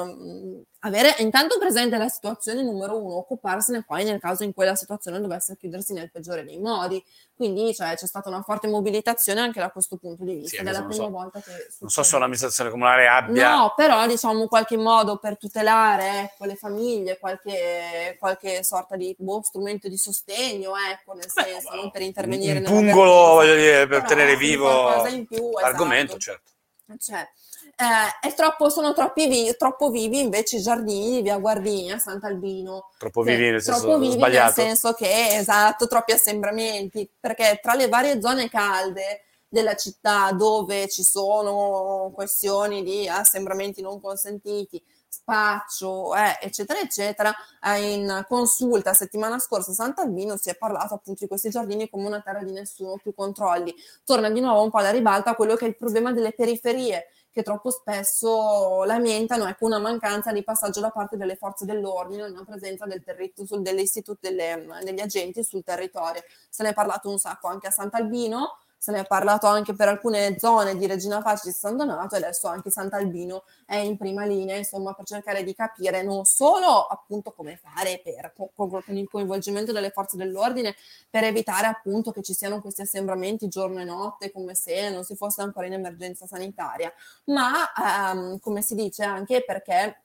avere 0.85 1.15
intanto 1.19 1.57
presente 1.59 1.97
la 1.97 2.07
situazione 2.07 2.61
numero 2.61 2.97
uno, 2.97 3.15
occuparsene 3.17 3.83
poi 3.83 4.03
nel 4.03 4.19
caso 4.19 4.43
in 4.43 4.53
cui 4.53 4.65
la 4.65 4.75
situazione 4.75 5.19
dovesse 5.19 5.55
chiudersi 5.57 5.93
nel 5.93 6.11
peggiore 6.11 6.43
dei 6.43 6.59
modi. 6.59 7.03
Quindi 7.35 7.73
cioè, 7.73 7.95
c'è 7.95 8.05
stata 8.05 8.29
una 8.29 8.41
forte 8.41 8.67
mobilitazione 8.67 9.39
anche 9.39 9.59
da 9.59 9.69
questo 9.69 9.97
punto 9.97 10.23
di 10.23 10.35
vista. 10.35 10.57
Sì, 10.57 10.63
prima 10.63 10.91
so. 10.91 11.09
non 11.09 11.89
so 11.89 12.03
se 12.03 12.17
l'amministrazione 12.17 12.69
comunale 12.69 13.07
abbia. 13.07 13.55
No, 13.55 13.73
però 13.75 14.05
diciamo 14.07 14.41
in 14.41 14.47
qualche 14.47 14.77
modo 14.77 15.17
per 15.17 15.37
tutelare 15.37 16.21
ecco, 16.21 16.45
le 16.45 16.55
famiglie, 16.55 17.17
qualche, 17.17 18.15
qualche 18.19 18.63
sorta 18.63 18.95
di 18.95 19.15
boh, 19.17 19.41
strumento 19.41 19.87
di 19.87 19.97
sostegno, 19.97 20.73
ecco, 20.91 21.13
nel 21.13 21.29
Beh, 21.33 21.43
senso, 21.43 21.69
no, 21.73 21.81
non 21.81 21.91
per 21.91 22.01
intervenire 22.01 22.59
un 22.59 22.65
pungolo, 22.65 23.11
voglio 23.11 23.55
dire, 23.55 23.87
per 23.87 24.01
però, 24.01 24.07
tenere 24.07 24.35
vivo 24.35 25.01
più, 25.27 25.51
l'argomento, 25.59 26.17
esatto. 26.17 26.19
certo. 26.19 26.51
Cioè, 26.99 27.27
eh, 27.75 28.27
è 28.27 28.34
troppo, 28.34 28.69
sono 28.69 28.93
troppi 28.93 29.27
vi- 29.27 29.56
troppo 29.58 29.89
vivi 29.89 30.19
invece 30.19 30.58
i 30.58 30.62
giardini 30.62 31.15
di 31.15 31.21
Via 31.21 31.38
Guardini 31.38 31.91
a 31.91 31.97
Sant'Albino. 31.97 32.89
Troppo 32.97 33.21
vivi 33.21 33.49
nel 33.49 33.62
senso 33.62 33.82
troppo 33.82 33.97
vivi 33.99 34.21
nel 34.21 34.51
senso 34.53 34.93
che, 34.93 35.36
esatto, 35.38 35.88
troppi 35.88 36.12
assembramenti, 36.12 37.10
perché 37.19 37.60
tra 37.62 37.73
le 37.73 37.88
varie 37.88 38.21
zone 38.21 38.49
calde 38.49 39.23
della 39.47 39.75
città 39.75 40.32
dove 40.32 40.88
ci 40.89 41.03
sono 41.03 42.12
questioni 42.13 42.84
di 42.84 43.08
assembramenti 43.08 43.82
non 43.82 44.01
consentiti, 44.01 44.84
spaccio, 45.23 46.13
eh, 46.15 46.38
eccetera, 46.41 46.79
eccetera, 46.79 47.33
eh, 47.63 47.93
in 47.93 48.25
consulta 48.27 48.93
settimana 48.93 49.39
scorsa 49.39 49.71
a 49.71 49.73
Sant'Albino 49.73 50.36
si 50.36 50.49
è 50.49 50.55
parlato 50.55 50.93
appunto 50.93 51.19
di 51.21 51.27
questi 51.27 51.49
giardini 51.49 51.89
come 51.89 52.07
una 52.07 52.21
terra 52.21 52.43
di 52.43 52.51
nessuno, 52.51 52.97
più 53.01 53.13
controlli. 53.13 53.73
Torna 54.03 54.29
di 54.29 54.41
nuovo 54.41 54.62
un 54.62 54.69
po' 54.69 54.77
alla 54.77 54.91
ribalta 54.91 55.36
quello 55.36 55.55
che 55.55 55.65
è 55.65 55.69
il 55.69 55.77
problema 55.77 56.12
delle 56.12 56.33
periferie, 56.33 57.07
che 57.31 57.41
troppo 57.41 57.71
spesso 57.71 58.83
lamentano 58.83 59.47
ecco, 59.47 59.65
una 59.65 59.79
mancanza 59.79 60.31
di 60.31 60.43
passaggio 60.43 60.81
da 60.81 60.91
parte 60.91 61.17
delle 61.17 61.36
forze 61.36 61.65
dell'ordine, 61.65 62.23
una 62.23 62.43
presenza 62.43 62.86
del 62.86 63.01
territorio, 63.01 63.59
dell'istituto 63.59 64.19
delle, 64.21 64.67
degli 64.83 64.99
agenti 64.99 65.43
sul 65.43 65.63
territorio. 65.63 66.21
Se 66.49 66.62
ne 66.63 66.69
è 66.69 66.73
parlato 66.73 67.09
un 67.09 67.17
sacco 67.17 67.47
anche 67.47 67.67
a 67.67 67.71
Sant'Albino, 67.71 68.57
se 68.83 68.91
ne 68.91 68.99
è 68.99 69.05
parlato 69.05 69.47
anche 69.47 69.73
per 69.73 69.87
alcune 69.87 70.37
zone 70.37 70.75
di 70.75 70.85
Regina 70.87 71.21
Pace 71.21 71.43
di 71.45 71.53
San 71.53 71.77
Donato 71.77 72.15
e 72.15 72.17
adesso 72.17 72.49
anche 72.49 72.69
Sant'Albino 72.69 73.45
è 73.65 73.77
in 73.77 73.95
prima 73.95 74.25
linea, 74.25 74.57
insomma, 74.57 74.91
per 74.91 75.05
cercare 75.05 75.45
di 75.45 75.55
capire 75.55 76.03
non 76.03 76.25
solo 76.25 76.87
appunto 76.87 77.31
come 77.31 77.55
fare 77.55 78.01
per, 78.03 78.33
con, 78.53 78.69
con 78.69 78.97
il 78.97 79.07
coinvolgimento 79.07 79.71
delle 79.71 79.89
forze 79.89 80.17
dell'ordine 80.17 80.75
per 81.09 81.23
evitare 81.23 81.67
appunto 81.67 82.11
che 82.11 82.21
ci 82.21 82.33
siano 82.33 82.59
questi 82.59 82.81
assembramenti 82.81 83.47
giorno 83.47 83.79
e 83.79 83.85
notte 83.85 84.33
come 84.33 84.53
se 84.53 84.89
non 84.89 85.05
si 85.05 85.15
fosse 85.15 85.41
ancora 85.41 85.65
in 85.65 85.73
emergenza 85.73 86.27
sanitaria, 86.27 86.91
ma 87.27 87.71
ehm, 88.11 88.39
come 88.39 88.61
si 88.61 88.75
dice 88.75 89.05
anche 89.05 89.45
perché 89.45 90.02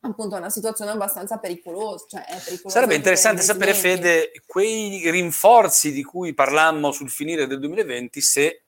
appunto 0.00 0.36
è 0.36 0.38
una 0.38 0.50
situazione 0.50 0.90
abbastanza 0.90 1.38
pericolosa. 1.38 2.06
Cioè 2.08 2.24
pericolosa 2.26 2.68
Sarebbe 2.68 2.94
interessante 2.94 3.42
sapere, 3.42 3.74
Fede, 3.74 4.30
quei 4.46 5.10
rinforzi 5.10 5.92
di 5.92 6.02
cui 6.02 6.34
parlammo 6.34 6.92
sul 6.92 7.10
finire 7.10 7.46
del 7.46 7.58
2020, 7.58 8.20
se 8.20 8.62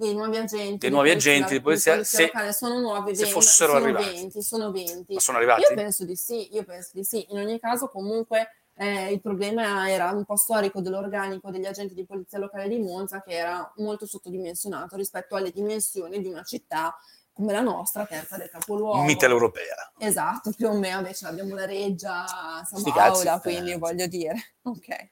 dei 0.00 0.14
nuovi 0.14 0.38
agenti, 0.38 0.78
dei 0.78 0.90
nuovi 0.90 1.10
agenti 1.10 1.52
di 1.52 1.60
polizia, 1.60 1.96
di 1.96 2.04
se, 2.04 2.22
locale, 2.22 2.52
sono 2.54 2.80
nuovi, 2.80 3.14
se 3.14 3.24
20, 3.24 3.32
fossero 3.32 3.72
sono 3.72 3.84
arrivati. 3.84 4.14
20, 4.14 4.42
sono 4.42 4.70
20. 4.72 5.14
Ma 5.14 5.20
sono 5.20 5.36
arrivati? 5.36 5.60
Io 5.60 5.74
penso 5.74 6.04
di 6.06 6.16
sì, 6.16 6.54
io 6.54 6.64
penso 6.64 6.90
di 6.94 7.04
sì. 7.04 7.26
In 7.30 7.38
ogni 7.38 7.60
caso 7.60 7.88
comunque 7.88 8.48
eh, 8.76 9.12
il 9.12 9.20
problema 9.20 9.90
era 9.90 10.10
un 10.10 10.24
po' 10.24 10.36
storico 10.36 10.80
dell'organico 10.80 11.50
degli 11.50 11.66
agenti 11.66 11.92
di 11.92 12.06
polizia 12.06 12.38
locale 12.38 12.66
di 12.66 12.78
Monza 12.78 13.20
che 13.20 13.32
era 13.32 13.70
molto 13.76 14.06
sottodimensionato 14.06 14.96
rispetto 14.96 15.36
alle 15.36 15.50
dimensioni 15.50 16.18
di 16.22 16.28
una 16.28 16.44
città 16.44 16.96
come 17.40 17.52
la 17.52 17.62
nostra, 17.62 18.04
terza 18.04 18.36
del 18.36 18.50
capoluogo. 18.50 19.02
Mitteleuropea. 19.02 19.92
Esatto, 19.98 20.52
più 20.54 20.68
o 20.68 20.74
meno 20.74 20.98
invece 20.98 21.26
abbiamo 21.26 21.54
la 21.54 21.64
Reggia, 21.64 22.24
San 22.64 22.82
Paola, 22.92 23.40
quindi 23.40 23.72
eh. 23.72 23.78
voglio 23.78 24.06
dire, 24.06 24.52
ok. 24.62 25.08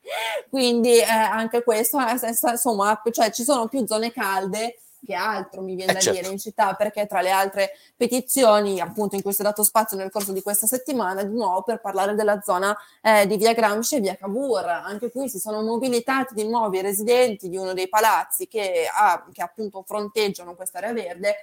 Quindi 0.51 0.99
eh, 0.99 1.05
anche 1.05 1.63
questo, 1.63 1.99
eh, 1.99 2.19
insomma, 2.51 3.01
cioè 3.11 3.31
ci 3.31 3.43
sono 3.43 3.67
più 3.67 3.87
zone 3.87 4.13
calde 4.13 4.77
che 5.05 5.15
altro, 5.15 5.63
mi 5.63 5.75
viene 5.75 5.93
Eh, 5.93 5.95
da 5.95 6.01
certo. 6.01 6.21
dire, 6.21 6.33
in 6.33 6.39
città, 6.39 6.75
perché 6.75 7.07
tra 7.07 7.21
le 7.21 7.31
altre 7.31 7.71
petizioni, 7.97 8.81
appunto, 8.81 9.15
in 9.15 9.23
cui 9.23 9.33
si 9.33 9.41
è 9.41 9.45
dato 9.45 9.63
spazio 9.63 9.97
nel 9.97 10.11
corso 10.11 10.33
di 10.33 10.43
questa 10.43 10.67
settimana, 10.67 11.23
di 11.23 11.33
nuovo 11.33 11.63
per 11.63 11.81
parlare 11.81 12.15
della 12.15 12.41
zona 12.43 12.77
eh, 13.01 13.27
di 13.27 13.37
via 13.37 13.55
Gramsci 13.55 13.97
e 13.97 14.01
via 14.01 14.17
Cavour. 14.17 14.67
Anche 14.67 15.11
qui 15.11 15.29
si 15.29 15.39
sono 15.39 15.63
mobilitati 15.63 16.35
di 16.35 16.47
nuovo 16.47 16.77
i 16.77 16.83
residenti 16.83 17.49
di 17.49 17.57
uno 17.57 17.73
dei 17.75 17.89
palazzi 17.89 18.49
che, 18.49 18.89
ha- 18.93 19.25
che 19.33 19.43
appunto 19.43 19.83
fronteggiano 19.87 20.55
quest'area 20.55 20.93
verde 20.93 21.37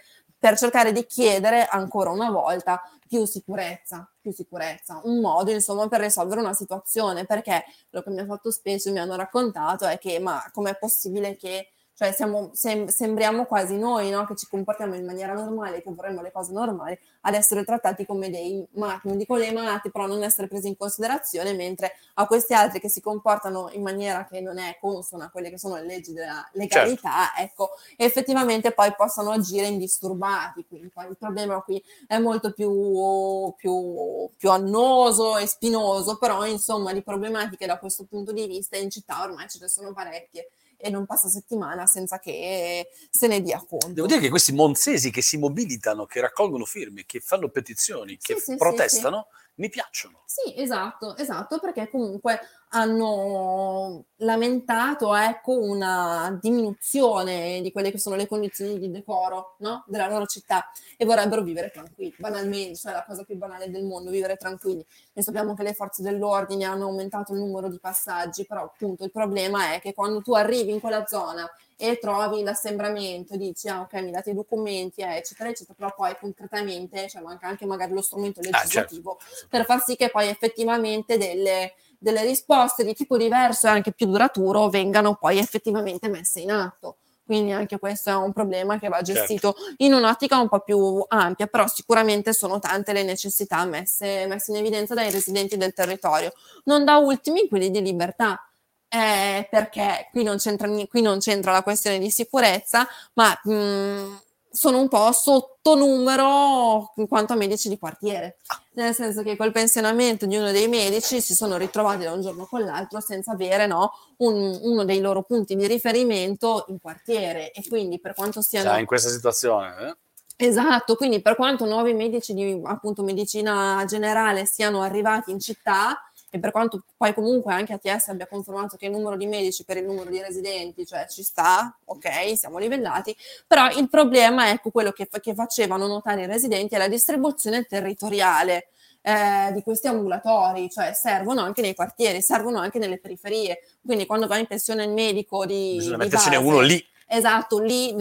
per 0.45 0.59
cercare 0.59 0.91
di 0.91 1.07
chiedere 1.07 1.65
ancora 1.65 2.11
una 2.11 2.29
volta 2.29 2.79
più 3.07 3.25
sicurezza, 3.25 4.07
più 4.21 4.31
sicurezza, 4.31 5.01
un 5.05 5.19
modo 5.19 5.49
insomma 5.49 5.87
per 5.87 6.01
risolvere 6.01 6.39
una 6.39 6.53
situazione, 6.53 7.25
perché 7.25 7.63
quello 7.89 8.05
che 8.05 8.11
mi 8.11 8.19
ha 8.19 8.25
fatto 8.27 8.51
spesso 8.51 8.91
mi 8.91 8.99
hanno 8.99 9.15
raccontato 9.15 9.87
è 9.87 9.97
che 9.97 10.19
ma 10.19 10.47
com'è 10.53 10.77
possibile 10.77 11.35
che 11.35 11.69
cioè 11.97 12.11
siamo, 12.11 12.49
sem- 12.53 12.87
sembriamo 12.87 13.45
quasi 13.45 13.77
noi 13.77 14.09
no? 14.09 14.25
che 14.25 14.35
ci 14.35 14.47
comportiamo 14.49 14.95
in 14.95 15.05
maniera 15.05 15.33
normale, 15.33 15.81
che 15.81 15.89
vorremmo 15.93 16.21
le 16.21 16.31
cose 16.31 16.51
normali, 16.51 16.99
ad 17.21 17.33
essere 17.33 17.63
trattati 17.63 18.05
come 18.05 18.29
dei 18.29 18.67
matti, 18.73 19.07
non 19.07 19.17
dico 19.17 19.37
dei 19.37 19.53
matti, 19.53 19.89
però 19.89 20.05
non 20.05 20.21
essere 20.21 20.49
presi 20.49 20.67
in 20.67 20.75
considerazione, 20.75 21.53
mentre 21.53 21.93
a 22.15 22.27
questi 22.27 22.53
altri 22.53 22.81
che 22.81 22.89
si 22.89 22.99
comportano 22.99 23.69
in 23.71 23.81
maniera 23.81 24.27
che 24.29 24.41
non 24.41 24.57
è 24.57 24.77
consona 24.81 25.25
a 25.25 25.29
quelle 25.29 25.49
che 25.49 25.57
sono 25.57 25.75
le 25.75 25.85
leggi 25.85 26.11
della 26.11 26.45
legalità, 26.51 27.33
ecco, 27.37 27.69
effettivamente 27.95 28.73
poi 28.73 28.93
possano 28.93 29.31
agire 29.31 29.67
indisturbati. 29.67 30.65
Quindi 30.67 30.89
poi 30.89 31.07
il 31.07 31.17
problema 31.17 31.61
qui 31.61 31.81
è 32.07 32.17
molto 32.17 32.51
più, 32.51 33.53
più, 33.55 34.29
più 34.35 34.51
annoso 34.51 35.37
e 35.37 35.47
spinoso, 35.47 36.17
però 36.17 36.45
insomma 36.45 36.91
di 36.91 37.01
problematiche 37.01 37.65
da 37.65 37.79
questo 37.79 38.03
punto 38.03 38.33
di 38.33 38.45
vista 38.47 38.75
in 38.75 38.89
città 38.89 39.23
ormai 39.23 39.47
ce 39.47 39.59
ne 39.61 39.69
sono 39.69 39.93
parecchie 39.93 40.49
e 40.77 40.89
non 40.89 41.05
passa 41.05 41.27
settimana 41.27 41.85
senza 41.85 42.19
che 42.19 42.87
se 43.09 43.27
ne 43.27 43.41
dia 43.41 43.57
conto. 43.67 43.91
Devo 43.91 44.07
dire 44.07 44.19
che 44.19 44.29
questi 44.29 44.53
monzesi 44.53 45.11
che 45.11 45.21
si 45.21 45.37
mobilitano, 45.37 46.05
che 46.05 46.21
raccolgono 46.21 46.65
firme, 46.65 47.05
che 47.05 47.19
fanno 47.19 47.49
petizioni, 47.49 48.17
che 48.17 48.35
Sì, 48.35 48.39
sì, 48.39 48.51
sì, 48.51 48.57
protestano, 48.57 49.27
mi 49.55 49.69
piacciono. 49.69 50.23
Sì, 50.25 50.53
esatto, 50.59 51.15
esatto, 51.17 51.59
perché 51.59 51.89
comunque 51.89 52.39
hanno 52.69 54.05
lamentato 54.17 55.13
ecco, 55.15 55.59
una 55.59 56.37
diminuzione 56.41 57.61
di 57.61 57.71
quelle 57.71 57.91
che 57.91 57.99
sono 57.99 58.15
le 58.15 58.27
condizioni 58.27 58.79
di 58.79 58.89
decoro 58.91 59.55
no? 59.59 59.83
della 59.87 60.07
loro 60.07 60.25
città 60.25 60.71
e 60.97 61.05
vorrebbero 61.05 61.41
vivere 61.41 61.71
tranquilli, 61.71 62.15
banalmente, 62.17 62.75
cioè 62.75 62.93
la 62.93 63.03
cosa 63.05 63.23
più 63.23 63.35
banale 63.35 63.69
del 63.69 63.83
mondo, 63.85 64.11
vivere 64.11 64.37
tranquilli. 64.37 64.85
Noi 65.13 65.23
sappiamo 65.23 65.53
che 65.53 65.63
le 65.63 65.73
forze 65.73 66.01
dell'ordine 66.01 66.65
hanno 66.65 66.85
aumentato 66.85 67.33
il 67.33 67.39
numero 67.39 67.69
di 67.69 67.79
passaggi, 67.79 68.45
però 68.45 68.63
appunto 68.63 69.03
il 69.03 69.11
problema 69.11 69.73
è 69.73 69.79
che 69.79 69.93
quando 69.93 70.21
tu 70.21 70.33
arrivi 70.33 70.71
in 70.71 70.79
quella 70.79 71.05
zona 71.05 71.49
e 71.77 71.97
trovi 71.99 72.41
l'assembramento, 72.41 73.35
dici 73.35 73.67
ah 73.67 73.81
ok 73.81 73.93
mi 73.95 74.11
date 74.11 74.29
i 74.29 74.33
documenti 74.33 75.01
eh, 75.01 75.17
eccetera 75.17 75.49
eccetera, 75.49 75.73
però 75.77 75.93
poi 75.93 76.15
concretamente 76.17 77.09
cioè, 77.09 77.21
manca 77.21 77.47
anche 77.47 77.65
magari 77.65 77.91
lo 77.91 78.01
strumento 78.01 78.39
Ah, 78.39 78.43
certo. 78.43 78.59
legislativo 78.59 79.17
per 79.49 79.65
far 79.65 79.83
sì 79.83 79.97
che 79.97 80.09
poi 80.09 80.29
effettivamente 80.29 81.17
delle, 81.17 81.73
delle 82.05 82.23
risposte 82.23 82.83
di 82.83 82.93
tipo 82.93 83.17
diverso 83.17 83.65
e 83.65 83.71
anche 83.71 83.91
più 83.91 84.05
duraturo 84.05 84.69
vengano 84.69 85.15
poi 85.15 85.39
effettivamente 85.39 86.07
messe 86.07 86.39
in 86.39 86.51
atto. 86.51 86.97
Quindi 87.25 87.51
anche 87.51 87.79
questo 87.79 88.11
è 88.11 88.15
un 88.15 88.31
problema 88.31 88.77
che 88.77 88.87
va 88.87 89.01
Certo. 89.01 89.13
gestito 89.13 89.55
in 89.77 89.93
un'ottica 89.93 90.37
un 90.37 90.47
po' 90.47 90.59
più 90.59 91.03
ampia, 91.07 91.47
però 91.47 91.65
sicuramente 91.67 92.31
sono 92.33 92.59
tante 92.59 92.93
le 92.93 93.01
necessità 93.01 93.65
messe, 93.65 94.27
messe 94.27 94.51
in 94.51 94.57
evidenza 94.57 94.93
dai 94.93 95.09
residenti 95.09 95.57
del 95.57 95.73
territorio. 95.73 96.31
Non 96.65 96.85
da 96.85 96.97
ultimi 96.97 97.47
quelli 97.47 97.71
di 97.71 97.81
libertà, 97.81 98.39
eh, 98.87 99.47
perché 99.49 100.09
qui 100.11 100.21
non, 100.21 100.37
c'entra, 100.37 100.69
qui 100.87 101.01
non 101.01 101.17
c'entra 101.17 101.51
la 101.51 101.63
questione 101.63 101.97
di 101.97 102.11
sicurezza, 102.11 102.87
ma 103.13 103.35
mh, 103.43 104.21
sono 104.55 104.79
un 104.79 104.87
po' 104.87 105.11
sotto 105.11 105.75
numero 105.75 106.93
in 106.95 107.07
quanto 107.07 107.33
a 107.33 107.35
medici 107.35 107.67
di 107.67 107.77
quartiere, 107.77 108.37
nel 108.73 108.93
senso 108.93 109.21
che 109.21 109.35
col 109.35 109.51
pensionamento 109.51 110.25
di 110.25 110.37
uno 110.37 110.51
dei 110.51 110.69
medici 110.69 111.19
si 111.19 111.35
sono 111.35 111.57
ritrovati 111.57 112.05
da 112.05 112.13
un 112.13 112.21
giorno 112.21 112.45
con 112.45 112.61
l'altro 112.63 113.01
senza 113.01 113.33
avere 113.33 113.67
no, 113.67 113.91
un- 114.17 114.57
uno 114.61 114.85
dei 114.85 115.01
loro 115.01 115.23
punti 115.23 115.55
di 115.55 115.67
riferimento 115.67 116.65
in 116.69 116.79
quartiere. 116.79 117.51
E 117.51 117.67
quindi 117.67 117.99
per 117.99 118.13
quanto 118.13 118.41
siano... 118.41 118.69
Cioè, 118.69 118.79
in 118.79 118.85
questa 118.85 119.09
situazione, 119.09 119.75
eh? 119.81 119.95
Esatto, 120.37 120.95
quindi 120.95 121.21
per 121.21 121.35
quanto 121.35 121.65
nuovi 121.65 121.93
medici 121.93 122.33
di 122.33 122.59
appunto 122.65 123.03
medicina 123.03 123.83
generale 123.87 124.45
siano 124.45 124.81
arrivati 124.81 125.31
in 125.31 125.39
città 125.39 126.04
e 126.35 126.39
per 126.39 126.51
quanto 126.51 126.83
poi 126.97 127.13
comunque 127.13 127.53
anche 127.53 127.71
ATS 127.71 128.09
abbia 128.09 128.27
confermato 128.27 128.75
che 128.75 128.87
il 128.87 128.91
numero 128.91 129.15
di 129.15 129.25
medici 129.25 129.63
per 129.63 129.77
il 129.77 129.85
numero 129.85 130.09
di 130.09 130.19
residenti, 130.19 130.85
cioè 130.85 131.07
ci 131.07 131.23
sta, 131.23 131.73
ok, 131.85 132.37
siamo 132.37 132.57
livellati, 132.57 133.15
però 133.47 133.69
il 133.69 133.87
problema 133.89 134.47
è 134.47 134.49
ecco 134.49 134.69
quello 134.69 134.91
che, 134.91 135.07
che 135.21 135.33
facevano 135.33 135.87
notare 135.87 136.23
i 136.23 136.25
residenti 136.25 136.75
è 136.75 136.77
la 136.77 136.89
distribuzione 136.89 137.63
territoriale 137.63 138.67
eh, 139.01 139.53
di 139.53 139.61
questi 139.61 139.87
ambulatori, 139.87 140.69
cioè 140.69 140.91
servono 140.93 141.39
anche 141.39 141.61
nei 141.61 141.73
quartieri, 141.73 142.21
servono 142.21 142.59
anche 142.59 142.79
nelle 142.79 142.99
periferie, 142.99 143.59
quindi 143.81 144.05
quando 144.05 144.27
va 144.27 144.37
in 144.37 144.45
pensione 144.45 144.83
il 144.83 144.91
medico 144.91 145.45
di... 145.45 145.75
Bisogna 145.77 145.95
di 145.95 146.03
mettercene 146.03 146.35
base- 146.35 146.47
uno 146.49 146.59
lì. 146.59 146.85
Esatto, 147.07 147.59
lì, 147.59 147.95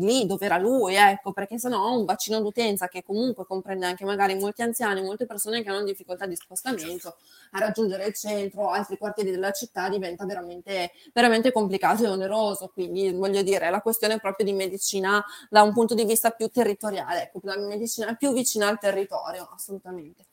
lì 0.00 0.26
dove 0.26 0.44
era 0.44 0.58
lui, 0.58 0.96
ecco, 0.96 1.32
perché 1.32 1.58
sennò 1.58 1.96
un 1.96 2.04
bacino 2.04 2.40
d'utenza 2.40 2.88
che 2.88 3.04
comunque 3.04 3.46
comprende 3.46 3.86
anche 3.86 4.04
magari 4.04 4.34
molti 4.34 4.62
anziani, 4.62 5.00
molte 5.00 5.26
persone 5.26 5.62
che 5.62 5.68
hanno 5.70 5.84
difficoltà 5.84 6.26
di 6.26 6.34
spostamento 6.34 7.16
a 7.52 7.60
raggiungere 7.60 8.06
il 8.06 8.14
centro 8.14 8.62
o 8.62 8.70
altri 8.70 8.98
quartieri 8.98 9.30
della 9.30 9.52
città 9.52 9.88
diventa 9.88 10.24
veramente, 10.26 10.90
veramente 11.14 11.52
complicato 11.52 12.02
e 12.04 12.08
oneroso. 12.08 12.68
Quindi 12.74 13.12
voglio 13.12 13.42
dire, 13.42 13.70
la 13.70 13.80
questione 13.80 14.18
proprio 14.18 14.44
di 14.44 14.52
medicina 14.52 15.24
da 15.48 15.62
un 15.62 15.72
punto 15.72 15.94
di 15.94 16.04
vista 16.04 16.30
più 16.30 16.48
territoriale, 16.48 17.22
ecco, 17.22 17.38
la 17.44 17.56
medicina 17.58 18.14
più 18.16 18.32
vicina 18.32 18.66
al 18.66 18.80
territorio, 18.80 19.48
assolutamente. 19.54 20.26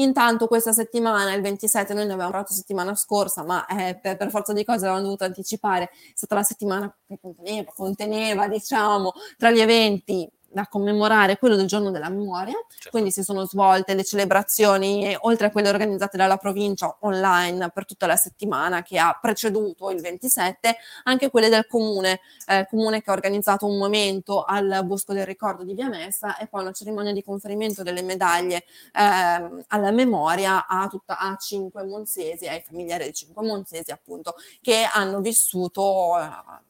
Intanto 0.00 0.46
questa 0.46 0.72
settimana, 0.72 1.34
il 1.34 1.42
27, 1.42 1.92
noi 1.92 2.06
ne 2.06 2.12
avevamo 2.12 2.30
parlato 2.30 2.54
settimana 2.54 2.94
scorsa, 2.94 3.44
ma 3.44 3.66
eh, 3.66 3.98
per, 4.00 4.16
per 4.16 4.30
forza 4.30 4.52
di 4.54 4.64
cose 4.64 4.86
avevamo 4.86 5.02
dovuto 5.02 5.24
anticipare, 5.24 5.84
è 5.84 6.12
stata 6.14 6.36
la 6.36 6.42
settimana 6.42 6.94
che 7.06 7.18
conteneva, 7.20 7.72
conteneva 7.74 8.48
diciamo, 8.48 9.12
tra 9.36 9.50
gli 9.50 9.60
eventi 9.60 10.30
da 10.52 10.66
commemorare 10.66 11.38
quello 11.38 11.54
del 11.54 11.66
giorno 11.66 11.90
della 11.90 12.08
memoria, 12.08 12.54
Certo. 12.68 12.90
quindi 12.90 13.10
si 13.12 13.22
sono 13.22 13.46
svolte 13.46 13.94
le 13.94 14.04
celebrazioni, 14.04 15.06
eh, 15.06 15.16
oltre 15.20 15.46
a 15.46 15.50
quelle 15.50 15.68
organizzate 15.68 16.16
dalla 16.16 16.36
provincia 16.38 16.96
online 17.00 17.70
per 17.70 17.86
tutta 17.86 18.06
la 18.06 18.16
settimana 18.16 18.82
che 18.82 18.98
ha 18.98 19.16
preceduto 19.20 19.90
il 19.90 20.00
27, 20.00 20.76
anche 21.04 21.30
quelle 21.30 21.48
del 21.48 21.66
comune, 21.66 22.20
eh, 22.46 22.66
comune 22.68 23.00
che 23.00 23.10
ha 23.10 23.12
organizzato 23.12 23.66
un 23.66 23.78
momento 23.78 24.42
al 24.42 24.82
Bosco 24.84 25.12
del 25.12 25.26
Ricordo 25.26 25.62
di 25.62 25.74
Via 25.74 25.88
Messa 25.88 26.36
e 26.36 26.46
poi 26.48 26.62
una 26.62 26.72
cerimonia 26.72 27.12
di 27.12 27.22
conferimento 27.22 27.82
delle 27.82 28.02
medaglie 28.02 28.64
ehm, 28.92 29.64
alla 29.68 29.90
memoria 29.92 30.66
a, 30.66 30.88
tutta, 30.88 31.18
a 31.18 31.36
cinque 31.36 31.84
monzesi, 31.84 32.48
ai 32.48 32.62
familiari 32.66 33.04
dei 33.04 33.12
cinque 33.12 33.46
monzesi 33.46 33.90
appunto, 33.92 34.34
che 34.60 34.86
hanno 34.92 35.20
vissuto 35.20 36.18
eh, 36.18 36.68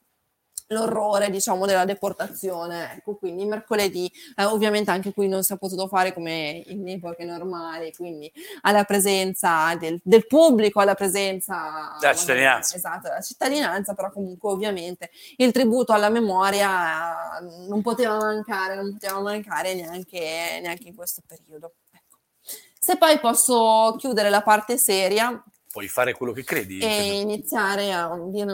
l'orrore 0.71 1.29
diciamo 1.29 1.65
della 1.65 1.85
deportazione 1.85 2.93
ecco 2.95 3.15
quindi 3.15 3.45
mercoledì 3.45 4.11
eh, 4.35 4.43
ovviamente 4.45 4.89
anche 4.91 5.13
qui 5.13 5.27
non 5.27 5.43
si 5.43 5.53
è 5.53 5.57
potuto 5.57 5.87
fare 5.87 6.13
come 6.13 6.63
in 6.67 6.87
epoche 6.87 7.23
normali 7.25 7.93
quindi 7.93 8.31
alla 8.61 8.83
presenza 8.83 9.75
del, 9.75 9.99
del 10.03 10.25
pubblico 10.27 10.79
alla 10.79 10.95
presenza 10.95 11.95
Della 11.99 12.15
cittadinanza. 12.15 12.75
esatto 12.75 13.07
della 13.09 13.21
cittadinanza 13.21 13.93
però 13.93 14.11
comunque 14.11 14.49
ovviamente 14.51 15.09
il 15.37 15.51
tributo 15.51 15.93
alla 15.93 16.09
memoria 16.09 17.39
eh, 17.39 17.67
non 17.67 17.81
poteva 17.81 18.17
mancare 18.17 18.75
non 18.75 18.91
poteva 18.93 19.19
mancare 19.19 19.73
neanche, 19.73 20.59
neanche 20.61 20.87
in 20.87 20.95
questo 20.95 21.21
periodo 21.27 21.73
ecco. 21.91 22.17
se 22.79 22.97
poi 22.97 23.19
posso 23.19 23.95
chiudere 23.97 24.29
la 24.29 24.41
parte 24.41 24.77
seria 24.77 25.43
Puoi 25.71 25.87
fare 25.87 26.13
quello 26.13 26.33
che 26.33 26.43
credi. 26.43 26.79
e 26.79 27.19
iniziare 27.19 27.93
a 27.93 28.13
dire 28.27 28.51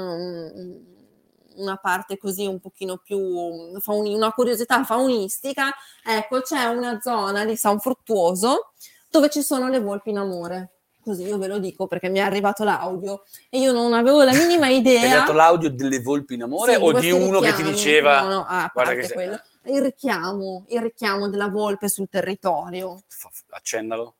una 1.58 1.78
parte 1.78 2.18
così 2.18 2.46
un 2.46 2.60
pochino 2.60 2.98
più 2.98 3.80
fauni- 3.80 4.14
una 4.16 4.32
curiosità 4.32 4.84
faunistica, 4.84 5.74
ecco 6.04 6.42
c'è 6.42 6.66
una 6.66 7.00
zona 7.02 7.46
di 7.46 7.56
San 7.56 7.80
Fruttuoso 7.80 8.72
dove 9.10 9.30
ci 9.30 9.42
sono 9.42 9.68
le 9.70 9.80
volpi 9.80 10.10
in 10.10 10.18
amore. 10.18 10.72
Così 11.08 11.24
io 11.24 11.38
ve 11.38 11.48
lo 11.48 11.58
dico 11.58 11.88
perché 11.88 12.10
mi 12.10 12.20
è 12.20 12.22
arrivato 12.22 12.66
l'audio 12.66 13.24
e 13.50 13.60
io 13.60 13.72
non 13.72 13.94
avevo 13.94 14.24
la 14.24 14.34
minima 14.34 14.68
idea. 14.70 15.02
Hai 15.02 15.10
dato 15.10 15.32
l'audio 15.32 15.70
delle 15.72 16.02
volpi 16.02 16.34
in 16.34 16.44
amore 16.44 16.74
Sì, 16.76 16.80
o 16.82 16.92
di 17.00 17.12
uno 17.12 17.40
che 17.40 17.52
ti 17.52 17.64
richiami. 17.64 17.72
diceva 17.72 18.22
No, 18.24 18.28
no, 18.30 18.46
a 18.48 18.70
guarda 18.74 18.94
che 18.94 19.04
sei- 19.04 19.14
quello. 19.14 19.40
Il 19.70 19.82
richiamo, 19.82 20.66
il 20.70 20.82
richiamo 20.82 21.28
della 21.30 21.48
volpe 21.50 21.90
sul 21.90 22.08
territorio 22.10 23.02
Fa- 23.08 23.30
accennalo? 23.50 24.16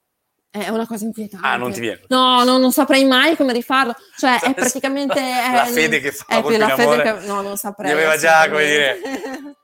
È 0.50 0.70
una 0.70 0.88
cosa 0.88 1.04
inquietante. 1.06 1.46
Ah, 1.46 1.56
non 1.58 1.72
ti 1.72 1.80
viene. 1.80 2.02
No, 2.08 2.44
no, 2.44 2.58
non 2.58 2.72
saprei 2.72 3.06
mai 3.06 3.36
come 3.36 3.54
rifarlo. 3.54 3.96
Cioè, 4.18 4.40
è 4.40 4.54
praticamente... 4.56 5.20
La 5.20 5.66
è- 5.66 5.70
fede 5.72 6.00
che 6.00 6.12
fa 6.12 6.26
è 6.28 6.42
volpi 6.42 6.58
la 6.58 6.76
fede 6.76 7.02
che... 7.02 7.26
No, 7.28 7.42
non 7.42 7.58
saprei. 7.58 7.88
Mi 7.88 7.98
aveva 7.98 8.18
già, 8.18 8.48
come 8.50 8.64
assolutamente. 8.64 9.56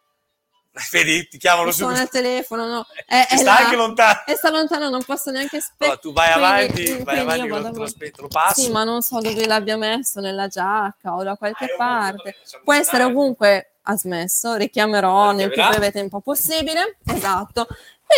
Vedi, 0.91 1.28
ti 1.30 1.38
chiamano 1.38 1.67
Mi 1.67 1.74
suona 1.74 1.96
subito. 1.98 2.17
il 2.17 2.24
telefono, 2.24 2.65
no. 2.67 2.86
È, 3.06 3.28
è 3.30 3.38
sta 3.38 3.43
là. 3.54 3.58
anche 3.58 3.76
lontano. 3.76 4.22
E 4.26 4.36
sta 4.36 4.50
lontano, 4.50 4.89
non 4.89 5.04
posso 5.04 5.32
neanche 5.32 5.58
aspettare. 5.58 5.91
Allora, 5.91 6.00
tu 6.02 6.13
vai 6.13 6.32
avanti, 6.32 6.84
vai 6.86 7.04
quindi 7.04 7.19
avanti, 7.19 7.26
vado 7.26 7.41
te 7.41 7.48
lo 7.50 7.56
avanti. 7.58 7.82
aspetti, 7.84 8.22
lo 8.22 8.28
passi. 8.28 8.62
Sì, 8.64 8.72
ma 8.72 8.84
non 8.84 9.01
so 9.01 9.20
dove 9.20 9.45
l'abbia 9.47 9.78
messo, 9.78 10.20
nella 10.20 10.47
giacca 10.47 11.14
o 11.14 11.24
da 11.24 11.36
qualche 11.36 11.66
Ah, 11.66 11.76
parte. 11.78 12.36
Può 12.64 12.74
essere 12.74 13.03
ovunque, 13.03 13.74
ha 13.84 13.95
smesso, 13.95 14.55
richiamerò 14.55 15.32
nel 15.32 15.51
più 15.51 15.62
breve 15.64 15.91
tempo 15.91 16.22
possibile. 16.22 16.97
Esatto. 17.05 17.68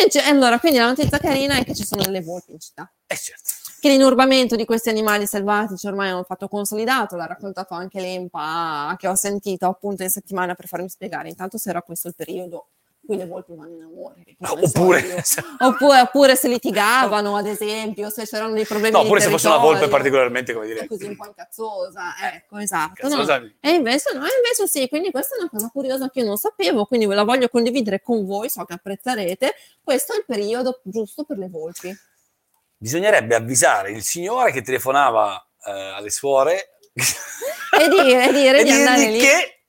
C'è- 0.09 0.27
allora, 0.27 0.59
quindi 0.59 0.77
la 0.79 0.87
notizia 0.87 1.17
carina 1.17 1.57
è 1.57 1.63
che 1.63 1.73
ci 1.75 1.85
sono 1.85 2.03
delle 2.03 2.21
volpi 2.21 2.51
in 2.51 2.59
città. 2.59 2.91
Eh 3.07 3.15
certo. 3.15 3.49
Che 3.79 3.89
l'inurbamento 3.89 4.55
di 4.55 4.65
questi 4.65 4.89
animali 4.89 5.27
selvatici 5.27 5.85
ormai 5.87 6.09
è 6.09 6.13
un 6.13 6.23
fatto 6.23 6.47
consolidato, 6.47 7.15
l'ha 7.15 7.25
raccontato 7.25 7.73
anche 7.73 7.99
l'EMPA 7.99 8.95
che 8.97 9.07
ho 9.07 9.15
sentito 9.15 9.67
appunto 9.67 10.03
in 10.03 10.09
settimana 10.09 10.55
per 10.55 10.67
farmi 10.67 10.89
spiegare. 10.89 11.29
Intanto 11.29 11.57
se 11.57 11.69
era 11.69 11.81
questo 11.81 12.07
il 12.07 12.15
periodo 12.15 12.69
cui 13.05 13.17
le 13.17 13.25
volpi 13.25 13.53
vanno 13.55 13.75
in 13.75 13.81
amore. 13.83 14.23
so 14.39 14.79
Oppure. 14.79 15.23
Oppure, 15.59 16.01
oppure 16.01 16.35
se 16.35 16.47
litigavano, 16.47 17.35
ad 17.35 17.47
esempio, 17.47 18.09
se 18.09 18.25
c'erano 18.25 18.53
dei 18.53 18.65
problemi 18.65 18.95
no, 18.95 19.01
oppure 19.01 19.21
se 19.21 19.29
fosse 19.29 19.47
una 19.47 19.57
volpe 19.57 19.87
particolarmente, 19.87 20.53
come 20.53 20.67
dire, 20.67 20.87
così 20.87 21.05
un 21.05 21.15
po' 21.15 21.25
incazzosa, 21.25 22.15
ecco, 22.33 22.57
esatto. 22.57 23.07
no? 23.07 23.23
E 23.59 23.71
invece 23.71 24.13
no, 24.13 24.21
invece 24.21 24.67
sì, 24.67 24.87
quindi 24.87 25.11
questa 25.11 25.35
è 25.35 25.39
una 25.39 25.49
cosa 25.49 25.69
curiosa 25.71 26.09
che 26.09 26.19
io 26.19 26.25
non 26.25 26.37
sapevo, 26.37 26.85
quindi 26.85 27.05
ve 27.05 27.15
la 27.15 27.23
voglio 27.23 27.47
condividere 27.49 28.01
con 28.01 28.25
voi, 28.25 28.49
so 28.49 28.63
che 28.65 28.73
apprezzerete. 28.73 29.55
Questo 29.83 30.13
è 30.13 30.17
il 30.17 30.25
periodo 30.25 30.81
giusto 30.83 31.23
per 31.23 31.37
le 31.37 31.47
volpi. 31.47 31.95
Bisognerebbe 32.77 33.35
avvisare 33.35 33.91
il 33.91 34.03
signore 34.03 34.51
che 34.51 34.61
telefonava 34.61 35.47
eh, 35.65 35.71
alle 35.71 36.09
suore 36.09 36.77
E 36.95 37.89
dire, 37.89 38.29
e 38.29 38.31
dire 38.31 38.59
e 38.61 38.63
di 38.63 38.71
andare 38.71 39.11
lì. 39.11 39.19
che 39.19 39.63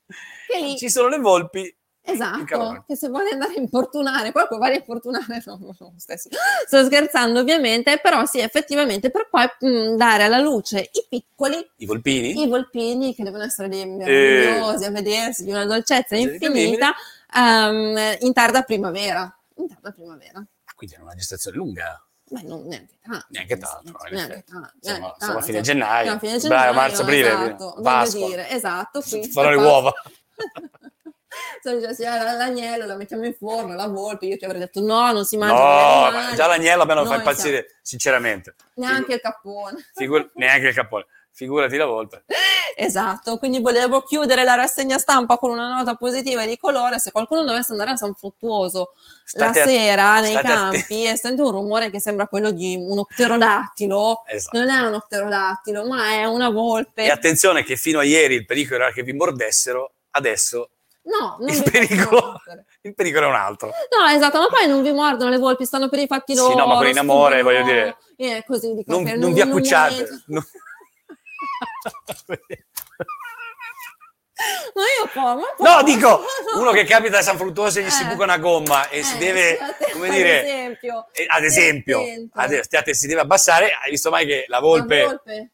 Che 0.46 0.58
lì, 0.60 0.76
ci 0.76 0.88
sono 0.88 1.08
le 1.08 1.18
volpi 1.18 1.75
esatto, 2.06 2.84
che 2.86 2.96
se 2.96 3.08
vuole 3.08 3.30
andare 3.30 3.54
a 3.54 3.60
importunare, 3.60 4.32
qualcuno 4.32 4.60
va 4.60 4.66
a 4.66 4.74
importunare, 4.74 5.42
no, 5.46 5.58
no, 5.60 5.76
no, 5.78 5.94
stesso. 5.96 6.28
sto 6.66 6.84
scherzando 6.84 7.40
ovviamente, 7.40 7.98
però 7.98 8.24
sì, 8.26 8.38
effettivamente 8.40 9.10
per 9.10 9.28
poi 9.30 9.46
mh, 9.58 9.96
dare 9.96 10.24
alla 10.24 10.38
luce 10.38 10.90
i 10.92 11.06
piccoli, 11.08 11.56
I 11.76 11.86
volpini? 11.86 12.42
i 12.42 12.46
volpini 12.46 13.14
che 13.14 13.22
devono 13.22 13.44
essere 13.44 13.68
dei 13.68 13.86
meravigliosi 13.86 14.84
a 14.84 14.90
vedersi 14.90 15.44
di 15.44 15.50
una 15.50 15.64
dolcezza 15.64 16.16
infinita 16.16 16.94
ehm, 17.34 18.16
in 18.20 18.32
tarda 18.32 18.62
primavera. 18.62 19.36
In 19.56 19.68
tarda 19.68 19.90
primavera. 19.90 20.38
Ah, 20.38 20.72
Quindi 20.74 20.96
è 20.96 21.00
una 21.00 21.14
gestazione 21.14 21.56
lunga. 21.56 22.00
Beh, 22.28 22.42
non 22.42 22.66
neanche 22.66 22.98
tanto. 23.00 23.26
Neanche 23.28 23.56
tanto, 23.56 23.92
no, 23.92 23.98
in 24.08 24.14
neanche 24.14 24.44
tanto. 24.44 24.72
Siamo- 24.80 24.98
neanche 25.00 25.16
siamo 25.24 25.38
a 25.38 25.42
fine 25.42 25.60
gennaio. 25.60 26.12
A 26.12 26.18
fine 26.18 26.38
gennaio, 26.38 26.72
marzo, 26.72 27.02
aprile, 27.02 27.28
esatto, 27.28 27.74
voglio 27.78 28.26
dire, 28.26 28.48
esatto. 28.50 29.00
Farò 29.00 29.50
le 29.50 29.56
uova. 29.56 29.92
Se 31.62 31.76
dice, 31.78 31.94
sì, 31.94 32.02
la- 32.04 32.32
l'agnello 32.32 32.86
la 32.86 32.96
mettiamo 32.96 33.24
in 33.24 33.34
forno, 33.34 33.74
la 33.74 33.86
volpe, 33.88 34.26
io 34.26 34.36
ti 34.36 34.44
avrei 34.44 34.60
detto 34.60 34.80
no, 34.80 35.10
non 35.12 35.24
si 35.24 35.36
mangia 35.36 35.54
No, 35.54 36.10
ma 36.10 36.34
già 36.34 36.46
l'agnello 36.46 36.82
a 36.82 36.86
me 36.86 36.94
non 36.94 37.06
fa 37.06 37.16
impazzire, 37.16 37.76
sinceramente. 37.82 38.54
neanche 38.74 39.14
il 39.14 39.20
cappone. 39.20 39.88
Figur- 39.94 40.30
neanche 40.34 40.68
il 40.68 40.74
capone. 40.74 41.06
Figurati 41.32 41.76
la 41.76 41.84
volpe. 41.84 42.24
Esatto, 42.78 43.36
quindi 43.38 43.60
volevo 43.60 44.00
chiudere 44.02 44.42
la 44.42 44.54
rassegna 44.54 44.96
stampa 44.98 45.36
con 45.36 45.50
una 45.50 45.74
nota 45.76 45.94
positiva 45.94 46.46
di 46.46 46.56
colore. 46.56 46.98
Se 46.98 47.10
qualcuno 47.10 47.44
dovesse 47.44 47.72
andare 47.72 47.90
a 47.90 47.96
San 47.96 48.14
Fruttuoso 48.14 48.92
State 49.24 49.58
la 49.58 49.64
att- 49.64 49.68
sera 49.70 50.20
nei 50.20 50.34
campi 50.34 51.04
e 51.04 51.16
sente 51.18 51.42
un 51.42 51.50
rumore 51.50 51.90
che 51.90 52.00
sembra 52.00 52.26
quello 52.26 52.50
di 52.52 52.76
un 52.78 53.04
pterodattilo, 53.04 54.24
Esatto. 54.26 54.58
non 54.58 54.68
è 54.70 54.78
uno 54.80 55.00
pterodattilo, 55.06 55.86
ma 55.86 56.10
è 56.12 56.24
una 56.24 56.48
volpe. 56.50 57.04
E 57.04 57.10
attenzione 57.10 57.64
che 57.64 57.76
fino 57.76 57.98
a 57.98 58.04
ieri 58.04 58.34
il 58.34 58.46
pericolo 58.46 58.84
era 58.84 58.92
che 58.92 59.02
vi 59.02 59.12
mordessero, 59.12 59.92
adesso 60.12 60.70
No, 61.06 61.36
non 61.40 61.48
il 61.48 61.62
pericolo, 61.62 62.40
il 62.82 62.94
pericolo 62.94 63.26
è 63.26 63.28
un 63.28 63.34
altro. 63.36 63.68
No, 63.68 64.06
esatto, 64.10 64.38
ma 64.40 64.48
poi 64.48 64.66
non 64.66 64.82
vi 64.82 64.92
mordono 64.92 65.30
le 65.30 65.38
volpi, 65.38 65.64
stanno 65.64 65.88
per 65.88 66.00
i 66.00 66.06
fatti 66.06 66.34
Sì, 66.34 66.40
loro. 66.40 66.54
no, 66.56 66.66
ma 66.66 66.76
quelli 66.76 66.90
in 66.90 66.98
amore, 66.98 67.42
voglio 67.42 67.62
dire. 67.62 67.96
Eh, 68.16 68.42
così 68.46 68.74
dico 68.74 68.90
Non, 68.92 69.04
che 69.04 69.14
non 69.16 69.32
vi 69.32 69.40
accucciate. 69.40 70.24
Non- 70.26 70.44
Ma 74.74 74.82
io 74.82 75.08
poi, 75.12 75.34
ma 75.36 75.42
poi- 75.56 75.66
No, 75.66 75.82
dico, 75.82 76.22
uno 76.56 76.70
che 76.72 76.84
capita 76.84 77.18
a 77.18 77.22
San 77.22 77.38
Fruttuoso 77.38 77.78
e 77.78 77.84
gli 77.84 77.90
si 77.90 78.02
Eh. 78.02 78.06
buca 78.06 78.24
una 78.24 78.36
gomma 78.38 78.88
e 78.90 79.02
si 79.02 79.14
Eh, 79.16 79.18
deve, 79.18 79.54
state- 79.56 79.92
come 79.92 80.08
ad 80.08 80.14
dire, 80.14 80.44
esempio, 80.44 81.06
eh, 81.12 81.24
ad 81.26 81.42
esempio, 81.44 82.02
ad- 82.32 82.60
state- 82.60 82.94
si 82.94 83.06
deve 83.06 83.20
abbassare, 83.22 83.70
hai 83.82 83.90
visto 83.90 84.10
mai 84.10 84.26
che 84.26 84.44
la 84.48 84.60
volpe... 84.60 85.00
La 85.00 85.06
volpe, 85.06 85.50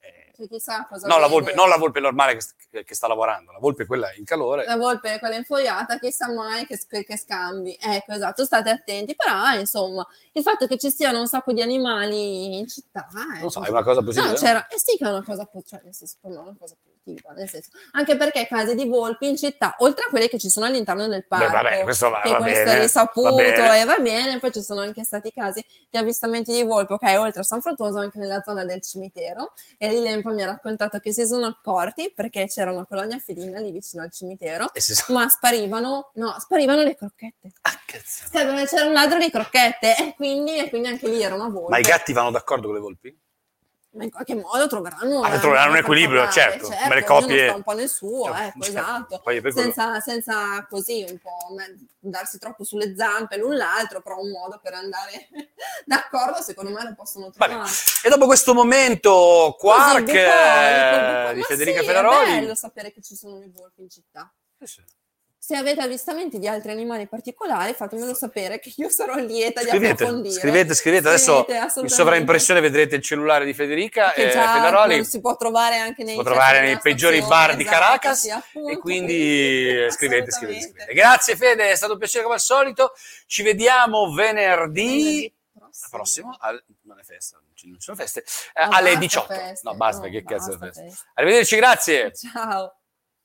eh, 0.00 0.32
che 0.36 0.48
chissà 0.48 0.84
cosa 0.88 1.06
no, 1.06 1.18
la 1.18 1.28
volpe, 1.28 1.54
non 1.54 1.68
la 1.68 1.76
volpe 1.76 2.00
normale 2.00 2.36
che, 2.36 2.44
che 2.82 2.94
sta 2.94 3.06
lavorando, 3.06 3.52
la 3.52 3.58
volpe 3.58 3.86
quella 3.86 4.12
in 4.14 4.24
calore. 4.24 4.64
La 4.64 4.76
volpe 4.76 5.14
è 5.14 5.18
quella 5.20 5.36
infoiata, 5.36 5.98
chissà 5.98 6.32
mai 6.32 6.66
che, 6.66 6.78
che- 6.88 7.16
scambi. 7.18 7.78
Ecco, 7.80 8.12
esatto, 8.12 8.44
state 8.44 8.70
attenti. 8.70 9.14
Però, 9.14 9.52
insomma, 9.58 10.04
il 10.32 10.42
fatto 10.42 10.66
che 10.66 10.76
ci 10.78 10.90
siano 10.90 11.20
un 11.20 11.28
sacco 11.28 11.52
di 11.52 11.62
animali 11.62 12.58
in 12.58 12.66
città... 12.66 13.06
eh, 13.36 13.40
Non 13.40 13.50
so, 13.50 13.58
è 13.58 13.62
così. 13.62 13.70
una 13.70 13.82
cosa 13.84 14.02
positiva. 14.02 14.32
No, 14.32 14.36
c'era, 14.38 14.66
eh 14.66 14.78
sì 14.78 14.96
che 14.96 15.04
è 15.04 15.08
una 15.08 15.22
cosa, 15.22 15.48
cioè, 15.64 15.80
nel 15.84 15.94
senso, 15.94 16.16
per 16.20 16.30
me 16.30 16.36
è 16.36 16.40
una 16.40 16.56
cosa 16.58 16.74
positiva, 16.74 16.93
nel 17.04 17.48
senso, 17.48 17.70
anche 17.92 18.16
perché 18.16 18.46
case 18.46 18.74
di 18.74 18.86
volpi 18.86 19.28
in 19.28 19.36
città, 19.36 19.74
oltre 19.78 20.04
a 20.06 20.08
quelle 20.08 20.28
che 20.28 20.38
ci 20.38 20.48
sono 20.48 20.66
all'interno 20.66 21.06
del 21.06 21.26
parco, 21.26 21.46
Beh, 21.46 21.62
vabbè, 21.62 21.82
questo 21.82 22.08
va, 22.08 22.20
che 22.22 22.30
va 22.30 22.36
questo 22.38 22.64
bene. 22.64 22.78
è 22.78 22.80
risaputo 22.80 23.34
va 23.34 23.76
e 23.76 23.84
va 23.84 23.98
bene, 23.98 24.38
poi 24.38 24.52
ci 24.52 24.62
sono 24.62 24.80
anche 24.80 25.04
stati 25.04 25.30
casi 25.32 25.64
di 25.90 25.98
avvistamenti 25.98 26.52
di 26.52 26.62
volpi, 26.62 26.94
ok, 26.94 27.14
oltre 27.18 27.40
a 27.40 27.44
San 27.44 27.60
Fruttuoso 27.60 27.98
anche 27.98 28.18
nella 28.18 28.42
zona 28.42 28.64
del 28.64 28.80
cimitero, 28.80 29.52
e 29.76 29.88
lì 29.88 30.00
Lempo 30.00 30.30
mi 30.30 30.42
ha 30.42 30.46
raccontato 30.46 30.98
che 30.98 31.12
si 31.12 31.26
sono 31.26 31.46
accorti 31.46 32.12
perché 32.14 32.46
c'era 32.46 32.72
una 32.72 32.86
colonia 32.86 33.18
felina 33.18 33.60
lì 33.60 33.70
vicino 33.70 34.02
al 34.02 34.10
cimitero, 34.10 34.70
sa- 34.74 35.12
ma 35.12 35.28
sparivano, 35.28 36.10
no, 36.14 36.36
sparivano 36.38 36.82
le 36.82 36.96
crocchette. 36.96 37.52
Ah, 37.62 37.78
cazzo. 37.84 38.24
Cioè, 38.32 38.66
C'era 38.66 38.86
un 38.86 38.92
ladro 38.92 39.18
di 39.18 39.30
crocchette 39.30 39.96
e 39.96 40.14
quindi, 40.16 40.56
e 40.56 40.68
quindi 40.68 40.88
anche 40.88 41.08
lì 41.08 41.22
era 41.22 41.34
una 41.34 41.48
volpe. 41.48 41.70
Ma 41.70 41.78
i 41.78 41.82
gatti 41.82 42.12
vanno 42.12 42.30
d'accordo 42.30 42.66
con 42.66 42.74
le 42.74 42.80
volpi? 42.80 43.18
Ma 43.94 44.02
in 44.04 44.10
qualche 44.10 44.34
modo 44.34 44.66
troveranno, 44.66 45.20
Ah, 45.22 45.38
troveranno 45.38 45.70
un 45.70 45.76
equilibrio, 45.76 46.22
parte, 46.24 46.40
certo, 46.40 46.66
come 46.66 46.76
le 46.76 47.04
ognuno 47.04 47.04
coppie- 47.20 47.46
sta 47.46 47.54
un 47.54 47.62
po' 47.62 47.72
nel 47.74 47.88
suo, 47.88 48.24
Certo, 48.24 48.40
ecco, 48.42 48.60
certo. 48.64 48.78
esatto. 48.80 49.20
Quello- 49.22 49.50
Senza, 49.52 50.00
senza 50.00 50.66
così 50.68 51.06
un 51.08 51.18
po' 51.18 51.30
darsi 52.00 52.38
troppo 52.38 52.64
sulle 52.64 52.94
zampe 52.96 53.36
l'un 53.36 53.56
l'altro, 53.56 54.02
però 54.02 54.18
un 54.20 54.30
modo 54.30 54.58
per 54.60 54.74
andare 54.74 55.28
d'accordo, 55.86 56.42
secondo 56.42 56.72
me 56.72 56.82
lo 56.82 56.94
possono 56.94 57.26
Va 57.26 57.46
trovare. 57.46 57.54
bene. 57.62 57.76
E 58.04 58.08
dopo 58.08 58.26
questo 58.26 58.52
momento 58.52 59.54
quark 59.58 60.00
bucolico, 60.00 60.18
eh, 60.18 60.98
bucolico. 60.98 61.32
di 61.32 61.38
Ma 61.40 61.46
Federica 61.46 61.78
sì, 61.80 61.84
È 61.84 61.88
Ferraroli. 61.88 62.30
bello 62.40 62.54
sapere 62.56 62.92
che 62.92 63.00
ci 63.00 63.14
sono 63.14 63.38
i 63.42 63.50
volpi 63.54 63.82
in 63.82 63.90
città. 63.90 64.32
Se 65.44 65.54
avete 65.54 65.82
avvistamenti 65.82 66.38
di 66.38 66.48
altri 66.48 66.70
animali 66.70 67.06
particolari, 67.06 67.74
fatemelo 67.74 68.14
sapere 68.14 68.58
che 68.60 68.72
io 68.78 68.88
sarò 68.88 69.16
lieta 69.16 69.60
di 69.60 69.68
Scrivete, 69.68 69.92
approfondire. 69.92 70.40
scrivete, 70.40 70.74
scrivete. 70.74 71.08
Adesso 71.08 71.46
in 71.82 71.88
sovraimpressione 71.90 72.60
vedrete 72.60 72.96
il 72.96 73.02
cellulare 73.02 73.44
di 73.44 73.52
Federica 73.52 74.12
che 74.12 74.28
eh, 74.28 74.30
Federoli. 74.30 75.04
si 75.04 75.20
può 75.20 75.36
trovare 75.36 75.76
anche 75.76 76.02
nei, 76.02 76.16
trovare 76.22 76.62
nei 76.62 76.78
peggiori 76.78 77.20
bar 77.20 77.56
di 77.56 77.62
esatto, 77.62 77.76
Caracas 77.78 78.20
sì, 78.20 78.30
appunto, 78.30 78.70
e 78.70 78.78
quindi 78.78 79.86
scrivete, 79.90 80.30
scrivete, 80.30 80.60
scrivete. 80.62 80.94
Grazie 80.94 81.36
Fede, 81.36 81.70
è 81.70 81.74
stato 81.74 81.92
un 81.92 81.98
piacere 81.98 82.22
come 82.22 82.36
al 82.36 82.40
solito. 82.40 82.94
Ci 83.26 83.42
vediamo 83.42 84.14
venerdì 84.14 84.92
Venerdì 84.94 85.34
prossimo. 85.52 85.88
prossimo. 85.90 86.36
al- 86.40 86.64
non 86.84 86.98
è 86.98 87.02
festa, 87.02 87.36
non 87.36 87.52
ci 87.54 87.76
sono 87.80 87.98
feste. 87.98 88.20
eh, 88.54 88.62
alle 88.62 88.96
basta 88.96 88.98
18. 88.98 89.34
feste, 89.34 89.68
no, 89.68 89.76
basta, 89.76 90.06
no, 90.06 90.10
che 90.10 90.22
cazzo 90.24 90.56
basta 90.56 90.80
festa. 90.82 91.04
Arrivederci, 91.12 91.56
grazie. 91.56 92.12
Ciao. 92.14 92.76